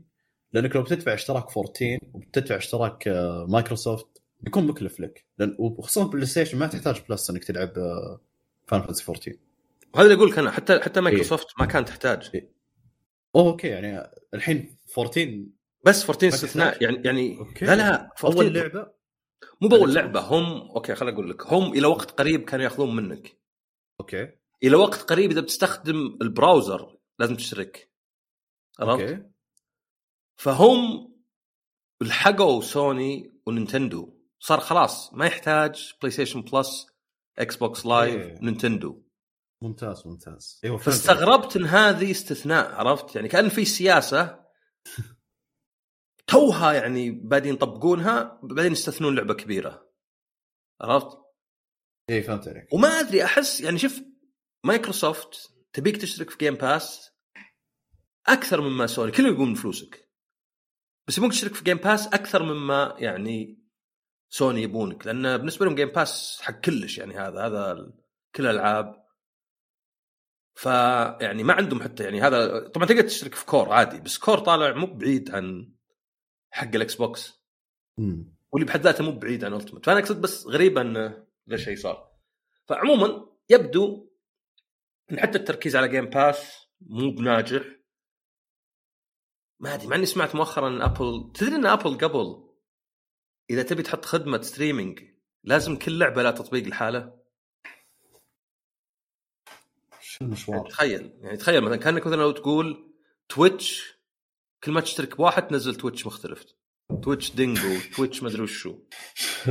[0.52, 5.26] لأنك لو بتدفع اشتراك 14 وبتدفع اشتراك آه، مايكروسوفت بيكون مكلف لك.
[5.38, 7.72] لأن وخصوصا PlayStation ما تحتاج Plus إنك تلعب
[8.66, 9.36] Final Fantasy 14
[9.94, 12.46] وهذا اللي أقول لك أنا حتى حتى مايكروسوفت ما كان تحتاج.
[13.34, 15.44] أوه okay يعني الحين 14
[15.84, 16.82] بس 14 ما استثناء.
[16.82, 17.66] يعني يعني okay.
[17.66, 18.97] لا لا 14 اول لعبة
[19.60, 21.46] مو باول لعبة هم okay خليني أقول لك.
[21.46, 23.38] هم إلى وقت قريب كانوا يأخذون منك.
[24.00, 24.32] okay.
[24.62, 27.92] إلى وقت قريب إذا بتستخدم ال browser لازم تشترك.
[28.80, 29.22] عرفت؟ okay.
[30.36, 31.12] فهم
[32.02, 34.18] لحقوا Sony و Nintendo.
[34.40, 36.86] صار خلاص ما يحتاج PlayStation Plus
[37.38, 38.38] إكس بوكس لايف إيه.
[38.42, 39.02] نينتندو.
[39.62, 40.60] ممتاز ممتاز.
[40.64, 40.76] أيوه.
[40.76, 44.44] فاستغربت إن هذه استثناء عرفت؟ يعني كأن في سياسة.
[46.28, 49.88] توها يعني بادين يطبقونها بعدين يستثنون لعبة كبيرة.
[50.80, 51.18] عرفت؟
[52.10, 52.72] اي فهمت عليك.
[52.72, 54.00] وما أدري أحس يعني شوف
[54.64, 57.10] مايكروسوفت تبيك تشترك في جيم باس
[58.26, 60.08] أكثر مما سوني كله يقوم من فلوسك
[61.08, 63.64] بس يبونك تشترك في جيم باس أكثر مما يعني
[64.30, 67.92] سوني يبونك لأن بالنسبة لهم جيم باس حق كلش يعني هذا هذا
[68.34, 69.08] كل الألعاب.
[70.54, 74.72] فيعني ما عندهم حتى يعني هذا طبعا تقدر تشترك في كور عادي بس كور طالع
[74.72, 75.77] مو بعيد عن
[76.50, 77.42] حق الإكس بوكس.
[77.98, 81.76] امم واللي بحد ذاته مو بعيد عن Ultimate فأنا أقصد بس غريبه انه ذا الشيء
[81.76, 82.12] صار.
[82.66, 84.10] فعموما يبدو
[85.12, 87.62] إن حتى التركيز على جيم باس مو بناجح.
[89.60, 92.48] ما أدري مع إني سمعت مؤخرا إن أبل تدري إن ابل قبل
[93.50, 95.00] إذا تبي تحط خدمة streaming
[95.44, 97.18] لازم كل لعبة لها تطبيق لحاله
[100.00, 102.94] شو المشوار؟ تخيل يعني تخيل مثلا كأنك مثلا لو تقول
[103.28, 103.97] تويتش
[104.64, 106.44] كل ما تشترك بواحد تنزل تويتش مختلف
[107.02, 108.78] تويتش دينجو تويتش مدري وشو
[109.14, 109.50] شو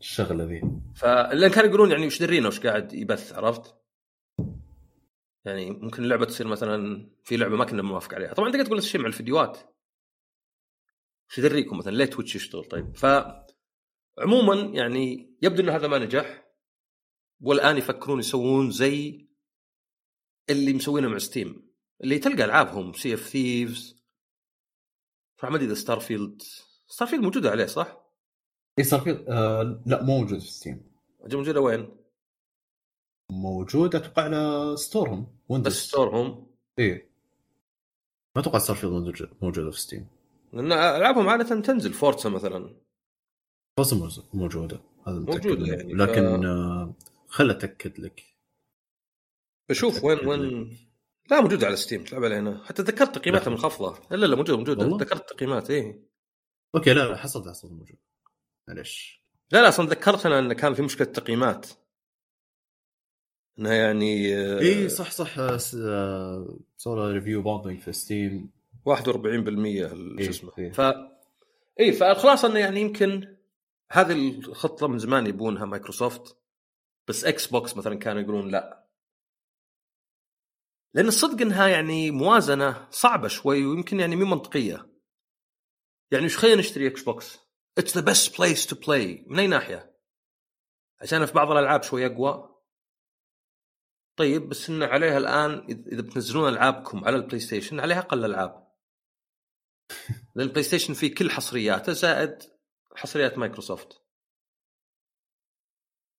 [0.00, 0.62] الشغلة ذي؟
[0.96, 3.74] فلان كانوا يقولون يعني وش درينا وش قاعد يبث عرفت؟
[5.44, 8.86] يعني ممكن اللعبة تصير مثلا في لعبة ما كنا موافق عليها، طبعا تقدر تقول نفس
[8.86, 9.58] الشيء مع الفيديوهات.
[11.30, 13.06] وش يدريكم مثلا ليه تويتش يشتغل طيب؟ ف
[14.18, 16.44] عموما يعني يبدو ان هذا ما نجح
[17.40, 19.28] والآن يفكرون يسوون زي
[20.50, 23.93] اللي مسوينه مع ستيم اللي تلقى ألعابهم سي اف ثيفز
[25.50, 26.42] ما ادري إذا ستار فيلد
[26.88, 28.04] ستار فيلد موجوده عليه صح؟
[28.78, 30.92] اي صار في آه لا مو موجود في ستيم
[31.32, 31.96] موجودة وين؟
[33.32, 36.46] موجود أتوقع على ستورهم ويندوز بس ستورهم
[36.78, 37.08] اي
[38.36, 38.92] ما أتوقع ستار فيلد
[39.42, 40.06] موجودة في ستيم
[40.52, 42.76] لأن ألعابهم عادة تنزل فورتسا مثلا.
[43.94, 45.68] موز- موجودة هذا منه.
[45.68, 46.94] يعني، لكن ف- آه
[47.28, 48.22] خل أتأكد لك.
[49.70, 50.78] بشوف وين وين
[51.30, 52.64] لا موجود على ستيم تلعب عليه هنا.
[52.64, 56.02] حتى ذكرت تقييماتها منخفضه لا لا موجوده والله؟ ذكرت التقييمات إيه.
[56.74, 57.96] okay لا لا حصلت حصلت موجود.
[58.68, 61.66] معلش لا لا أصلا ذكرت أنا انه كان في مشكلة تقييمات.
[63.58, 68.50] إنها يعني آه، اي صح صح آه، س- آه، سوى review bombing في ستيم.
[68.84, 70.52] 41% ال- إيه، شو اسمه.
[70.58, 70.72] إيه.
[70.72, 70.80] ف
[71.80, 73.36] اي فالخلاصه انه يعني يمكن
[73.90, 76.36] هذه الخطة من زمان يبونها مايكروسوفت.
[77.08, 78.83] بس إكس بوكس مثلا كانوا يقولون لا.
[80.94, 84.90] لأن الصدق إنها يعني موازنة صعبة شوي ويمكن يعني مو منطقية.
[86.10, 87.38] يعني إيش خلينا نشتري إكس بوكس
[87.78, 89.96] it's the best place to play من أي ناحية؟
[91.00, 92.54] عشان في بعض الألعاب شوي أقوى.
[94.16, 98.68] طيب بس إن عليها الآن إذا بتنزلون ألعابكم على البلاي ستيشن عليها أقل ألعاب.
[100.34, 102.38] لأن البلاي ستيشن فيه كل حصرياته زائد
[102.96, 104.03] حصريات مايكروسوفت.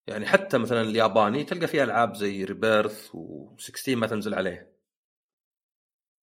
[0.07, 4.75] يعني حتى مثلا الياباني تلقى فيه ألعاب زي ريبيرث و16 ما تنزل عليه.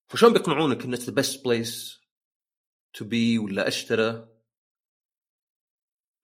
[0.09, 2.01] فشلون بيقنعونك إن the best place
[2.95, 4.29] to be ولا أشترى؟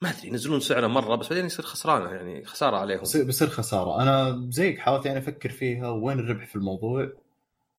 [0.02, 3.00] ما أدري ينزلون سعره مرة بس بعدين يصير خسرانه يعني خسارة عليهم.
[3.00, 4.02] بصير خسارة.
[4.02, 7.12] أنا زيك حاولت يعني أفكر فيها وين الربح في الموضوع؟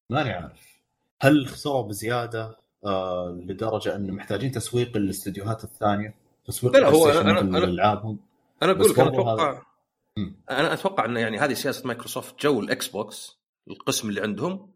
[0.10, 0.80] ماني عارف.
[1.22, 6.16] هل خسروا بزيادة؟ آه لدرجة انه محتاجين تسويق الاستديوهات الثانية؟
[6.46, 8.20] تسويق لا، هو أنا- العابهم
[8.64, 9.62] أنا أقول لك أنا أتوقع.
[10.50, 14.74] أنا أتوقع إن يعني هذه سياسة مايكروسوفت جو الاكس بوكس القسم اللي عندهم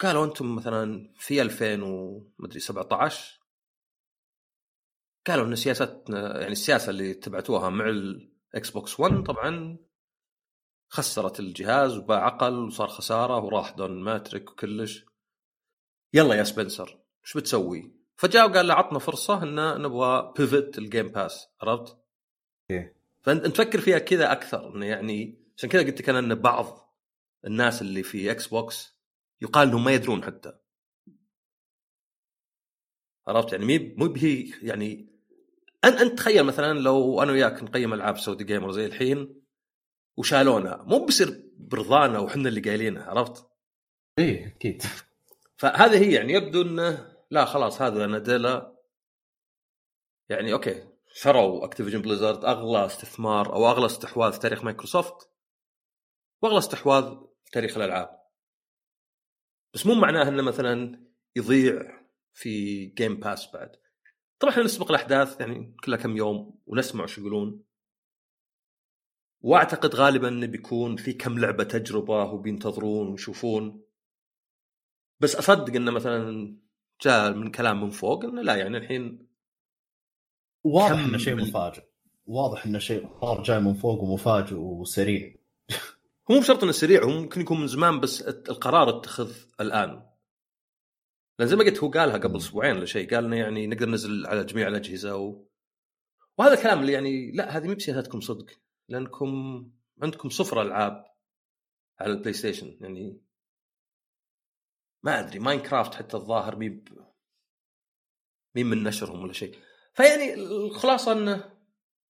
[0.00, 3.40] قالوا أنتم مثلا في 2000 17
[5.26, 9.78] قالوا إن سياستنا يعني السياسة اللي اتبعتوها مع الاكس بوكس 1 طبعا
[10.88, 15.04] خسرت الجهاز وباع عقل وصار خسارة وراح دون ماتريك وكلش
[16.14, 21.48] يلا يا سبنسر إيش بتسوي؟ فجاء وقال له عطنا فرصة إن نبغى بيفت الجيم باس
[21.62, 21.96] عرفت؟
[22.70, 22.99] إيه.
[23.22, 26.96] فأنت تفكر فيها كذا أكثر إنه يعني عشان كذا قلت لك أنا إن بعض
[27.44, 29.00] الناس اللي في إكس بوكس
[29.42, 30.58] يقال إنهم ما يدرون حتى.
[33.26, 35.10] عرفت؟ يعني مي مو بهي يعني
[35.84, 39.42] انت أنت تخيل مثلا لو أنا وياك نقيم ألعاب سعودي جيمر زي الحين
[40.16, 43.46] وشالونا مو بيصير برضانا وحنا اللي قايلينها عرفت؟
[44.18, 44.82] إيه أكيد.
[45.56, 48.80] فهذه هي يعني يبدو إنه لا خلاص هذا ناديلا
[50.28, 50.84] يعني أوكي.
[51.12, 55.30] شروا اكتيفيجن بليزرد أغلى استثمار أو أغلى استحواذ في تاريخ مايكروسوفت
[56.42, 57.04] وأغلى استحواذ
[57.44, 58.20] في تاريخ الألعاب.
[59.74, 61.06] بس مو معناه إنه مثلا
[61.36, 62.00] يضيع
[62.32, 63.76] في جيم باس بعد.
[64.38, 67.64] طبعا إحنا نسبق الأحداث يعني كلها كم يوم ونسمع وش يقولون.
[69.40, 73.84] وأعتقد غالبا إنه بيكون في كم لعبة تجربة وبينتظرون ويشوفون.
[75.20, 76.56] بس أصدق إنه مثلا
[77.02, 79.29] جاء من كلام من فوق إنه لا يعني الحين
[80.64, 81.82] واضح إنه شيء مفاجئ.
[82.26, 85.34] واضح إنه شيء صار جاي من فوق ومفاجئ وسريع.
[86.30, 90.10] هو مو بشرط إنه سريع هو ممكن يكون من زمان بس القرار اتخذ الآن.
[91.38, 94.26] لأن زي ما قلت هو قالها قبل أسبوعين ولا شيء قال إنه يعني نقدر ننزل
[94.26, 95.46] على جميع الأجهزة و...
[96.38, 98.46] وهذا الكلام اللي يعني لا هذه مو بسياستكم صدق
[98.88, 99.30] لأنكم
[100.02, 101.04] عندكم صفر ألعاب
[102.00, 102.78] على البلاي ستيشن.
[102.80, 103.20] يعني
[105.02, 106.84] ما أدري ماينكرافت حتى الظاهر مي
[108.54, 109.58] مين من نشرهم ولا شيء.
[109.92, 111.60] فيعني الخلاصة إنه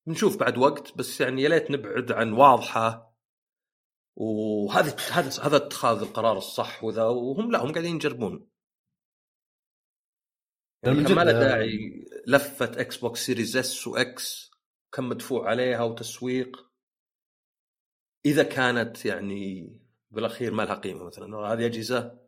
[0.06, 3.10] نشوف بعد وقت بس يعني يا ليت نبعد عن واضحة.
[4.16, 8.50] وهذا هذا هذا اتخاذ القرار الصح وذا وهم لا هم قاعدين يجربون.
[10.82, 14.50] يعني كان ما له داعي لفه إكس بوكس سيريز اس واكس
[14.92, 16.70] كم مدفوع عليها وتسويق.
[18.26, 19.76] إذا كانت يعني
[20.10, 21.36] بالأخير ما لها قيمة مثلا.
[21.36, 22.20] هذه أجهزة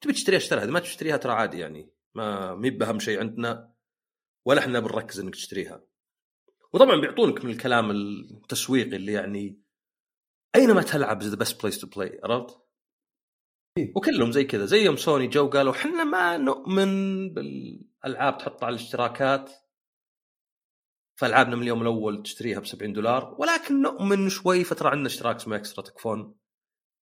[0.00, 0.66] تبي تشتريها اشتريها.
[0.66, 1.92] ما تشتريها ترى عادي يعني.
[2.14, 3.74] ما مي باهم شيء عندنا.
[4.44, 5.84] ولا إحنا بنركز إنك تشتريها
[6.72, 9.60] وطبعا بيعطونك من الكلام التسويقي اللي يعني
[10.56, 12.58] أينما تلعب the best place to play عرفت؟
[13.78, 13.92] إيه.
[13.96, 19.52] وكلهم زي كذا زي يوم سوني جو قالوا إحنا ما نؤمن بالألعاب تحط على الاشتراكات
[21.20, 25.56] فألعابنا من اليوم الأول تشتريها ب 70 دولار ولكن نؤمن شوي فترة عندنا اشتراك اسمه
[25.56, 26.34] Extra تكفون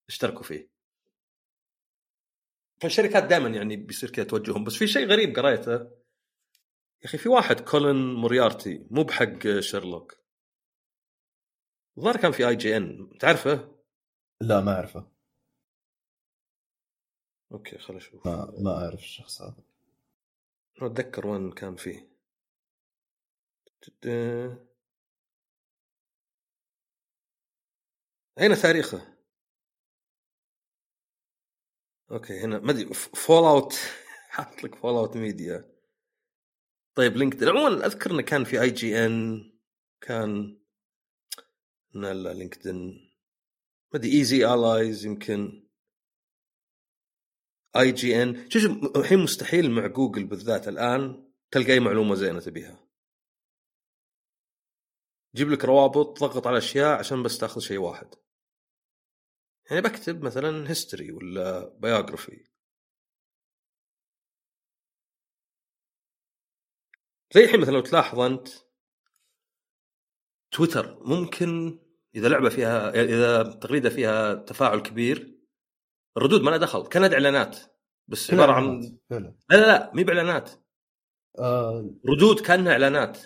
[0.09, 0.69] اشتركوا فيه.
[2.81, 5.87] فالشركات دائما يعني بيصير كذا توجههم بس في شيء غريب قريته
[7.01, 10.17] يا أخي في واحد Colin Moriarty مو بحق شيرلوك.
[11.97, 13.17] الظاهر كان في IGN.
[13.19, 13.75] تعرفه؟
[14.41, 15.11] لا ما أعرفه.
[17.51, 19.63] okay خل أشوف ما ما أعرف الشخص هذا.
[20.81, 22.15] أتذكر وين كان فيه.
[28.39, 29.15] أين تاريخه؟
[32.11, 33.73] okay هنا ما أدري Fallout
[34.35, 35.74] حاط لك Fallout media
[36.95, 37.49] طيب LinkedIn.
[37.49, 39.43] عموما أذكر إنه كان في IGN
[40.01, 40.59] كان
[41.93, 43.11] لا LinkedIn.
[43.93, 45.67] ما أدري Easy Allies يمكن.
[47.75, 48.65] IGN شوف
[48.95, 52.87] الحين مستحيل مع جوجل بالذات الآن تلقى أي معلومة زينة تبيها.
[55.35, 58.15] جيب لك روابط تضغط على أشياء عشان بس تأخذ شيء واحد.
[59.69, 62.54] يعني بكتب مثلا history ولا biography
[67.35, 68.47] زي الحين مثلا لو تلاحظ أنت
[70.51, 71.79] تويتر ممكن
[72.15, 75.35] إذا لعبة فيها إذا تغريدة فيها تفاعل كبير
[76.17, 76.87] الردود ما لها دخل.
[76.87, 77.57] كانت إعلانات
[78.07, 80.51] بس عبارة عن لا لا لا مي بإعلانات.
[81.39, 81.89] آه...
[82.09, 83.17] ردود كأنها إعلانات.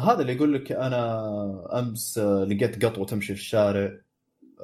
[0.00, 4.00] هذا اللي يقول لك أنا أمس لقيت قطوة تمشي في الشارع.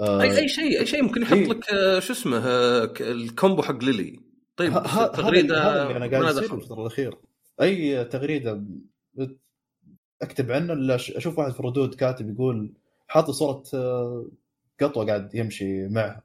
[0.00, 0.22] آه...
[0.22, 2.42] أي أي شيء أي شيء ممكن يحط إيه؟ لك آه، شو اسمه
[3.00, 4.20] ال combo حق ليلي.
[4.56, 4.72] طيب
[5.14, 7.33] تغريده هذا اللي أنا قاعد يصير الفترة الأخيرة.
[7.60, 8.64] أي تغريدة
[10.22, 12.74] أكتب عنه إلا أشوف واحد في الردود كاتب يقول
[13.08, 14.26] حاط صورة آه،
[14.80, 16.22] قطوة قاعد يمشي معها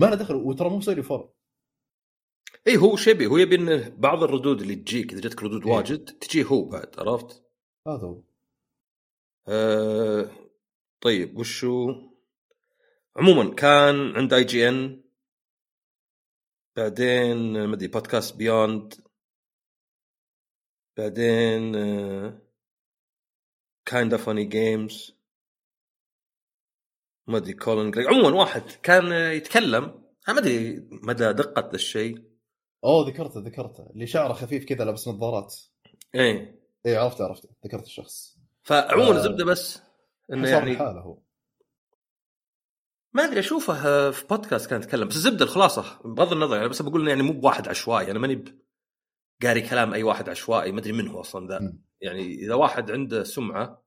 [0.00, 1.30] ما له دخل وترى مو مسوي follow
[2.66, 6.04] إي هو شبي هو يبي إنه بعض الردود اللي تجيك إذا جاتك ردود إيه؟ واجد
[6.04, 7.42] تجي هو بعد عرفت؟
[7.86, 8.20] هذا هو
[9.48, 10.30] آه
[11.00, 11.94] طيب وشو
[13.16, 15.02] عموما كان عند IGN
[16.76, 18.94] بعدين ما أدري Podcast Beyond
[20.96, 21.72] بعدين
[23.84, 25.16] Kinda Funny Games
[27.26, 29.84] ما ادري Colin Greg عموما واحد كان يتكلم.
[30.28, 32.22] أنا ما أدري مدى دقة الشيء.
[32.84, 33.90] أوه ذكرته ذكرته.
[33.90, 35.54] اللي شعره خفيف كذا لابس نظارات.
[36.14, 36.60] إيه.
[36.86, 37.48] إيه عرفته عرفته.
[37.66, 38.38] ذكرت الشخص.
[38.62, 39.82] فعموما الزبدة آه بس
[40.32, 41.18] إنه يعني حاله هو.
[43.12, 45.08] ما أدري أشوفه في بودكاست كان يتكلم.
[45.08, 48.65] بس الزبدة الخلاصة بغض النظر يعني بس بقول يعني مو بواحد عشوائي أنا ماني
[49.42, 51.78] قاري كلام أي واحد عشوائي ما أدري من هو أصلا ذا.
[52.00, 53.86] يعني إذا واحد عنده سمعة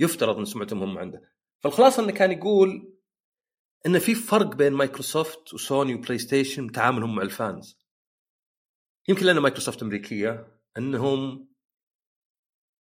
[0.00, 1.22] يفترض إن سمعته مهمه عنده.
[1.60, 2.96] فالخلاصة إنه كان يقول
[3.86, 7.78] إن في فرق بين مايكروسوفت وسوني وبلاي ستيشن تعاملهم مع ال fans.
[9.08, 11.48] يمكن لأن مايكروسوفت أمريكية إنهم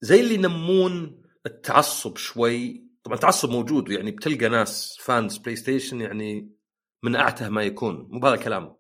[0.02, 2.90] زي اللي ينمون التعصب شوي.
[3.04, 6.56] طبعا التعصب موجود يعني بتلقى ناس fans بلاي ستيشن يعني
[7.04, 8.08] من أعتى ما يكون.
[8.12, 8.79] مو بهذا الكلام.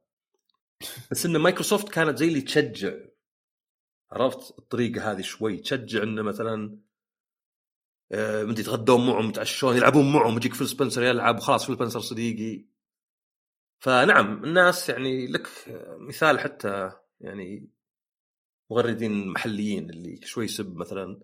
[1.11, 2.93] بس إن مايكروسوفت كانت زي اللي تشجع.
[4.11, 6.79] عرفت؟ الطريقة هذه شوي تشجع إنه مثلا
[8.11, 12.65] آه مدري يتغدون معهم يتعشون يلعبون معهم يجيك فيل سبنسر يلعب وخلاص فيل سبنسر صديقي.
[13.79, 15.47] فنعم الناس يعني لك
[15.99, 17.69] مثال حتى يعني
[18.71, 21.21] مغردين محليين اللي شوي يسب مثلا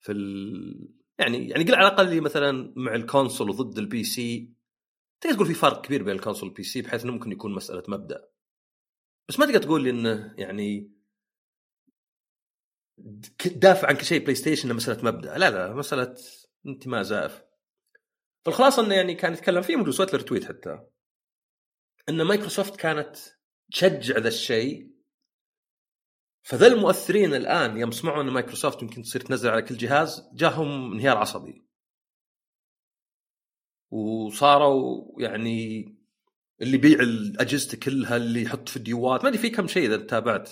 [0.00, 0.88] في ال...
[1.18, 4.52] يعني يعني قل على الأقل مثلا مع ال console وضد ال PC
[5.20, 7.82] تقدر تقول في فرق كبير بين ال console وال PC بحيث إنه ممكن يكون مسألة
[7.88, 8.28] مبدأ.
[9.28, 10.96] بس ما تقدر تقول لي إنه يعني
[13.56, 15.38] دافع عن كل شيء بلاي ستيشن مسألة مبدأ.
[15.38, 16.16] لا لا مسألة
[16.66, 17.42] انتماء زائف.
[18.44, 20.78] فالخلاصة إنه يعني كان يتكلم فيه موجود سويت له retweet حتى.
[22.08, 23.16] إن مايكروسوفت كانت
[23.72, 24.96] تشجع ذا الشيء.
[26.42, 31.16] فذا المؤثرين الآن يوم سمعوا إن مايكروسوفت يمكن تصير تنزل على كل جهاز جاهم انهيار
[31.16, 31.66] عصبي.
[33.90, 35.84] وصاروا يعني
[36.62, 36.98] اللي يبيع
[37.40, 40.50] اجهزته كلها اللي يحط فيديوهات ما أدري في كم شيء إذا تابعت.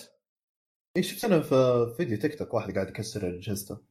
[0.97, 3.81] اي شفت أنا في فيديو تيك توك واحد قاعد يكسر اجهزته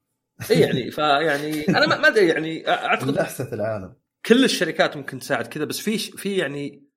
[0.50, 3.96] إي يعني فيعني أنا ما أدري يعني أعتقد أحسن العالم.
[4.26, 6.88] كل الشركات ممكن تساعد كذا بس في في يعني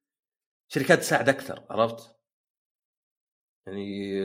[0.67, 2.15] شركات تساعد أكثر عرفت؟
[3.67, 4.17] يعني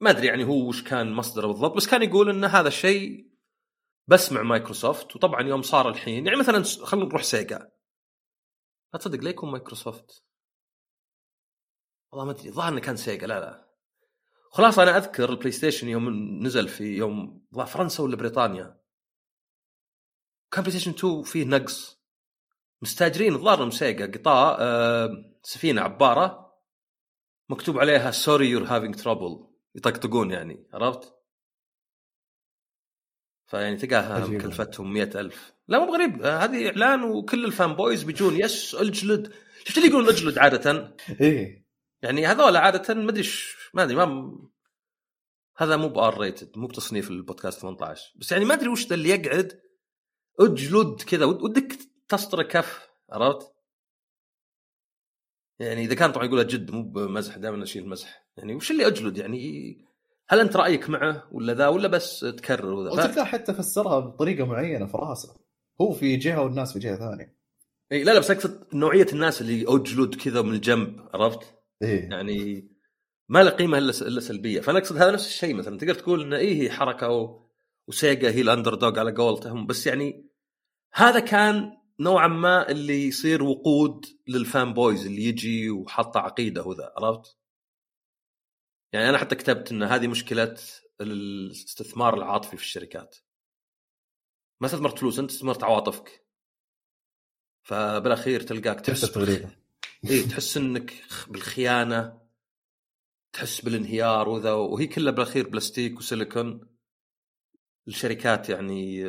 [0.00, 3.28] ما أدري يعني هو وش كان مصدره بالضبط بس كان يقول إن هذا الشيء
[4.08, 7.77] بس مع مايكروسوفت وطبعا يوم صار الحين يعني مثلا خلينا نروح سيجا.
[8.92, 10.24] لا تصدق ليه يكون مايكروسوفت.
[12.12, 13.68] والله ما أدري الظاهر إنه كان سيجا لا لا.
[14.50, 16.08] خلاص أنا أذكر البلاي ستيشن يوم
[16.42, 18.80] نزل في يوم فرنسا ولا بريطانيا.
[20.50, 21.98] كان بلاي ستيشن 2 فيه نقص.
[22.82, 25.08] مستاجرين الظاهر إنهم سيجا قطاع آه
[25.42, 26.54] سفينة عبارة
[27.48, 31.17] مكتوب عليها sorry you're having trouble يطقطقون يعني عرفت؟
[33.48, 35.52] فيعني تلقاها كلفتهم مئة ألف.
[35.68, 36.22] لا مو غريب.
[36.22, 39.32] آه هذه إعلان وكل ال fanboys بيجون yes أجلد.
[39.64, 41.66] شفت اللي يقولون أجلد عادة؟ إيه.
[42.02, 43.28] يعني هذول عادة ما أدري
[43.74, 44.38] ما أدري ما
[45.56, 48.94] هذا مو ب R rated مو بتصنيف البودكاست 18 بس يعني ما أدري وش ذا
[48.94, 49.60] اللي يقعد
[50.40, 51.24] أجلد كذا.
[51.24, 53.52] ودك تسطر كف عرفت؟
[55.58, 58.28] يعني إذا كان طبعا يقولها جد مو بمزح دائما أشيل مزح.
[58.36, 59.87] يعني وش اللي أجلد؟ يعني
[60.28, 64.86] هل أنت رأيك معه ولا ذا ولا بس تكرر وذا؟ وتلقاه حتى فسرها بطريقة معينة
[64.86, 65.34] في راسه.
[65.80, 67.38] هو في جهة والناس في جهة ثانية.
[67.92, 72.10] إي لا لا بس أقصد نوعية الناس اللي أجلد كذا من الجنب عرفت؟ إيه.
[72.10, 72.68] يعني
[73.28, 74.60] ما له قيمة إلا إلا سلبية.
[74.60, 75.78] فأنا أقصد هذا نفس الشيء مثلا.
[75.78, 77.48] تقدر تقول انه إيه هي حركة و...
[77.88, 79.66] وسيجا هي ال underdog على قولتهم.
[79.66, 80.30] بس يعني
[80.94, 87.37] هذا كان نوعا ما اللي يصير وقود لل fanboys اللي يجي وحط عقيدة وذا عرفت؟
[88.92, 90.56] يعني أنا حتى كتبت إن هذه مشكلة
[91.00, 93.16] الاستثمار العاطفي في الشركات.
[94.60, 96.26] ما استثمرت فلوس أنت استثمرت عواطفك.
[97.62, 99.16] فبالأخير تلقاك تحس
[100.10, 100.92] اي تحس إنك
[101.28, 102.28] بالخيانة
[103.32, 106.68] تحس بالانهيار وذا وهي كلها بالأخير بلاستيك وسيليكون.
[107.88, 109.04] الشركات يعني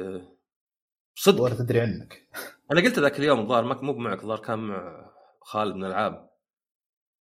[1.16, 1.42] صدق.
[1.42, 2.30] ولا تدري عنك.
[2.72, 5.12] أنا قلت ذاك اليوم الظاهر مو معك الظاهر كان مع
[5.42, 6.30] خالد من العاب.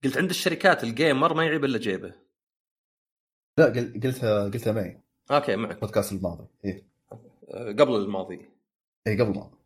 [0.05, 2.28] قلت عند الشركات ال gamer ما يعيب إلا جيبه.
[3.59, 3.65] لا
[4.05, 5.01] قلتها قلتها معي.
[5.31, 5.81] أوكي معك.
[5.81, 6.47] بودكاست الماضي.
[6.65, 6.85] إيه.
[7.53, 8.51] قبل الماضي.
[9.07, 9.57] اي قبل الماضي.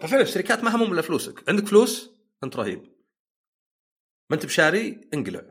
[0.00, 1.48] ففعلا الشركات ما همهم إلا فلوسك.
[1.48, 2.10] عندك فلوس
[2.44, 2.82] أنت رهيب.
[4.30, 5.42] ما أنت بشاري انقلع.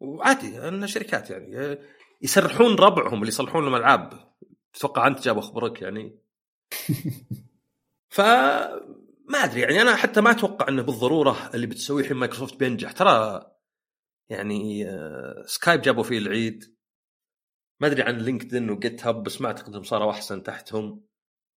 [0.00, 1.78] وعادي إن شركات يعني
[2.22, 4.34] يسرحون ربعهم اللي يصلحون لهم ألعاب.
[4.72, 6.18] تتوقع أنت جابوا خبرك يعني.
[8.14, 8.20] ف
[9.28, 12.92] ما أدري يعني أنا حتى ما أتوقع إنه بالضرورة اللي بتسويه الحين مايكروسوفت بينجح.
[12.92, 13.53] ترى
[14.28, 14.86] يعني
[15.46, 16.76] سكايب جابوا فيه العيد.
[17.80, 21.04] ما أدري عن لينكدين و GitHub بس ما أعتقد إنهم صاروا أحسن تحتهم.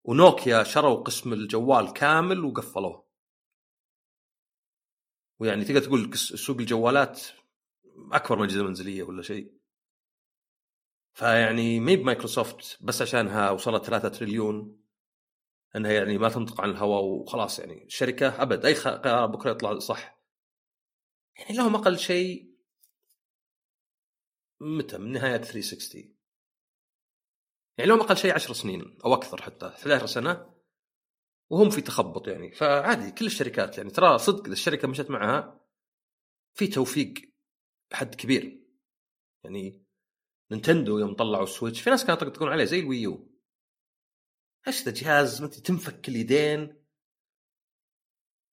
[0.04, 3.06] ونوكيا شروا قسم الجوال كامل وقفلوه.
[5.40, 7.22] ويعني تقدر تقول سوق الجوالات
[8.12, 9.54] أكبر من الاجهزه المنزليه ولا شيء.
[11.14, 14.82] فيعني مو بمايكروسوفت بس عشانها وصلت 3 تريليون.
[15.76, 18.66] إنها يعني ما تنطق عن الهوى وخلاص يعني الشركة أبد.
[18.66, 20.22] أي قرار بكرة يطلع صح.
[21.38, 22.55] يعني لهم أقل شيء
[24.60, 26.16] متى؟ من نهاية 360
[27.78, 30.56] يعني لهم أقل شيء 10 سنين أو أكثر حتى 11 سنة
[31.50, 32.52] وهم في تخبط يعني.
[32.52, 33.90] فعادي كل الشركات يعني.
[33.90, 35.66] ترى صدق الشركة مشت معها
[36.54, 37.14] في توفيق
[37.92, 38.66] بحد كبير.
[39.44, 39.86] يعني
[40.52, 43.32] نينتندو يوم طلعوا ال Switch في ناس كانوا يطقطقون عليه زي ال Wii U
[44.68, 46.86] إيش ذا جهاز؟ ما تنفك اليدين.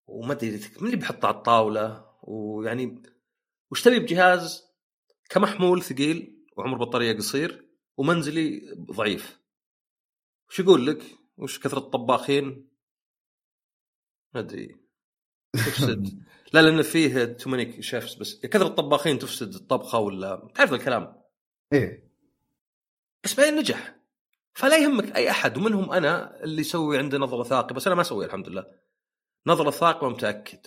[0.06, 3.02] وما أدري من اللي بيحطه على الطاولة؟ ويعني
[3.70, 4.71] وش تبي بجهاز؟
[5.32, 9.40] كمحمول ثقيل وعمر بطارية قصير ومنزلي ضعيف.
[10.48, 11.02] وش يقول لك؟
[11.36, 12.68] وش كثرة الطباخين؟
[14.34, 14.76] ما أدري.
[15.52, 16.22] تفسد.
[16.52, 21.22] لا لأن فيه تو ماني شيفس بس كثرة الطباخين تفسد الطبخة ولا؟ تعرف الكلام؟
[21.72, 22.12] إيه.
[23.24, 23.96] بس بعدين نجح.
[24.54, 28.24] فلا يهمك أي أحد ومنهم أنا اللي يسوي عنده نظرة ثاقبة بس أنا ما أسوي
[28.24, 28.66] الحمد لله.
[29.46, 30.66] نظرة ثاقبة متأكد.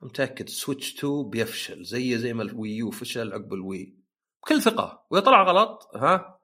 [0.00, 3.96] متأكد Switch 2 بيفشل زي زي ما ال Wii U فشل عقب ال Wii.
[4.42, 5.06] بكل ثقة.
[5.10, 6.40] وإذا طلع غلط ها؟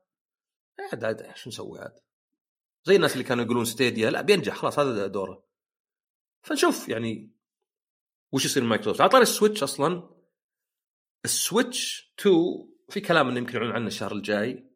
[0.92, 1.98] عاد عاد شو نسوي عاد؟
[2.84, 5.44] زي الناس اللي كانوا يقولون Stadia لا بينجح خلاص هذا دوره.
[6.42, 7.30] فنشوف يعني
[8.32, 10.10] وش يصير مايكروسوفت على طاري ال Switch أصلا
[11.24, 12.36] ال Switch 2
[12.88, 14.70] في كلام إنه يمكن يعلن عنه الشهر الجاي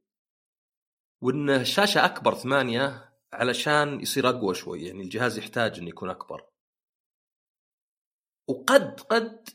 [1.21, 6.45] وان الشاشه أكبر ثمانية علشان يصير أقوى شوي يعني الجهاز يحتاج إنه يكون أكبر.
[8.49, 9.49] وقد قد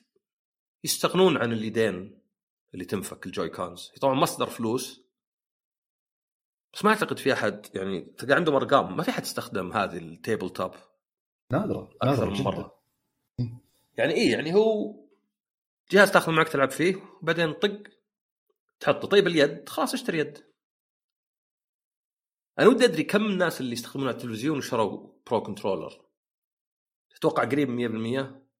[0.83, 2.21] يستغنون عن اليدين
[2.73, 5.01] اللي تنفك ال Joy-Cons طبعا مصدر فلوس
[6.73, 10.49] بس ما أعتقد في أحد يعني تلقى عندهم أرقام ما في أحد استخدم هذه ال
[10.49, 10.71] tabletop.
[11.51, 12.41] نادرة أكثر من.
[12.41, 12.81] مرة.
[13.97, 14.95] يعني إيه يعني هو
[15.91, 17.83] جهاز تاخذ معك تلعب فيه وبعدين طق
[18.79, 19.07] تحطه.
[19.07, 20.51] طيب اليد خلاص اشتري يد.
[22.59, 26.05] أنا ودي أدري كم الناس اللي يستخدمون التلفزيون وشروا Pro Controller.
[27.09, 28.50] تتوقع قريب من 100%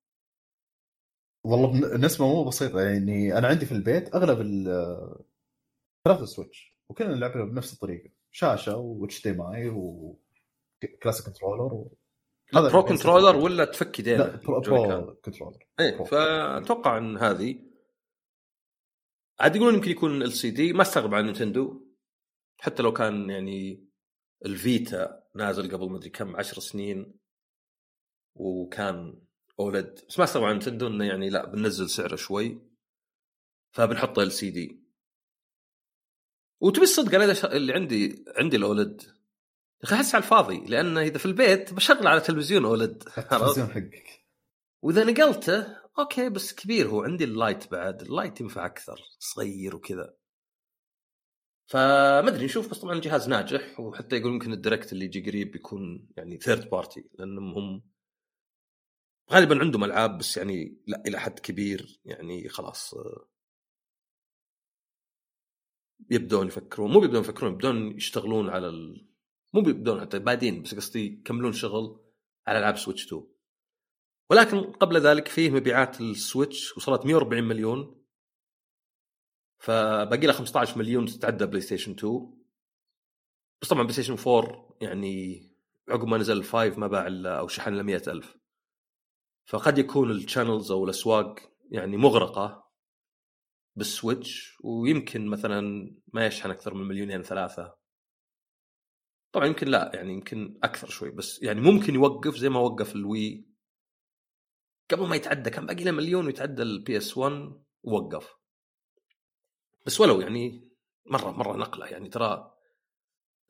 [1.44, 5.16] والله نسبه مو بسيطة يعني أنا عندي في البيت أغلب ال-
[6.08, 11.98] ثلاثة Switch وكلنا نلعبها بنفس الطريقة شاشة و HDMI و classic controller و...
[12.56, 13.36] هذا Pro Controller.
[13.36, 16.06] ولا تفك يدين لا Pro, Pro Controller Pro.
[16.06, 17.60] فأتوقع إن هذه
[19.40, 21.86] عاد يقولون يمكن يكون LCD ما استغرب عن نينتندو
[22.60, 23.86] حتى لو كان يعني
[24.46, 27.14] ال Vita نازل قبل مدري كم عشر سنين
[28.36, 29.22] وكان
[29.62, 32.62] OLED بس ما استغرب عن نينتندو انه يعني لا بننزل سعره شوي
[33.72, 34.82] فبنحط LCD.
[36.62, 39.02] وتبي الصدق أنا اللي عندي عندي ال OLED
[39.82, 44.26] يا أخي أحس على الفاضي لأن إذا في البيت بشغل على تلفزيون OLED التلفزيون حقك.
[44.82, 48.02] وإذا نقلته أوكي بس كبير هو عندي ال Lite بعد.
[48.02, 50.14] ال Lite ينفع أكثر صغير وكذا.
[51.66, 52.70] فما أدري نشوف.
[52.72, 56.70] بس طبعا الجهاز ناجح وحتى يقول يمكن ال Direct اللي يجي قريب بيكون يعني third
[56.70, 57.91] party لأنهم هم
[59.32, 63.28] غالبا عندهم العاب بس يعني لا إلى حد كبير يعني خلاص آه،
[66.10, 66.92] يبدون يفكرون.
[66.92, 69.08] مو بيبدون يفكرون يبدون يشتغلون على ال...
[69.54, 72.00] مو بيبدون حتى بادين بس قصدي يكملون شغل
[72.48, 73.24] على ألعاب Switch 2
[74.30, 78.02] ولكن قبل ذلك فيه مبيعات ال Switch وصلت 140 مليون.
[79.60, 82.34] فباقي له 15 مليون تتعدى بلاي ستيشن 2
[83.62, 85.42] بس طبعا بلاي ستيشن 4 يعني
[85.90, 88.41] عقب ما نزل ال five ما باع إلا أو شحن له 100 ألف.
[89.52, 91.40] فقد يكون ال channels أو الأسواق
[91.72, 92.72] يعني مغرقة
[93.76, 97.76] بال Switch ويمكن مثلا ما يشحن أكثر من مليونين ثلاثة.
[99.32, 103.09] طبعا يمكن لا يعني يمكن أكثر شوي بس يعني ممكن يوقف زي ما وقف ال
[103.09, 103.48] Wii
[104.92, 108.36] قبل ما يتعدى كان باقي له مليون ويتعدى ال PS 1 ووقف.
[109.86, 110.72] بس ولو يعني
[111.06, 112.54] مرة مرة نقلة يعني ترى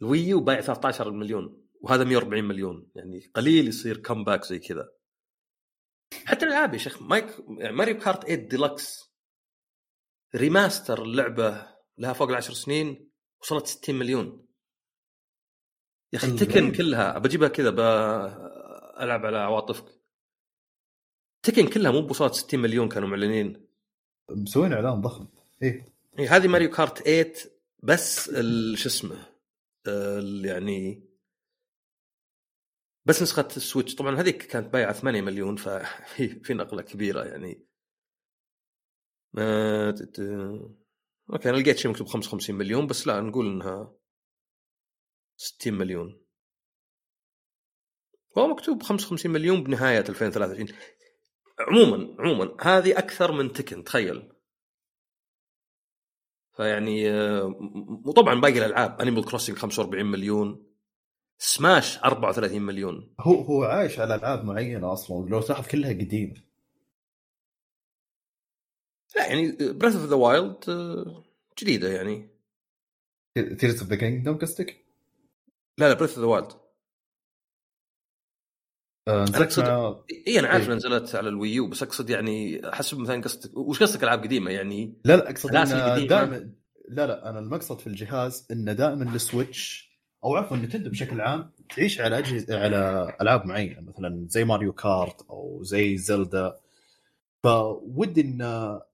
[0.02, 5.01] ال Wii U بايع 13 مليون وهذا 140 مليون يعني قليل يصير comeback زي كذا.
[6.26, 9.12] حتى الالعاب يا شيخ مايك ماريو كارت 8 ديلكس
[10.36, 11.68] ريماستر اللعبة
[11.98, 13.12] لها فوق العشر سنين
[13.42, 14.48] وصلت 60 مليون.
[16.14, 16.40] يا أخي الله.
[16.40, 20.02] تكن كلها بجيبها كذا بلعب على عواطفك.
[21.44, 23.68] تكن كلها مو بوصلت 60 مليون كانوا معلنين.
[24.30, 25.28] مسوين إعلان ضخم.
[25.64, 25.86] إيه.
[26.20, 27.34] إيه، هذه ماريو كارت 8
[27.84, 28.30] بس
[28.76, 29.26] شو اسمه
[30.46, 31.11] يعني
[33.12, 37.68] بس نسخة ال Switch طبعا هذيك كانت بايعة 8 مليون ففي في نقلة كبيرة يعني.
[39.92, 40.20] تت...
[41.34, 43.94] okay أنا لقيت شيء مكتوب 55 مليون بس لا نقول إنها
[45.38, 46.22] 60 مليون.
[48.38, 50.68] هو مكتوب 55 مليون بنهاية 2023
[51.60, 54.32] عموما عموما هذه أكثر من Tekken تخيل.
[56.56, 57.56] فيعني آه،
[58.06, 60.71] وطبعا باقي الألعاب Animal Crossing 45 مليون.
[61.44, 66.42] سماش 34 مليون هو هو عايش على ألعاب معينة أصلا لو تلاحظ كلها قديمة
[69.16, 70.66] لا يعني Breath of the Wild
[71.60, 72.30] جديدة يعني
[73.36, 74.86] Tears of the Kingdom قصدك؟
[75.78, 76.52] لا لا Breath of the Wild
[79.10, 80.76] مع اي أنا عارف إيه.
[80.76, 84.52] نزلت على ال Wii U بس أقصد يعني حسب مثلا قصدك وش قصدك ألعاب قديمة
[84.52, 85.52] يعني لا لا أقصد.
[85.52, 86.54] دائما
[86.90, 89.91] لا لا أنا المقصد في الجهاز إنه دائما ال Switch
[90.24, 95.22] أو عفوا Nintendo بشكل عام تعيش على أجهزة على ألعاب معينة مثلا زي Mario Kart
[95.30, 96.56] أو زي Zelda
[97.44, 98.42] فودي إن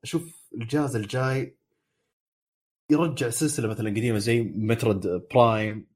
[0.04, 1.56] أشوف الجهاز الجاي
[2.90, 5.88] يرجع سلسلة مثلا قديمة زي Metroid Prime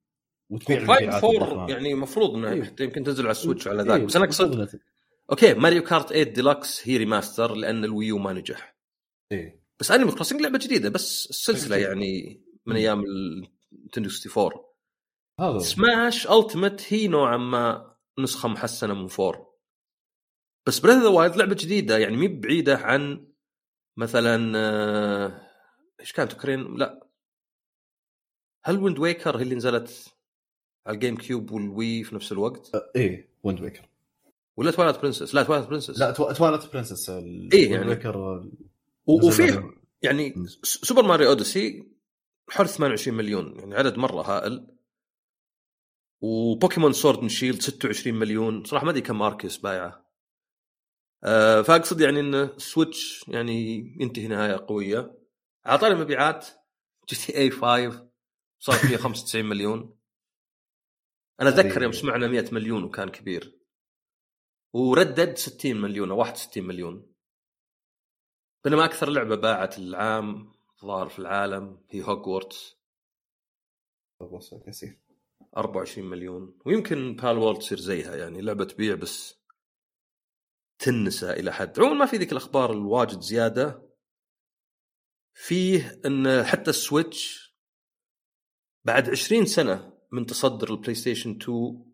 [0.50, 2.64] وتبيع المبيعات four يعني المفروض إنه إيه.
[2.64, 4.80] حتى يمكن تنزل على ال Switch على إيه، ذاك بس أنا أقصد
[5.32, 8.76] okay Mario Kart 8 ديلكس هي remaster لأن ال Wii U ما نجح
[9.32, 11.90] إيه بس Animal Crossing لعبة جديدة بس السلسلة جديدة.
[11.90, 12.76] يعني من.
[12.76, 14.71] أيام ال Nintendo 64 هذا هو.
[15.60, 19.52] Smash Ultimate هي نوعا ما نسخة محسنة من four.
[20.68, 23.28] بس Breath the Wild لعبة جديدة يعني مي بعيدة عن
[23.98, 25.42] مثلا آه،
[26.00, 27.08] إيش كانت؟ اوكرين لا.
[28.66, 30.14] هل Wind Waker هي اللي نزلت
[30.88, 33.90] على ال GameCube وال Wii في نفس الوقت؟ إيه Wind Waker
[34.58, 37.88] ولا Twilight Princess لا Twilight Princess لا Twi- Twilight Princess إيه يعني.
[37.90, 38.44] Waker
[39.06, 39.64] وفي
[40.02, 40.34] يعني
[40.64, 41.92] Super Mario Odyssey
[42.50, 44.68] حول 28 مليون يعني عدد مرة هائل.
[46.22, 48.64] و Pokémon Sword Shield 26 مليون.
[48.64, 50.12] صراحة ما أدري كم Arceus بايعه.
[51.24, 55.18] أه فأقصد يعني إن Switch يعني ينتهي نهاية قوية.
[55.66, 56.48] على طاري المبيعات
[57.10, 58.10] GTA 5
[58.60, 59.98] صارت 195 مليون.
[61.42, 63.60] أنا أتذكر يوم سمعنا 100 مليون وكان كبير.
[64.74, 67.14] و Red Dead 60 مليون أو 61 مليون.
[68.64, 70.54] بينما أكثر لعبة باعت العام
[70.86, 72.78] ظهر في العالم هي هوجورتس.
[74.68, 75.00] كثير.
[75.58, 76.60] 24 مليون.
[76.66, 79.42] ويمكن Palworld تصير زيها يعني لعبة تبيع بس
[80.80, 81.80] تنسى إلى حد.
[81.80, 83.92] عموما ما في ذيك الأخبار الواجد زيادة.
[85.34, 87.52] فيه إن حتى ال Switch
[88.86, 91.94] بعد 20 سنة من تصدر ال PlayStation 2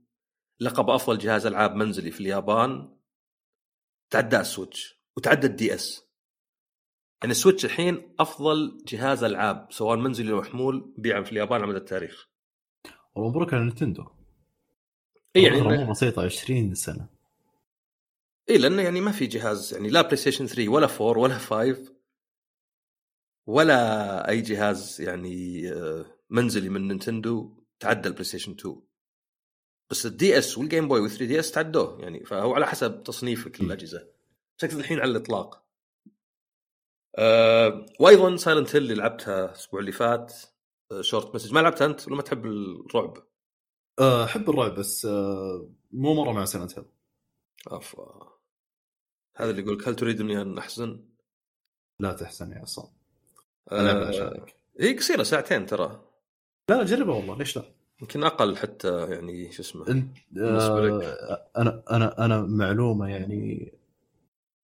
[0.60, 2.98] لقب أفضل جهاز ألعاب منزلي في اليابان.
[4.10, 6.08] تعدى ال Switch وتعدى ال DS
[7.22, 11.70] يعني ال Switch الحين أفضل جهاز ألعاب سواء منزلي أو محمول بيعا في اليابان على
[11.70, 12.30] مدى التاريخ.
[13.18, 14.06] والله مبروك على Nintendo.
[15.36, 17.10] اي يعني مو بسيطة 20 سنة.
[18.50, 21.94] اي لأنه يعني ما في جهاز يعني لا PlayStation 3 ولا 4 ولا 5
[23.48, 28.82] ولا أي جهاز يعني آه، منزلي من Nintendo تعدى ال PlayStation 2
[29.92, 33.62] بس ال DS وال Game Boy وال 3DS تعدوه يعني فهو على حسب تصنيفك.
[33.62, 34.08] للاجهزه
[34.58, 35.64] بس الحين على الإطلاق.
[37.18, 40.34] أه وأيضا Silent Hill اللي لعبتها الأسبوع اللي فات
[41.02, 41.54] Short Message.
[41.54, 43.18] ما لعبتها أنت؟ ولا ما تحب الرعب؟
[44.00, 46.86] أه، أحب الرعب بس أه، مو مرة مع Silent Hill.
[47.68, 48.38] افا
[49.38, 51.06] هذا اللي يقول هل تريدني أن أحزن؟
[52.00, 52.86] لا تحسن يا عصام.
[53.72, 56.02] أه العب عشانك هي قصيرة ساعتين ترى.
[56.70, 57.64] لا جربها والله ليش لا؟
[58.02, 60.18] يمكن أقل حتى يعني شو اسمه انت.
[60.38, 63.74] آه أنا أنا أنا معلومة يعني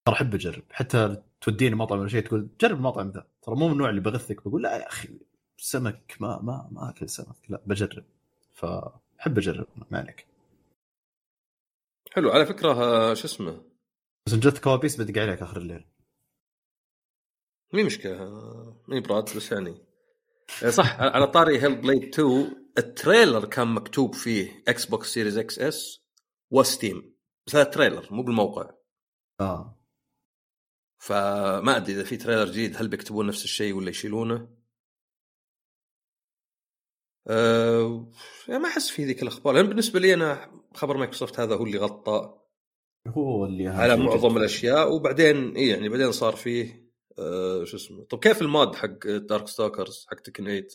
[0.06, 0.62] ترى أحب أجرب.
[0.70, 3.26] حتى توديني مطعم ولا شيء تقول جرب المطعم ذا.
[3.42, 5.08] ترى مو من النوع اللي بغثك بقول لا يا أخي.
[5.64, 8.04] سمك ما ما ما أكل سمك لا بجرب.
[8.52, 10.26] فأحب أجرب ما عليك.
[12.12, 13.64] حلو على فكرة آه، شو اسمه؟
[14.26, 15.84] بس إن جت كوابيس بدق عليك آخر الليل.
[17.72, 19.78] مي مشكلة آه، مي براد بس يعني.
[20.64, 25.58] آه، صح على طاري Hellblade 2 ال trailer كان مكتوب فيه Xbox Series X S
[25.58, 26.04] و
[26.50, 27.14] Steam
[27.46, 28.70] بس هذا trailer مو بالموقع.
[29.40, 29.80] آه.
[30.98, 34.63] فما أدري إذا في trailer جديد هل بيكتبون نفس الشيء ولا يشيلونه؟
[37.28, 38.10] أه
[38.48, 41.78] يعني ما أحس في ذيك الأخبار لأن بالنسبة لي أنا خبر مايكروسوفت هذا هو اللي
[41.78, 42.38] غطى
[43.08, 44.38] هو اللي على معظم جدا.
[44.38, 46.84] الأشياء وبعدين اي يعني بعدين صار فيه
[47.18, 50.66] أه شو اسمه طب كيف ال mod حق Darkstalkers حق Tekken 8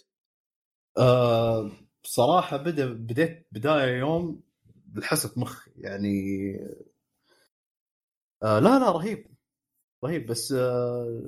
[0.98, 1.72] آه
[2.04, 4.42] بصراحه بدا بديت بداية يوم
[4.86, 6.20] بالحسب مخي يعني
[8.44, 9.28] آه لا لا رهيب
[10.04, 11.24] رهيب بس آه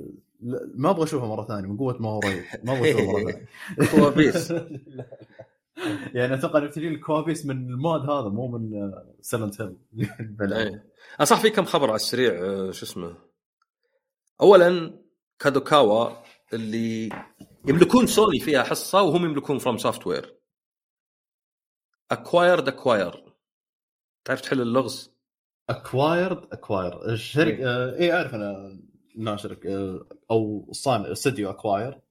[0.76, 2.44] ما أبغى اشوفه مرة ثانية من قوة ما هو رهيب.
[2.64, 3.48] ما أبغى اشوفه مرة ثانية.
[3.92, 4.54] كوابيس.
[6.18, 8.92] يعني أتوقع انه تجي الكوابيس من ال mod هذا مو من
[9.22, 9.62] Silent
[10.42, 10.86] Hill إيه.
[11.20, 13.16] آه، صح في كم خبر على السريع أه شو اسمه.
[14.42, 15.00] اولا
[15.40, 16.10] Kadokawa
[16.54, 17.10] اللي
[17.68, 20.38] يملكون سوني فيها حصة وهم يملكون FromSoftware
[22.12, 23.24] acquired Acquire
[24.26, 25.12] تعرف تحل اللغز؟
[25.70, 28.80] acquired Acquire الشركة آه اي أعرف أنا.
[29.16, 32.02] ناشر آه أو صانع استوديو Acquire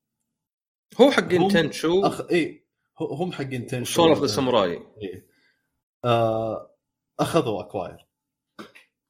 [1.00, 2.66] هو حقين هم Tenchu أخ اي
[3.00, 4.72] هم حقين Tenchu Soul of the Samurai
[5.02, 5.26] إيه.
[6.04, 6.76] آه
[7.20, 8.06] أخذوا Acquire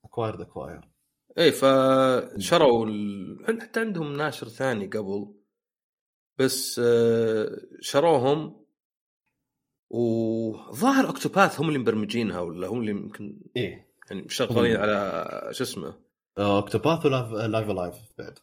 [0.05, 0.81] Acquire Acquire
[1.39, 3.61] إيه فشروا ال...
[3.61, 5.35] حتى عندهم ناشر ثاني قبل.
[6.39, 8.65] بس آه، شروهم.
[9.91, 13.89] وظاهر Octopath هم اللي مبرمجينها ولا هم اللي يمكن إيه.
[14.11, 15.95] يعني شغالين هم- على شو اسمه
[16.41, 18.39] Octopath و Live A Live لايف بعد.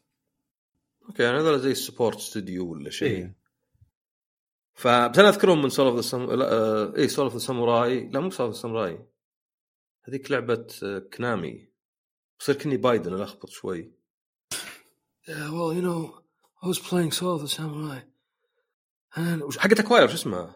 [1.06, 3.16] Okay يعني هذول زي ال support studio ولا شيء.
[3.18, 3.38] إيه.
[4.74, 6.32] فبس أنا أذكرهم من Soul of the Sam...
[6.32, 9.06] لا آه، اي Soul of the Samurai لا مو Soul of the Samurai
[10.04, 11.70] هذيك لعبة آه، Konami
[12.40, 13.92] بصير كني بايدن ألخبط شوي.
[15.28, 16.22] Yeah, well you know
[16.64, 18.00] I was playing Soul of the Samurai.
[19.16, 20.56] And حقت Acquire شو اسمها؟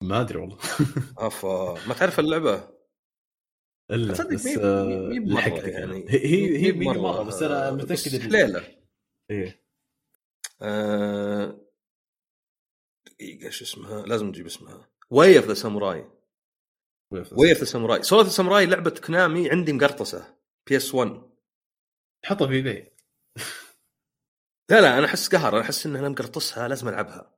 [0.00, 0.58] ما أدري والله.
[1.18, 2.73] افا ما تعرف اللعبة؟
[3.90, 6.06] إلا تصدق بس مي- آه، لحقتك يعني.
[6.08, 8.76] هي هي هي مي مي مرة بس أنا متأكد بس إن- ليلة.
[9.30, 9.64] إيه.
[10.62, 11.60] آه...
[13.06, 14.88] دقيقه شو اسمها؟ لازم نجيب اسمها.
[15.10, 16.10] Way of the Samurai
[17.10, 20.36] Way of the Samurai Soul of the Samurai لعبة Konami عندي مقرطسة.
[20.66, 21.22] PS1
[22.24, 22.92] حطها في بي
[24.70, 25.52] لا لا أنا أحس قهر.
[25.54, 27.34] أنا أحس ان أنا مقرطسها لازم ألعبها.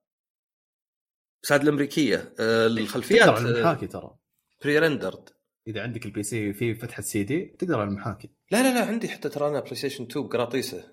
[1.43, 4.17] بس هذه الأمريكية آه، الخلفيات المحاكي ترى.
[4.65, 5.29] pre-rendered
[5.67, 9.09] إذا عندك ال PC في فتحة سي دي تقدر على المحاكي لا لا لا عندي
[9.09, 10.93] حتى ترى أنا بلاي ستيشن 2 بقراطيسه.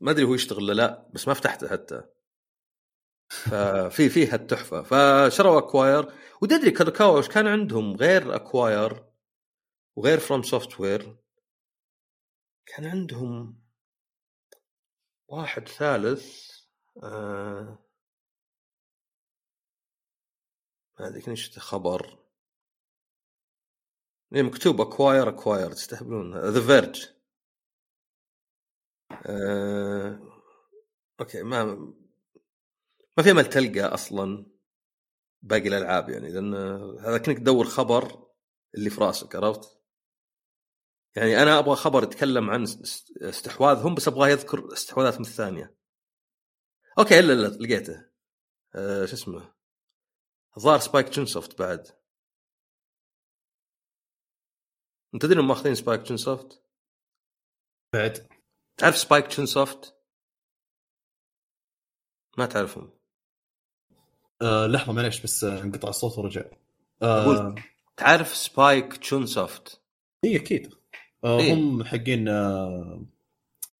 [0.00, 2.02] ما أدري هو يشتغل ولا لا بس ما فتحته حتى.
[3.28, 4.82] ففي فيها التحفة.
[4.82, 6.12] فشروا Acquire
[6.42, 9.04] وتدري Kadokawa وش كان عندهم غير Acquire
[9.96, 11.16] وغير FromSoftware
[12.66, 13.62] كان عندهم
[15.28, 16.50] واحد ثالث
[17.02, 17.86] آه
[21.00, 22.25] ما أدري إيش خبر.
[24.34, 27.10] إيه مكتوب Acquire Acquire تستهبلون The Verge
[29.26, 30.20] آه...
[31.20, 31.64] okay ما
[33.16, 34.46] ما في أمل تلقى أصلا
[35.42, 36.54] باقي الألعاب يعني لأن
[37.00, 38.26] هذا كأنك تدور خبر
[38.74, 39.78] اللي في رأسك عرفت؟
[41.16, 42.62] يعني أنا أبغى خبر يتكلم عن
[43.22, 45.76] استحواذهم بس أبغاه يذكر استحواذاتهم الثانية.
[46.98, 48.06] okay إلا الا لقيته.
[48.74, 49.54] أه شو اسمه؟
[50.56, 51.88] الظاهر Spike Chunsoft بعد.
[55.16, 56.62] انت تدري انهم ماخذين Spike Chunsoft؟
[57.92, 58.28] بعد.
[58.76, 59.96] تعرف Spike Chunsoft؟
[62.38, 62.90] ما تعرفهم.
[64.42, 66.44] آه لحظة معليش بس انقطع الصوت ورجع.
[67.02, 67.54] آه
[67.96, 69.80] تعرف Spike Chunsoft؟
[70.24, 70.74] إي أكيد.
[71.24, 73.04] آه إيه؟ هم حقين آه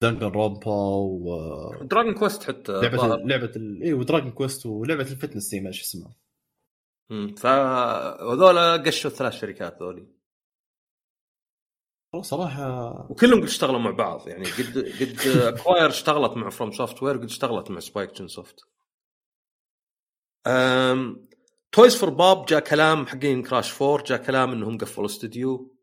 [0.01, 3.29] Danganronpa و Dragon Quest حتى لعبة ال...
[3.29, 3.83] لعبة ال...
[3.83, 6.17] إي و Dragon Quest ولعبة ال fitness دي ما إيش اسمها.
[7.11, 10.16] امم فهذول قشوا الثلاث شركات ذولي.
[12.23, 17.71] صراحة وكلهم قد اشتغلوا مع بعض يعني قد قد Acquire اشتغلت مع FromSoftware قد اشتغلت
[17.71, 18.61] مع Spike Chunsoft
[21.73, 25.77] Toys for Bob جاء كلام حقين Crash 4 جاء كلام إنهم قفلوا استوديو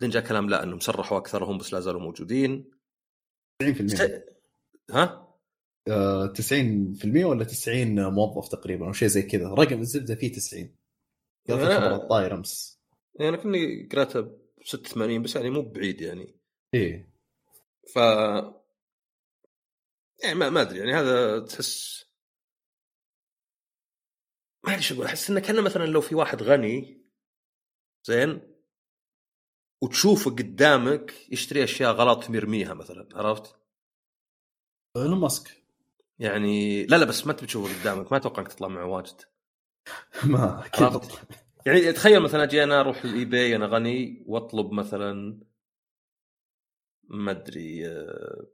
[0.00, 2.70] بعدين جاء كلام لا إنهم سرحوا أكثرهم بس لا زالوا موجودين.
[3.62, 4.24] 90% ست...
[4.90, 5.34] ها؟
[5.88, 6.32] آه
[7.06, 9.48] 90% ولا 90 موظف تقريبا أو شيء زي كذا.
[9.48, 10.74] رقم الزبدة فيه 90
[11.48, 12.80] قال في خبر الطاير أمس.
[13.14, 14.30] يعني أنا كني قريتها
[14.68, 16.34] 86 بس يعني مو بعيد يعني.
[16.74, 17.12] إيه.
[17.94, 17.96] ف
[20.24, 22.04] يعني ما, أدري يعني هذا تحس
[24.64, 27.04] ما أدري شو أقول أحس إنه كأنه مثلا لو في واحد غني
[28.04, 28.58] زين
[29.82, 33.56] وتشوفه قدامك يشتري أشياء غلط يرميها مثلا عرفت؟
[34.96, 35.64] إيلون ماسك.
[36.18, 39.20] يعني لا لا بس ما انت بتشوفه قدامك ما أتوقع إنك تطلع معه واجد.
[40.24, 41.00] ما أكيد.
[41.66, 45.40] يعني تخيل مثلا أجي أنا أروح ال eBay أنا غني وأطلب مثلا
[47.04, 48.46] ما أدري آه،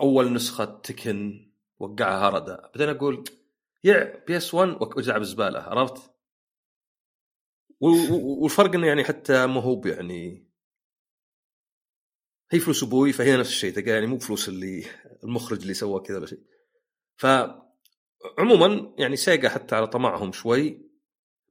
[0.00, 3.24] أول نسخة تكن وقعها هرده بعدين أقول
[3.84, 6.10] يع بي إس 1 واجعل بالزباله عرفت؟
[7.80, 10.48] والفرق إنه يعني حتى ما هو يعني
[12.50, 14.84] هي فلوس أبوي فهي نفس الشيء تلقى يعني مو بفلوس اللي
[15.24, 16.42] المخرج اللي سوى كذا ولا شيء.
[17.16, 17.26] ف
[18.38, 20.93] عموما يعني سيجا حتى على طمعهم شوي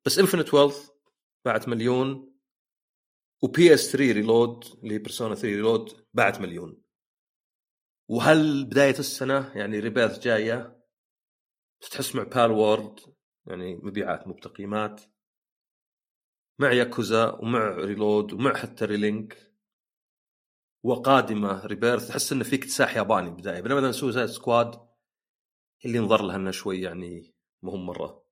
[0.05, 0.89] بس انفنت ويلث
[1.45, 2.34] باعت مليون
[3.43, 6.84] و P3 Reload اللي Persona 3 Reload باعت مليون.
[8.09, 10.84] وهل بداية السنة يعني Rebirth جاية
[11.91, 12.99] تحس مع Palworld
[13.47, 15.01] يعني مبيعات مو بتقييمات
[16.59, 19.53] مع ياكوزا ومع Reload ومع حتى Relink
[20.84, 23.61] وقادمة Rebirth تحس انه في اكتساح ياباني بداية.
[23.61, 24.88] بينما مثلا Suicide Squad
[25.85, 28.22] اللي نظر لها انه شوي يعني مهم مرة.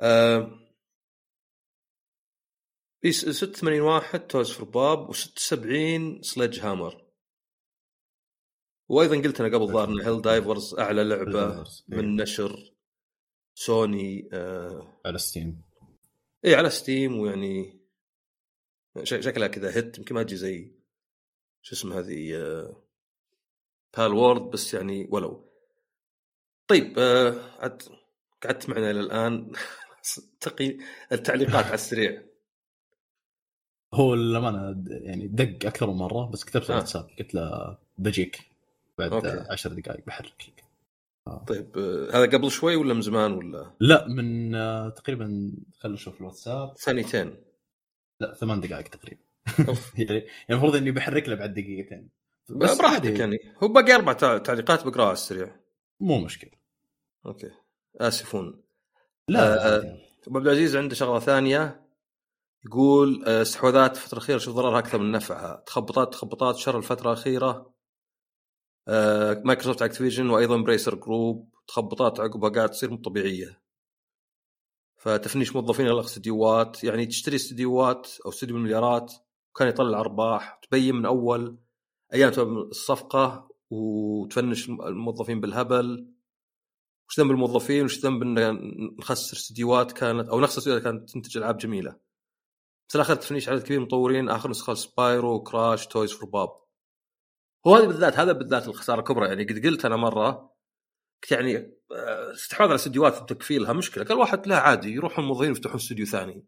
[0.00, 0.58] آه
[3.10, 7.08] 86 واحد Toys for Bob و76 Sledgehammer.
[8.88, 12.22] وأيضا قلت أنا قبل ظهر إن Helldivers أعلى لعبة من إيه.
[12.22, 12.74] نشر
[13.54, 15.62] سوني آه على Steam
[16.44, 17.80] إي على ستيم ويعني
[19.02, 20.74] شكلها كذا hit يمكن ما تجي زي
[21.62, 22.84] شو اسمه هذه آه
[23.96, 25.52] Palworld بس يعني ولو.
[26.68, 27.82] طيب آه عد
[28.42, 29.52] قعدت معنا إلى الآن.
[30.40, 30.78] تقي
[31.12, 32.22] التعليقات على السريع.
[33.94, 37.16] هو للأمانة يعني دق أكثر من مرة بس كتبت الواتساب آه.
[37.18, 38.40] قلت له بجيك
[38.98, 39.44] بعد okay.
[39.50, 40.64] عشر دقائق بحرك لك.
[41.26, 41.44] آه.
[41.44, 46.20] طيب آه هذا قبل شوي ولا من زمان ولا؟ لا من آه تقريبا خلينا نشوف
[46.20, 46.76] الواتساب.
[46.76, 47.36] ثانيتين.
[48.20, 49.20] لا ثمان دقائق تقريبا.
[49.98, 52.08] يعني, يعني المفروض إني بحرك له بعد دقيقتين.
[52.48, 55.56] بس براحتك يعني هو باقي أربع تعليقات بقراها على السريع.
[56.00, 56.50] مو مشكلة.
[57.26, 57.50] Okay.
[57.96, 58.62] آسفون.
[59.28, 61.88] لا آه أبو عبد العزيز عنده شغلة ثانية
[62.66, 65.62] يقول آه، استحواذات الفترة الاخيره شوف ضررها أكثر من نفعها.
[65.66, 67.74] تخبطات تخبطات شر الفترة الأخيرة
[68.88, 73.62] آه، مايكروسوفت Activision وأيضا Embracer Group تخبطات عقبها قاعد تصير مو طبيعية.
[74.96, 76.84] فتفنيش موظفين إلى استديوهات.
[76.84, 79.14] يعني تشتري استديوهات أو استديو بالمليارات
[79.50, 81.58] وكان يطلع ارباح تبين من أول
[82.14, 86.17] أيام الصفقة وتفنش الموظفين بالهبل.
[87.08, 88.60] وش ذنب الموظفين وش ذنب إن
[88.98, 92.00] نخسر استديوهات كانت أو نخسر استديوهات كانت تنتج ألعاب جميلة.
[92.88, 96.48] بس الآخر تفنيش عدد كبير مطورين آخر نسخة Spyro Crash Toys for Bob
[97.66, 99.28] هو هذا بالذات هذا بالذات الخسارة الكبرى.
[99.28, 100.54] يعني قد قلت أنا مرة
[101.30, 101.56] يعني
[101.92, 104.04] آه، استحواذ على استديوهات وتقفيلها مشكلة.
[104.04, 106.46] قال واحد لا عادي يروحون الموظفين يفتحون استوديو ثاني.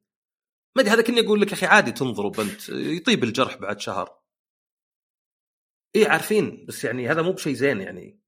[0.76, 4.20] ما أدري هذا كني أقول لك يا أخي عادي تنضرب انت يطيب الجرح بعد شهر.
[5.96, 8.19] اي عارفين بس يعني هذا مو بشيء زين يعني.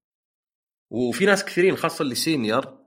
[0.93, 2.83] وفي ناس كثيرين خاصة اللي senior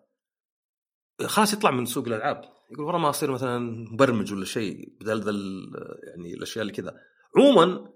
[1.27, 2.43] خلاص يطلع من سوق الألعاب.
[2.70, 3.59] يقول ورا ما أصير مثلا
[3.93, 5.33] مبرمج ولا شيء بدل ذا
[6.09, 7.01] يعني الأشياء اللي كذا.
[7.37, 7.93] عموما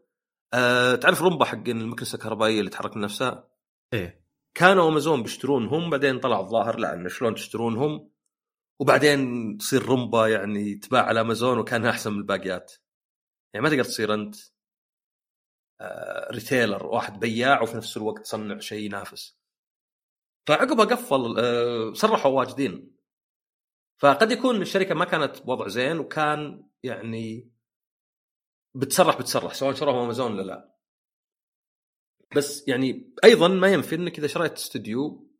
[0.55, 3.51] آه تعرف Roomba حق المكنسة الكهربائية اللي تحرك من نفسها؟
[3.93, 4.27] إيه.
[4.55, 8.11] كانوا أمازون بيشترونهم بعدين طلع الظاهر لا انه شلون تشترونهم؟
[8.81, 12.73] وبعدين تصير رمبا يعني تباع على أمازون وكانها أحسن من الباقيات.
[13.55, 14.37] يعني ما تقدر تصير أنت
[15.81, 19.40] آه ريتيلر واحد بياع وفي نفس الوقت تصنع شيء ينافس.
[20.51, 22.97] فعقبها قفل آه صرحوا واجدين.
[23.98, 27.52] فقد يكون الشركة ما كانت بوضع زين وكان يعني
[28.74, 30.77] بتصرح بتصرح سواء شروها أمازون ولا لا.
[32.36, 35.31] بس يعني أيضا ما ينفي إنك إذا شريت استوديو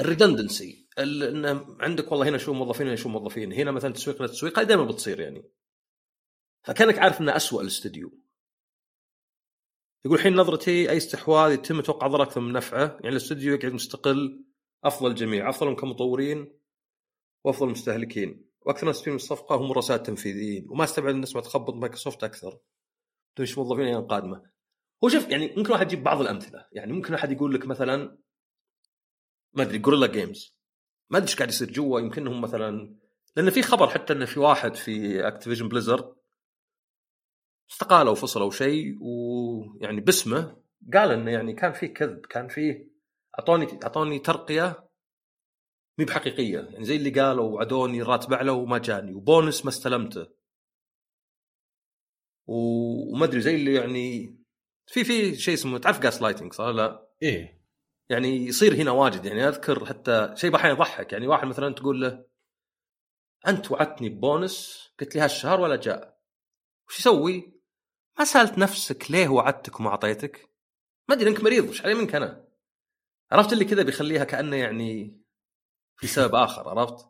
[0.00, 4.26] ال redundancy انه عندك والله هنا شؤون موظفين هنا شؤون موظفين هنا مثلا تسويق هنا
[4.26, 5.50] تسويق هذه دائما بتصير يعني.
[6.62, 8.18] فكأنك عارف إنه اسوء الاستوديو.
[10.04, 14.44] يقول الحين نظرتي أي استحواذ يتم أتوقع ضرر أكثر من نفعه يعني الاستوديو يقعد مستقل
[14.84, 16.58] أفضل الجميع افضلهم كمطورين
[17.44, 20.66] وأفضل المستهلكين وأكثر ناس من الصفقة هم رؤساء تنفيذيين.
[20.70, 22.58] وما استبعد الناس ما تخبط مايكروسوفت أكثر.
[23.40, 24.42] تفنش موظفين أيام قادمه
[25.04, 26.66] هو شوف يعني ممكن واحد يجيب بعض الأمثلة.
[26.72, 28.18] يعني ممكن احد يقول لك مثلا
[29.52, 30.56] ما أدري Guerrilla Games
[31.10, 32.96] ما أدري إيش قاعد يصير جوا يمكن هم مثلا
[33.36, 36.14] لأن في خبر حتى انه في واحد في Activision Blizzard
[37.70, 40.56] استقالوا وفصلوا شيء ويعني باسمه
[40.94, 42.90] قال إنه يعني كان فيه كذب كان فيه
[43.38, 44.90] أعطوني أعطوني ترقية
[45.98, 46.58] مي بحقيقية.
[46.58, 50.26] يعني زي اللي قالوا وعدوني الراتب اعلى وما جاني وبونس ما استلمته.
[52.46, 54.38] وما أدري زي اللي يعني
[54.86, 57.60] في في شيء اسمه تعرف gaslighting صح؟ لا؟ إيه.
[58.10, 59.24] يعني يصير هنا واجد.
[59.24, 61.12] يعني أذكر حتى شيء أحيانا يضحك.
[61.12, 62.26] يعني واحد مثلا تقول له
[63.48, 66.20] أنت وعدتني ببونس قلت لي هالشهر ولا جاء؟
[66.88, 67.59] وش يسوي؟
[68.20, 70.50] ما سالت نفسك ليه وعدتك وما أعطيتك؟
[71.08, 72.44] ما أدري أنك مريض وش علي منك أنا؟
[73.32, 75.20] عرفت اللي كذا بيخليها كأنه يعني
[75.96, 77.08] في سبب آخر عرفت؟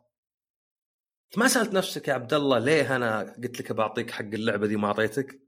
[1.37, 4.87] ما سألت نفسك يا عبد الله ليه أنا قلت لك بعطيك حق اللعبة دي وما
[4.87, 5.41] أعطيتك؟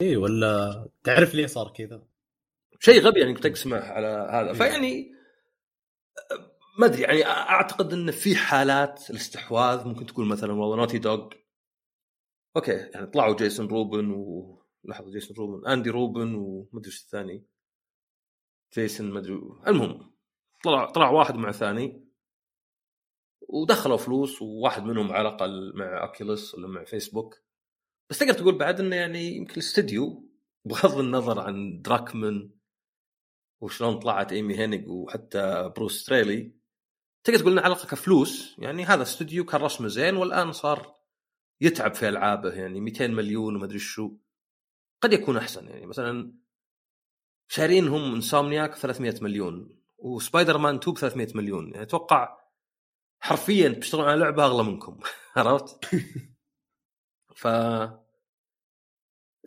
[0.00, 2.06] اي ولا تعرف ليه صار كذا؟
[2.80, 5.14] شيء غبي يعني تقسمه على هذا فيعني
[6.78, 11.28] ما أدري يعني أعتقد إن في حالات الاستحواذ ممكن تقول مثلا والله Naughty Dog
[12.56, 17.44] okay يعني طلعوا جيسون روبن و لحظة جيسون روبن أندي روبن ومدري إيش الثاني.
[18.74, 20.14] جيسون مدري المهم
[20.64, 22.04] طلع طلع واحد مع ثاني.
[23.48, 27.44] ودخلوا فلوس وواحد منهم علاقه مع Oculus ولا مع فيسبوك.
[28.10, 30.28] بس تقدر تقول بعد إنه يعني يمكن الاستديو
[30.64, 32.50] بغض النظر عن دراكمن
[33.60, 36.54] وشلون طلعت إيمي هينيج وحتى بروس ستريلي
[37.24, 40.94] تقدر تقول إنه علاقه كفلوس يعني هذا استوديو كان رسمه زين والآن صار
[41.64, 44.16] يتعب في ألعابه يعني 200 مليون وما أدري شو
[45.02, 46.32] قد يكون أحسن يعني مثلا
[47.48, 52.38] شارينهم إنسومنياك 300 مليون وسبايدر مان 2 ب 300 مليون يعني أتوقع
[53.20, 54.98] حرفيا تشتغلون على لعبة أغلى منكم
[55.36, 55.94] عرفت؟
[57.34, 57.46] ف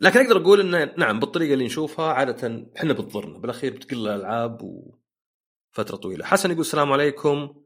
[0.00, 5.96] لكن أقدر أقول إنه نعم بالطريقة اللي نشوفها عادة إحنا بتضرنا بالأخير بتقل الألعاب وفترة
[5.96, 6.24] طويلة.
[6.24, 7.64] حسن يقول السلام عليكم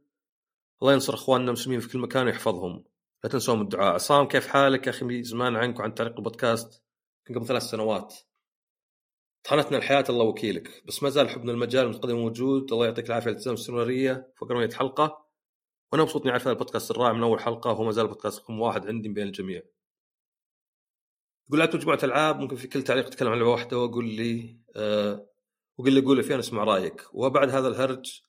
[0.83, 2.85] الله ينصر إخواننا المسلمين في كل مكان ويحفظهم.
[3.25, 3.95] لا تنسون الدعاء.
[3.95, 6.83] عصام كيف حالك يا أخي؟ زمان عنك وعن تعليق البودكاست.
[7.29, 8.15] قبل ثلاث سنوات.
[9.45, 10.83] طحنتنا الحياة الله وكيلك.
[10.87, 12.73] بس ما زال حبنا المجال المتقدم موجود.
[12.73, 15.27] الله يعطيك العافية على الالتزام الاستمراريه فوق 100 حلقة.
[15.93, 17.71] وأنا مبسوط إني أعرف هذا البودكاست الرائع من أول حلقة.
[17.71, 19.63] وهو ما زال البودكاست رقم واحد عندي بين الجميع.
[21.49, 25.29] يقول لعبت مجموعه العاب ممكن في كل تعليق تتكلم عن لعبة واحدة وقول لي أه
[25.79, 27.15] وقل لي قول لي فيها نسمع رأيك.
[27.15, 28.23] وبعد هذا الهرج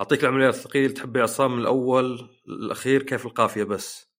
[0.00, 0.94] أعطيك العملية الثقيل.
[0.94, 4.09] تحب عصام من الأول الأخير كيف القافية بس؟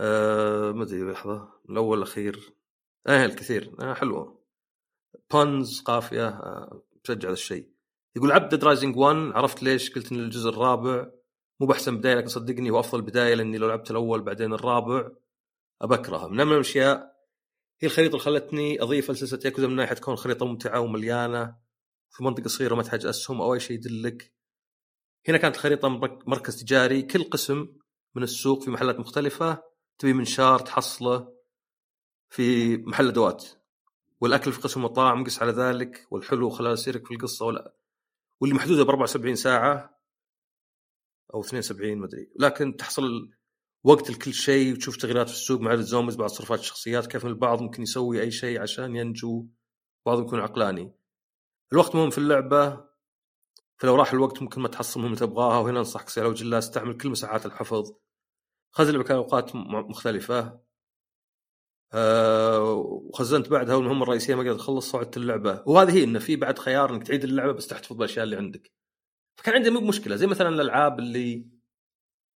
[0.00, 1.48] أه ما أدري لحظة.
[1.70, 2.54] الأول الأخير.
[3.08, 3.74] إيه الكثير.
[3.80, 4.44] آه حلوة.
[5.30, 6.28] بونز قافية.
[6.28, 7.68] آه بشجع هذا الشيء.
[8.16, 11.10] يقول عبد رايزنج 1 عرفت ليش؟ قلت إن الجزء الرابع.
[11.60, 15.10] مو بأحسن بداية لكن صدقني هو أفضل بداية لأني لو لعبت الأول بعدين الرابع
[15.82, 16.28] أبكرها.
[16.28, 17.18] من الأشياء
[17.80, 21.56] هي الخريطة اللي خلتني أضيف لسلسله ياكوزا من ناحية تكون خريطة ممتعة ومليانة
[22.10, 24.34] في منطقة صغيرة ما تحتاج أسهم أو أي شيء يدلك.
[25.28, 25.88] هنا كانت الخريطة
[26.26, 27.02] مركز تجاري.
[27.02, 27.68] كل قسم
[28.14, 29.67] من السوق في محلات مختلفة.
[29.98, 31.32] تبي منشار تحصله
[32.30, 33.44] في محل أدوات.
[34.20, 37.74] والأكل في قسم مطاعم قس على ذلك والحلو خلال سيرك في القصة ولا.
[38.40, 40.00] واللي محدودة ب 74 ساعة
[41.34, 42.30] أو 72 ما أدري.
[42.38, 43.30] لكن تحصل
[43.84, 47.82] وقت لكل شيء وتشوف تغييرات في السوق مع الزومبيز بعض صرفات الشخصيات كيف البعض ممكن
[47.82, 49.46] يسوي أي شيء عشان ينجو
[50.06, 50.92] بعضهم يكون عقلاني.
[51.72, 52.84] الوقت مهم في اللعبة
[53.76, 57.46] فلو راح الوقت ممكن ما تحصل مهمة تبغاها وهنا أنصحك سير وجل استعمل كل مساحات
[57.46, 57.92] الحفظ.
[58.72, 60.60] خذ اللعبه أوقات مختلفة.
[61.92, 65.62] أه وخزنت بعدها والمهمه الرئيسية ما قدرت اخلص فعدت اللعبة.
[65.66, 68.72] وهذه هي انه في بعد خيار إنك تعيد اللعبة بس تحتفظ بالأشياء اللي عندك.
[69.38, 70.16] فكان عندي مو مشكلة.
[70.16, 71.46] زي مثلا الألعاب اللي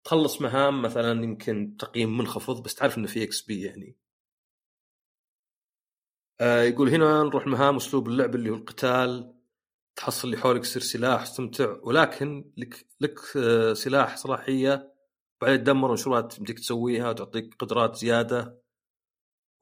[0.05, 3.97] تخلص مهام مثلا يمكن تقييم منخفض بس تعرف انه في XP يعني.
[6.41, 9.35] آه يقول هنا نروح مهام أسلوب اللعب اللي هو القتال
[9.95, 14.90] تحصل اللي حولك يصير سلاح تستمتع ولكن لك لك آه سلاح صلاحية
[15.41, 18.61] بعدين تدمر منشورات يمديك تسويها وتعطيك قدرات زيادة.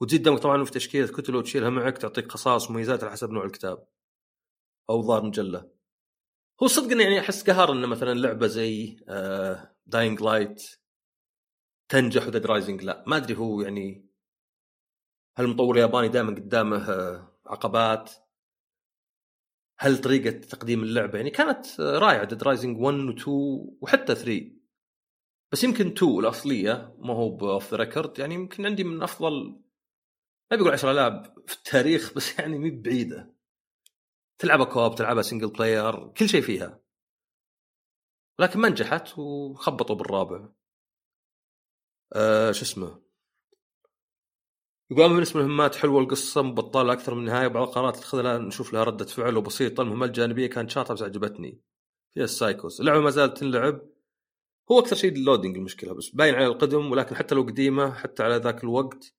[0.01, 3.87] وتزيد دمك طبعا في تشكيلة كتل وتشيلها معك تعطيك خصائص ومميزات على حسب نوع الكتاب
[4.89, 5.71] أو ظاهر مجلة.
[6.63, 10.79] هو صدق يعني أحس قهر إنه مثلا لعبة زي آه داينج لايت
[11.89, 14.09] تنجح و Dead Rising لا ما أدري هو يعني
[15.37, 18.11] هل المطور الياباني دائما قدامه آه، عقبات؟
[19.79, 24.58] هل طريقة تقديم اللعبة يعني كانت رائعة Dead Rising 1 و 2 وحتى 3
[25.51, 29.61] بس يمكن 2 الأصلية ما هو ب Off the Record يعني يمكن عندي من أفضل
[30.51, 33.33] ما بقول 10 العاب في التاريخ بس يعني مي بعيدة.
[34.39, 36.79] تلعبها co-op تلعبها single player كل شيء فيها.
[38.39, 40.49] لكن ما نجحت وخبطوا بالرابع.
[42.13, 43.01] أه شو اسمه؟
[44.91, 48.83] يقول بالنسبة للمهمات حلوة القصة مبطلة أكثر من نهاية بعض القرارات اللي تاخذها نشوف لها
[48.83, 49.81] ردة فعل وبسيطة.
[49.81, 51.61] المهمات الجانبية كانت شاطره بس عجبتني.
[52.13, 52.79] فيها السايكوس.
[52.79, 53.81] اللعبة ما زالت تنلعب.
[54.71, 58.23] هو أكثر شيء ال loading المشكلة بس باين عليها القدم ولكن حتى لو قديمة حتى
[58.23, 59.13] على ذاك الوقت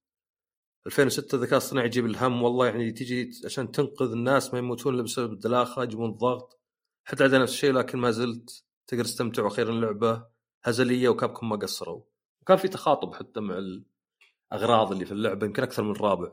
[0.86, 5.32] 2006 الذكاء الصناعي يجيب الهم والله يعني تجي عشان تنقذ الناس ما يموتون إلا بسبب
[5.32, 6.60] الدلاخة يجيبون الضغط
[7.04, 10.26] حتى على نفس الشيء لكن ما زلت تقدر تستمتع وأخيرا اللعبة
[10.64, 12.02] هزلية وكابكوم ما قصروا.
[12.42, 13.58] وكان في تخاطب حتى مع
[14.52, 16.32] الأغراض اللي في اللعبة يمكن أكثر من رابع.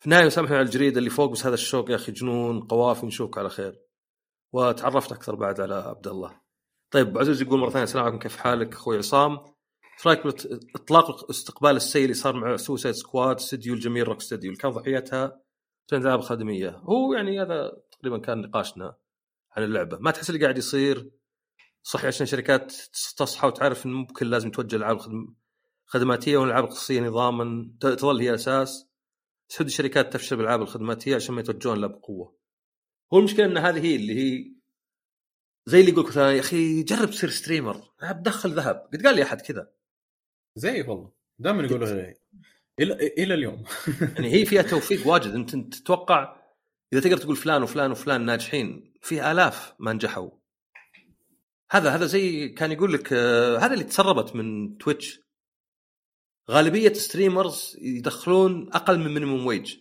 [0.00, 3.38] في النهاية سامحنا على الجريدة اللي فوق بس هذا الشوق يا أخي جنون قوافي نشوفك
[3.38, 3.80] على خير.
[4.52, 6.45] وتعرفت أكثر بعد على عبد الله.
[6.90, 9.38] طيب عزيز يقول مرة ثانية السلام عليكم كيف حالك؟ أخوي عصام.
[9.98, 10.26] إيش رأيك
[10.74, 15.40] باطلاق الاستقبال السيء اللي صار مع Suicide Squad استديو الجميل روك ستيدي اللي كان ضحيتها
[15.92, 18.96] العاب خدميه هو يعني هذا تقريبا كان نقاشنا
[19.56, 19.98] عن اللعبة.
[19.98, 21.10] ما تحس اللي قاعد يصير؟
[21.82, 22.72] صحيح عشان شركات
[23.16, 24.98] تصحى وتعرف انه ممكن لازم توجه الألعاب
[25.86, 28.88] الخدماتية والألعاب القصصيه نظاما تظل هي أساس.
[29.48, 32.36] تسد الشركات تفشل بالألعاب الخدماتية عشان ما يتوجهون لها بقوة.
[33.12, 34.55] هو المشكلة إن هذه هي اللي هي
[35.68, 38.88] زي اللي يقول مثلا يا أخي جرب تصير ستريمر دخل ذهب.
[38.92, 39.72] قد قال لي أحد كذا.
[40.56, 41.12] زي والله.
[41.38, 42.12] دائما يقولوا
[42.80, 43.64] إلى إلى اليوم.
[44.14, 45.30] يعني هي فيها توفيق واجد.
[45.30, 46.42] انت تتوقع
[46.92, 50.30] إذا تقدر تقول فلان وفلان وفلان ناجحين في آلاف ما نجحوا.
[51.70, 55.20] هذا هذا زي كان يقول لك آه هذا اللي تسربت من تويتش
[56.50, 59.78] غالبية streamers يدخلون أقل من minimum wage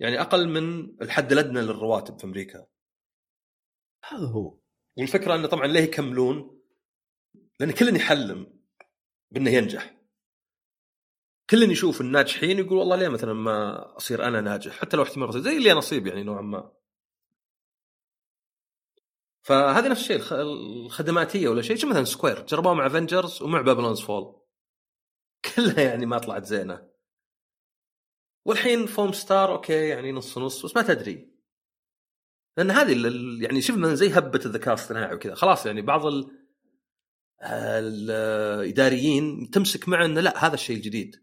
[0.00, 2.66] يعني أقل من الحد الأدنى للرواتب في أمريكا.
[4.08, 4.60] هذا هو.
[4.98, 6.60] والفكرة إنه طبعا ليه يكملون؟
[7.60, 8.60] لأن كل يحلم
[9.30, 10.00] بأنه ينجح.
[11.50, 15.56] كل يشوف الناجحين يقول والله ليه مثلا ما أصير أنا ناجح؟ حتى لو احتمال زي
[15.56, 16.72] اللي نصيب يعني نوعا ما.
[19.42, 21.88] فهذه نفس الشيء الخدماتية ولا شيء.
[21.88, 24.42] مثلا سكوير جربوها مع Avengers ومع Babylon's Fall
[25.56, 26.90] كلها يعني ما طلعت زينة.
[28.44, 31.29] والحين Foamstars okay يعني نص نص بس ما تدري.
[32.56, 33.12] لأن هذه
[33.44, 35.34] يعني شوف زي هبة الذكاء الاصطناعي وكذا.
[35.34, 36.02] خلاص يعني بعض
[37.42, 41.16] الإداريين تمسك معه إنه لا هذا الشيء الجديد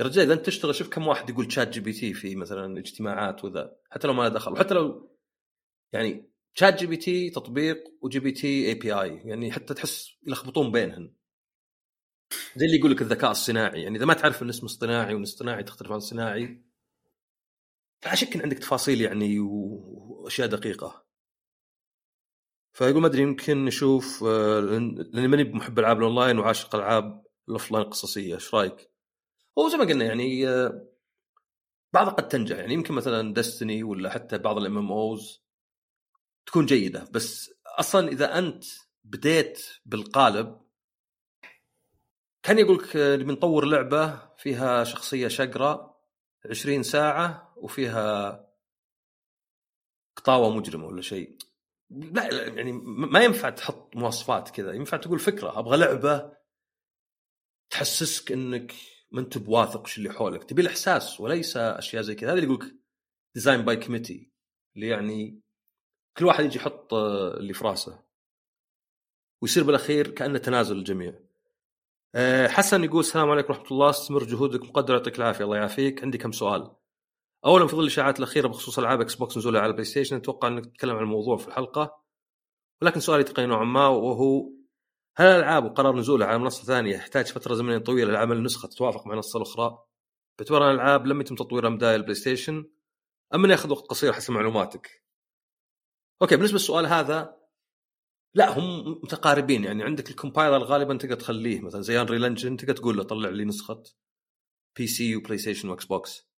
[0.00, 4.06] يا رجال اذا أنت تشتغل شوف كم واحد يقول ChatGPT في مثلا اجتماعات وذا حتى
[4.06, 4.52] لو ما له دخل.
[4.52, 5.10] وحتى لو
[5.92, 10.10] يعني شات جي بي تي تطبيق وجي بي تي اي بي اي يعني حتى تحس
[10.26, 11.14] يلخبطون بينهم
[12.56, 13.82] زي اللي يقول لك الذكاء الصناعي.
[13.82, 16.64] يعني إذا ما تعرف إن اسمه اصطناعي والاصطناعي تختلف عن الصناعي
[18.04, 21.04] فلا شك إن عندك تفاصيل يعني وأشياء دقيقة.
[22.72, 27.84] فيقول ما أدري يمكن نشوف آه، لأني ماني بمحب العاب الأونلاين وعاشق ألعاب ال offline
[27.84, 28.34] القصصية.
[28.34, 28.90] إيش رأيك؟
[29.58, 30.88] هو زي ما قلنا يعني آه،
[31.92, 32.56] بعضها قد تنجح.
[32.56, 35.42] يعني يمكن مثلا Destiny ولا حتى بعض ال MMOs
[36.46, 37.08] تكون جيدة.
[37.12, 38.64] بس أصلا إذا أنت
[39.04, 40.60] بديت بالقالب
[42.42, 45.94] كان يقول لك نبي نطور لعبة فيها شخصية شقراء
[46.50, 48.40] 20 ساعة وفيها
[50.16, 51.38] قطاوة مجرمة ولا شيء.
[51.90, 54.72] لا يعني ما ينفع تحط مواصفات كذا.
[54.72, 56.36] ينفع تقول فكرة أبغى لعبة
[57.70, 58.74] تحسسك إنك
[59.10, 60.44] ما أنت بواثق وش اللي حولك.
[60.44, 62.30] تبي الاحساس وليس أشياء زي كذا.
[62.30, 62.78] هذا اللي يقول
[63.34, 64.32] design by committee
[64.76, 65.42] اللي يعني
[66.16, 68.04] كل واحد يجي يحط اللي في راسه.
[69.42, 71.20] ويصير بالأخير كأنه تنازل الجميع.
[72.14, 73.90] آه، حسن يقول السلام عليكم ورحمة الله.
[73.90, 75.44] استمر جهودك مقدر يعطيك العافية.
[75.44, 76.02] الله يعافيك.
[76.02, 76.76] عندي كم سؤال.
[77.46, 80.66] اولا في ظل الإشاعات الأخيرة بخصوص ألعاب إكس بوكس نزولها على البلاي ستيشن أتوقع أنك
[80.66, 82.04] تتكلم عن الموضوع في الحلقة
[82.82, 84.50] ولكن سؤالي تقني نوعا ما وهو
[85.16, 89.12] هل الألعاب وقرار نزولها على منصة ثانية يحتاج فترة زمنية طويلة لعمل نسخه تتوافق مع
[89.12, 89.78] النسخة الأخرى؟
[90.38, 92.70] باعتبار أن الألعاب لم يتم تطويرها من بداية البلاي ستيشن
[93.34, 95.04] أم انه يأخذ وقت قصير حسب معلوماتك؟
[96.22, 97.36] okay بالنسبة للسؤال هذا
[98.34, 102.76] لا هم متقاربين يعني عندك ال compiler غالبا تقدر تخليه مثلا زي Unreal Engine تقدر
[102.76, 103.82] تقول له طلع لي نسخة
[104.76, 106.33] PC وبلاي ستيشن واكس بوكس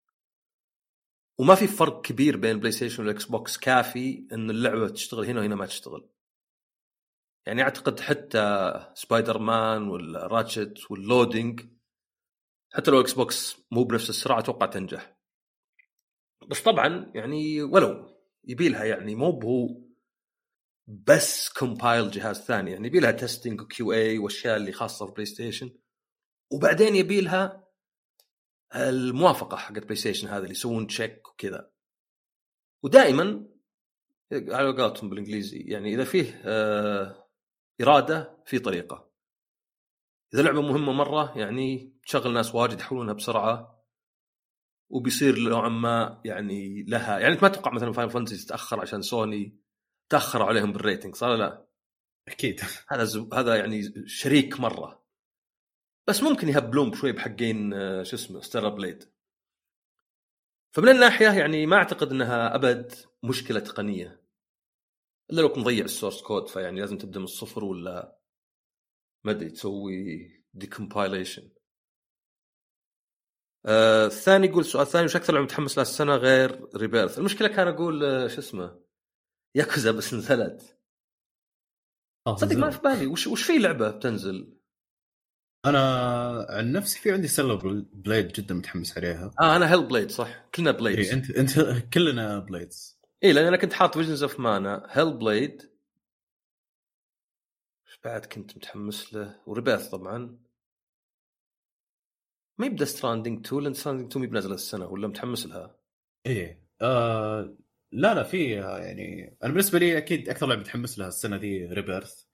[1.38, 5.54] وما في فرق كبير بين البلاي ستيشن والاكس بوكس كافي إن اللعبة تشتغل هنا وهنا
[5.54, 6.08] ما تشتغل.
[7.46, 11.60] يعني أعتقد حتى سبايدر مان ولا Ratchet وال loading
[12.72, 15.16] حتى لو إكس بوكس مو بنفس السرعة أتوقع تنجح.
[16.48, 19.86] بس طبعا يعني ولو يبيلها يعني مو بهو
[20.86, 25.70] بس compile جهاز ثاني يعني يبيلها testing و QA وأشياء اللي خاصة في بلاي ستيشن
[26.52, 27.65] وبعدين يبيلها
[28.74, 31.70] الموافقة حقت بلاي ستيشن هذا اللي يسوون check وكذا.
[32.82, 33.46] ودائما
[34.32, 37.28] على قولتهم بالإنجليزي يعني إذا فيه آه
[37.80, 39.10] إرادة في طريقة.
[40.34, 43.84] إذا لعبة مهمة مرة يعني تشغل ناس واجد يحولونها بسرعة
[44.90, 49.60] وبيصير نوعا ما يعني لها يعني أنت ما تتوقع مثلا Final Fantasy تتأخر عشان سوني
[50.08, 51.66] تأخروا عليهم بال rating صار لا؟
[52.28, 52.60] أكيد.
[52.88, 53.34] هذا زب...
[53.34, 55.05] هذا يعني شريك مرة.
[56.08, 59.04] بس ممكن يهبلون بشوي بحقين آه، شو اسمه Stellar Blade.
[60.74, 62.92] فمن الناحية يعني ما أعتقد إنها أبد
[63.22, 64.26] مشكلة تقنية.
[65.30, 68.18] إلا لو كنت مضيع ال source code فيعني لازم تبدأ من الصفر ولا
[69.24, 71.50] ما أدري تسوي decompilation
[73.66, 77.68] آه الثاني يقول سؤال ثاني وش أكثر لعبة متحمس لها السنة غير ريبيرث المشكلة كان
[77.68, 78.80] أقول آه شو اسمه
[79.54, 80.78] ياكوزا بس نزلت.
[82.26, 82.70] آه، صدق ما.
[82.70, 84.55] في بالي وش وش في لعبة بتنزل؟
[85.66, 89.30] أنا عن نفسي في عندي سيلر بليد جدا متحمس عليها.
[89.40, 90.46] آه أنا هيل بليد صح.
[90.54, 91.60] كلنا بليد إيه أنت أنت
[91.94, 95.62] كلنا بليدز اي لأن أنا كنت حاط فيجنز اوف مانا هيل بليد
[98.04, 100.38] بعد كنت متحمس له؟ وريبيرث طبعا.
[102.58, 105.76] ما يبدأ ستراندنج 2 لأن ستراندنج 2 مي بنازله السنة ولا متحمس لها؟
[106.26, 107.56] إيه آه
[107.92, 112.24] لا لا في يعني أنا بالنسبة لي أكيد أكثر لعبه متحمس لها السنة دي ريبيرث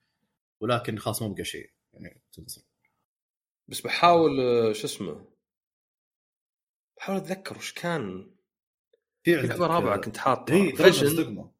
[0.61, 2.61] ولكن خلاص مو بقى شيء يعني تنزل.
[3.67, 5.33] بس بحاول آه، شو اسمه؟
[6.97, 8.35] بحاول أتذكر وش كان.
[9.23, 11.51] في لعبه رابعه كنت حاط إي فيجن.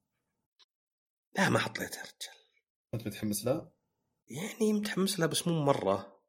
[1.38, 2.44] لا ما حطيتها يا رجال.
[2.94, 3.72] أنت متحمس لها؟
[4.28, 6.22] يعني متحمس لها بس مو مرة.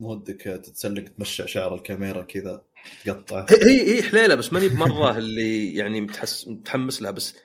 [0.00, 2.66] مو ودك تتسلق تمشى شعر الكاميرا كذا
[3.04, 7.36] تقطع؟ هي هي هي حليلة بس ماني بمرة اللي يعني متحس متحمس لها بس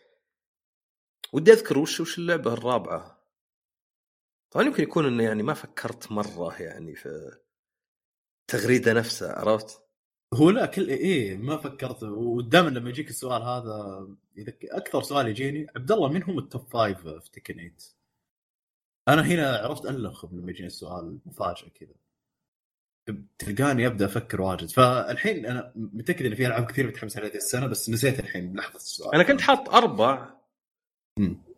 [1.33, 3.18] ودي أذكر وش وش اللعبة الرابعة.
[4.51, 7.39] طبعا يمكن يكون إنه يعني ما فكرت مرة يعني في
[8.41, 9.81] التغريده نفسها عرفت؟
[10.33, 12.03] هو لا كل إيه ما فكرت.
[12.03, 14.07] ودائما لما يجيك السؤال هذا
[14.37, 17.73] إذا أكثر سؤال يجيني عبد الله مين هم ال top five في Tekken 8
[19.07, 21.93] أنا هنا عرفت ألخم لما يجيني السؤال مفاجأة كذا.
[23.37, 24.69] تلقاني أبدأ أفكر واجد.
[24.69, 28.75] فالحين أنا متأكد إن في ألعاب كثير متحمس عليها هذه السنة بس نسيت الحين بلحظه
[28.75, 29.15] السؤال.
[29.15, 30.39] أنا كنت حاط أربع.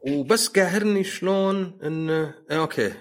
[0.08, 2.94] وبس قاهرني شلون انه إيه okay.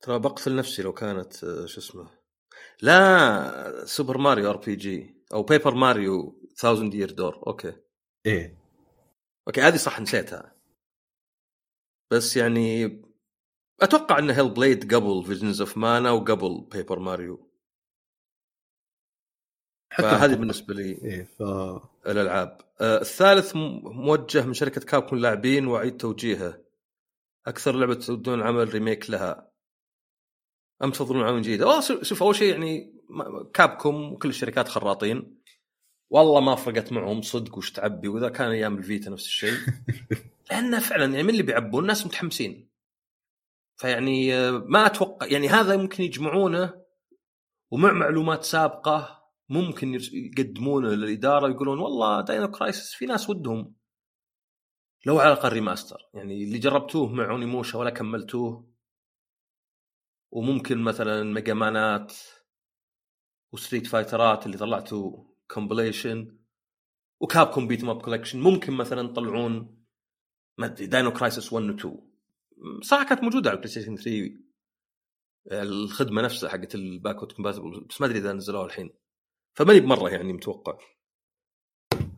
[0.00, 2.10] ترى بقتل نفسي لو كانت آه، شو اسمه.
[2.82, 7.72] لا Super Mario RPG أو Paper Mario 1000 Year Door okay.
[8.26, 8.58] إيه.
[9.48, 10.56] okay هذه صح نسيتها.
[12.10, 12.86] بس يعني
[13.82, 17.45] أتوقع إن Hellblade قبل Visions of Mana وقبل Paper Mario
[19.90, 21.42] فهذه بالنسبة لي إيه ف
[22.06, 22.60] الألعاب.
[22.80, 26.58] آه الثالث موجه من شركة Capcom لاعبين وأعيد توجيهه.
[27.46, 29.50] أكثر لعبة تودون عمل remake لها.
[30.82, 32.94] أم تفضلون عمل جديد؟ اوه شوف أول شيء يعني
[33.54, 35.36] Capcom وكل الشركات خراطين.
[36.10, 39.54] والله ما فرقت معهم صدق وش تعبي وإذا كان أيام ال Vita نفس الشيء.
[40.50, 42.68] لأنه فعلا يعني من اللي بيعبون؟ الناس متحمسين.
[43.76, 46.74] فيعني آه، ما أتوقع يعني هذا ممكن يجمعونه
[47.70, 49.15] ومع معلومات سابقة
[49.48, 53.74] ممكن يقدمونه للإدارة يقولون والله Dino Crisis في ناس ودهم.
[55.06, 58.72] لو على الأقل remaster يعني اللي جربتوه مع Onimusha ولا كملتوه.
[60.30, 62.14] وممكن مثلا Mega Man ات
[63.52, 66.38] و Street Fighter ات اللي طلعتوا compilation
[67.20, 69.84] و Capcom Beat 'Em Up Collection ممكن مثلا تطلعون
[70.58, 74.46] ما أدري Dino Crisis 1 و 2 صح كانت موجودة على ال PlayStation 3
[75.52, 78.90] الخدمة نفسها حقت ال backward compatible بس ما أدري إذا نزلوها الحين.
[79.56, 80.78] فماني بمرة يعني متوقع.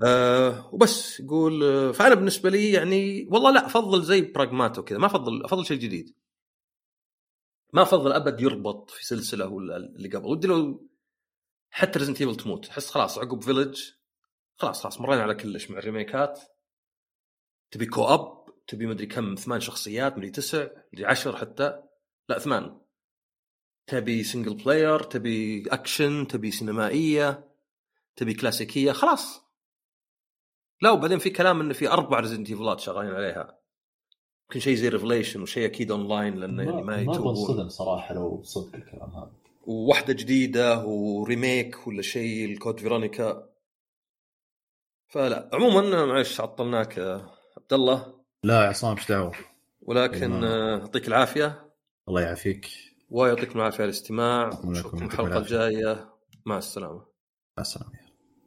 [0.04, 4.98] أه وبس يقول آه، فأنا بالنسبة لي يعني والله لا أفضل زي Pragmata كذا.
[4.98, 6.14] ما أفضل أفضل شيء جديد.
[7.72, 10.26] ما أفضل أبد يربط في سلسلة ولا اللي قبل.
[10.26, 10.88] ودي لو
[11.70, 12.66] حتى Resident Evil تموت.
[12.66, 13.80] تحس خلاص عقب Village
[14.56, 16.40] خلاص خلاص مرينا على كلش مع ال remake ات.
[17.70, 21.82] تبي co-op تبي مدري كم ثمان شخصيات مدري تسع مدري عشر حتى.
[22.28, 22.80] لا ثمان.
[23.88, 27.48] تبي single player تبي اكشن تبي سينمائية
[28.16, 29.40] تبي كلاسيكية خلاص.
[30.82, 33.58] لا وبعدين في كلام انه في أربع Resident Evil ات شغالين عليها.
[34.44, 38.42] يمكن شيء زي Revelations وشيء أكيد اونلاين لأنه يعني ما ما يتوبون بنصدم صراحة لو
[38.42, 39.32] صدق الكلام هذا.
[39.62, 43.48] وواحدة جديدة و remake ولا شيء ال Code Veronica.
[45.08, 48.14] فلا عموما معلش عطلناك يا عبد الله.
[48.42, 49.32] لا يا عصام إيش دعوة؟
[49.82, 51.72] ولكن يعطيك العافية.
[52.08, 52.87] الله يعافيك.
[53.08, 54.50] ويعطيكم العافية على الاستماع.
[54.64, 55.04] نشوفكم.
[55.04, 56.14] الحلقة الجاية.
[56.46, 57.06] مع السلامة.
[57.58, 58.07] مع السلامة.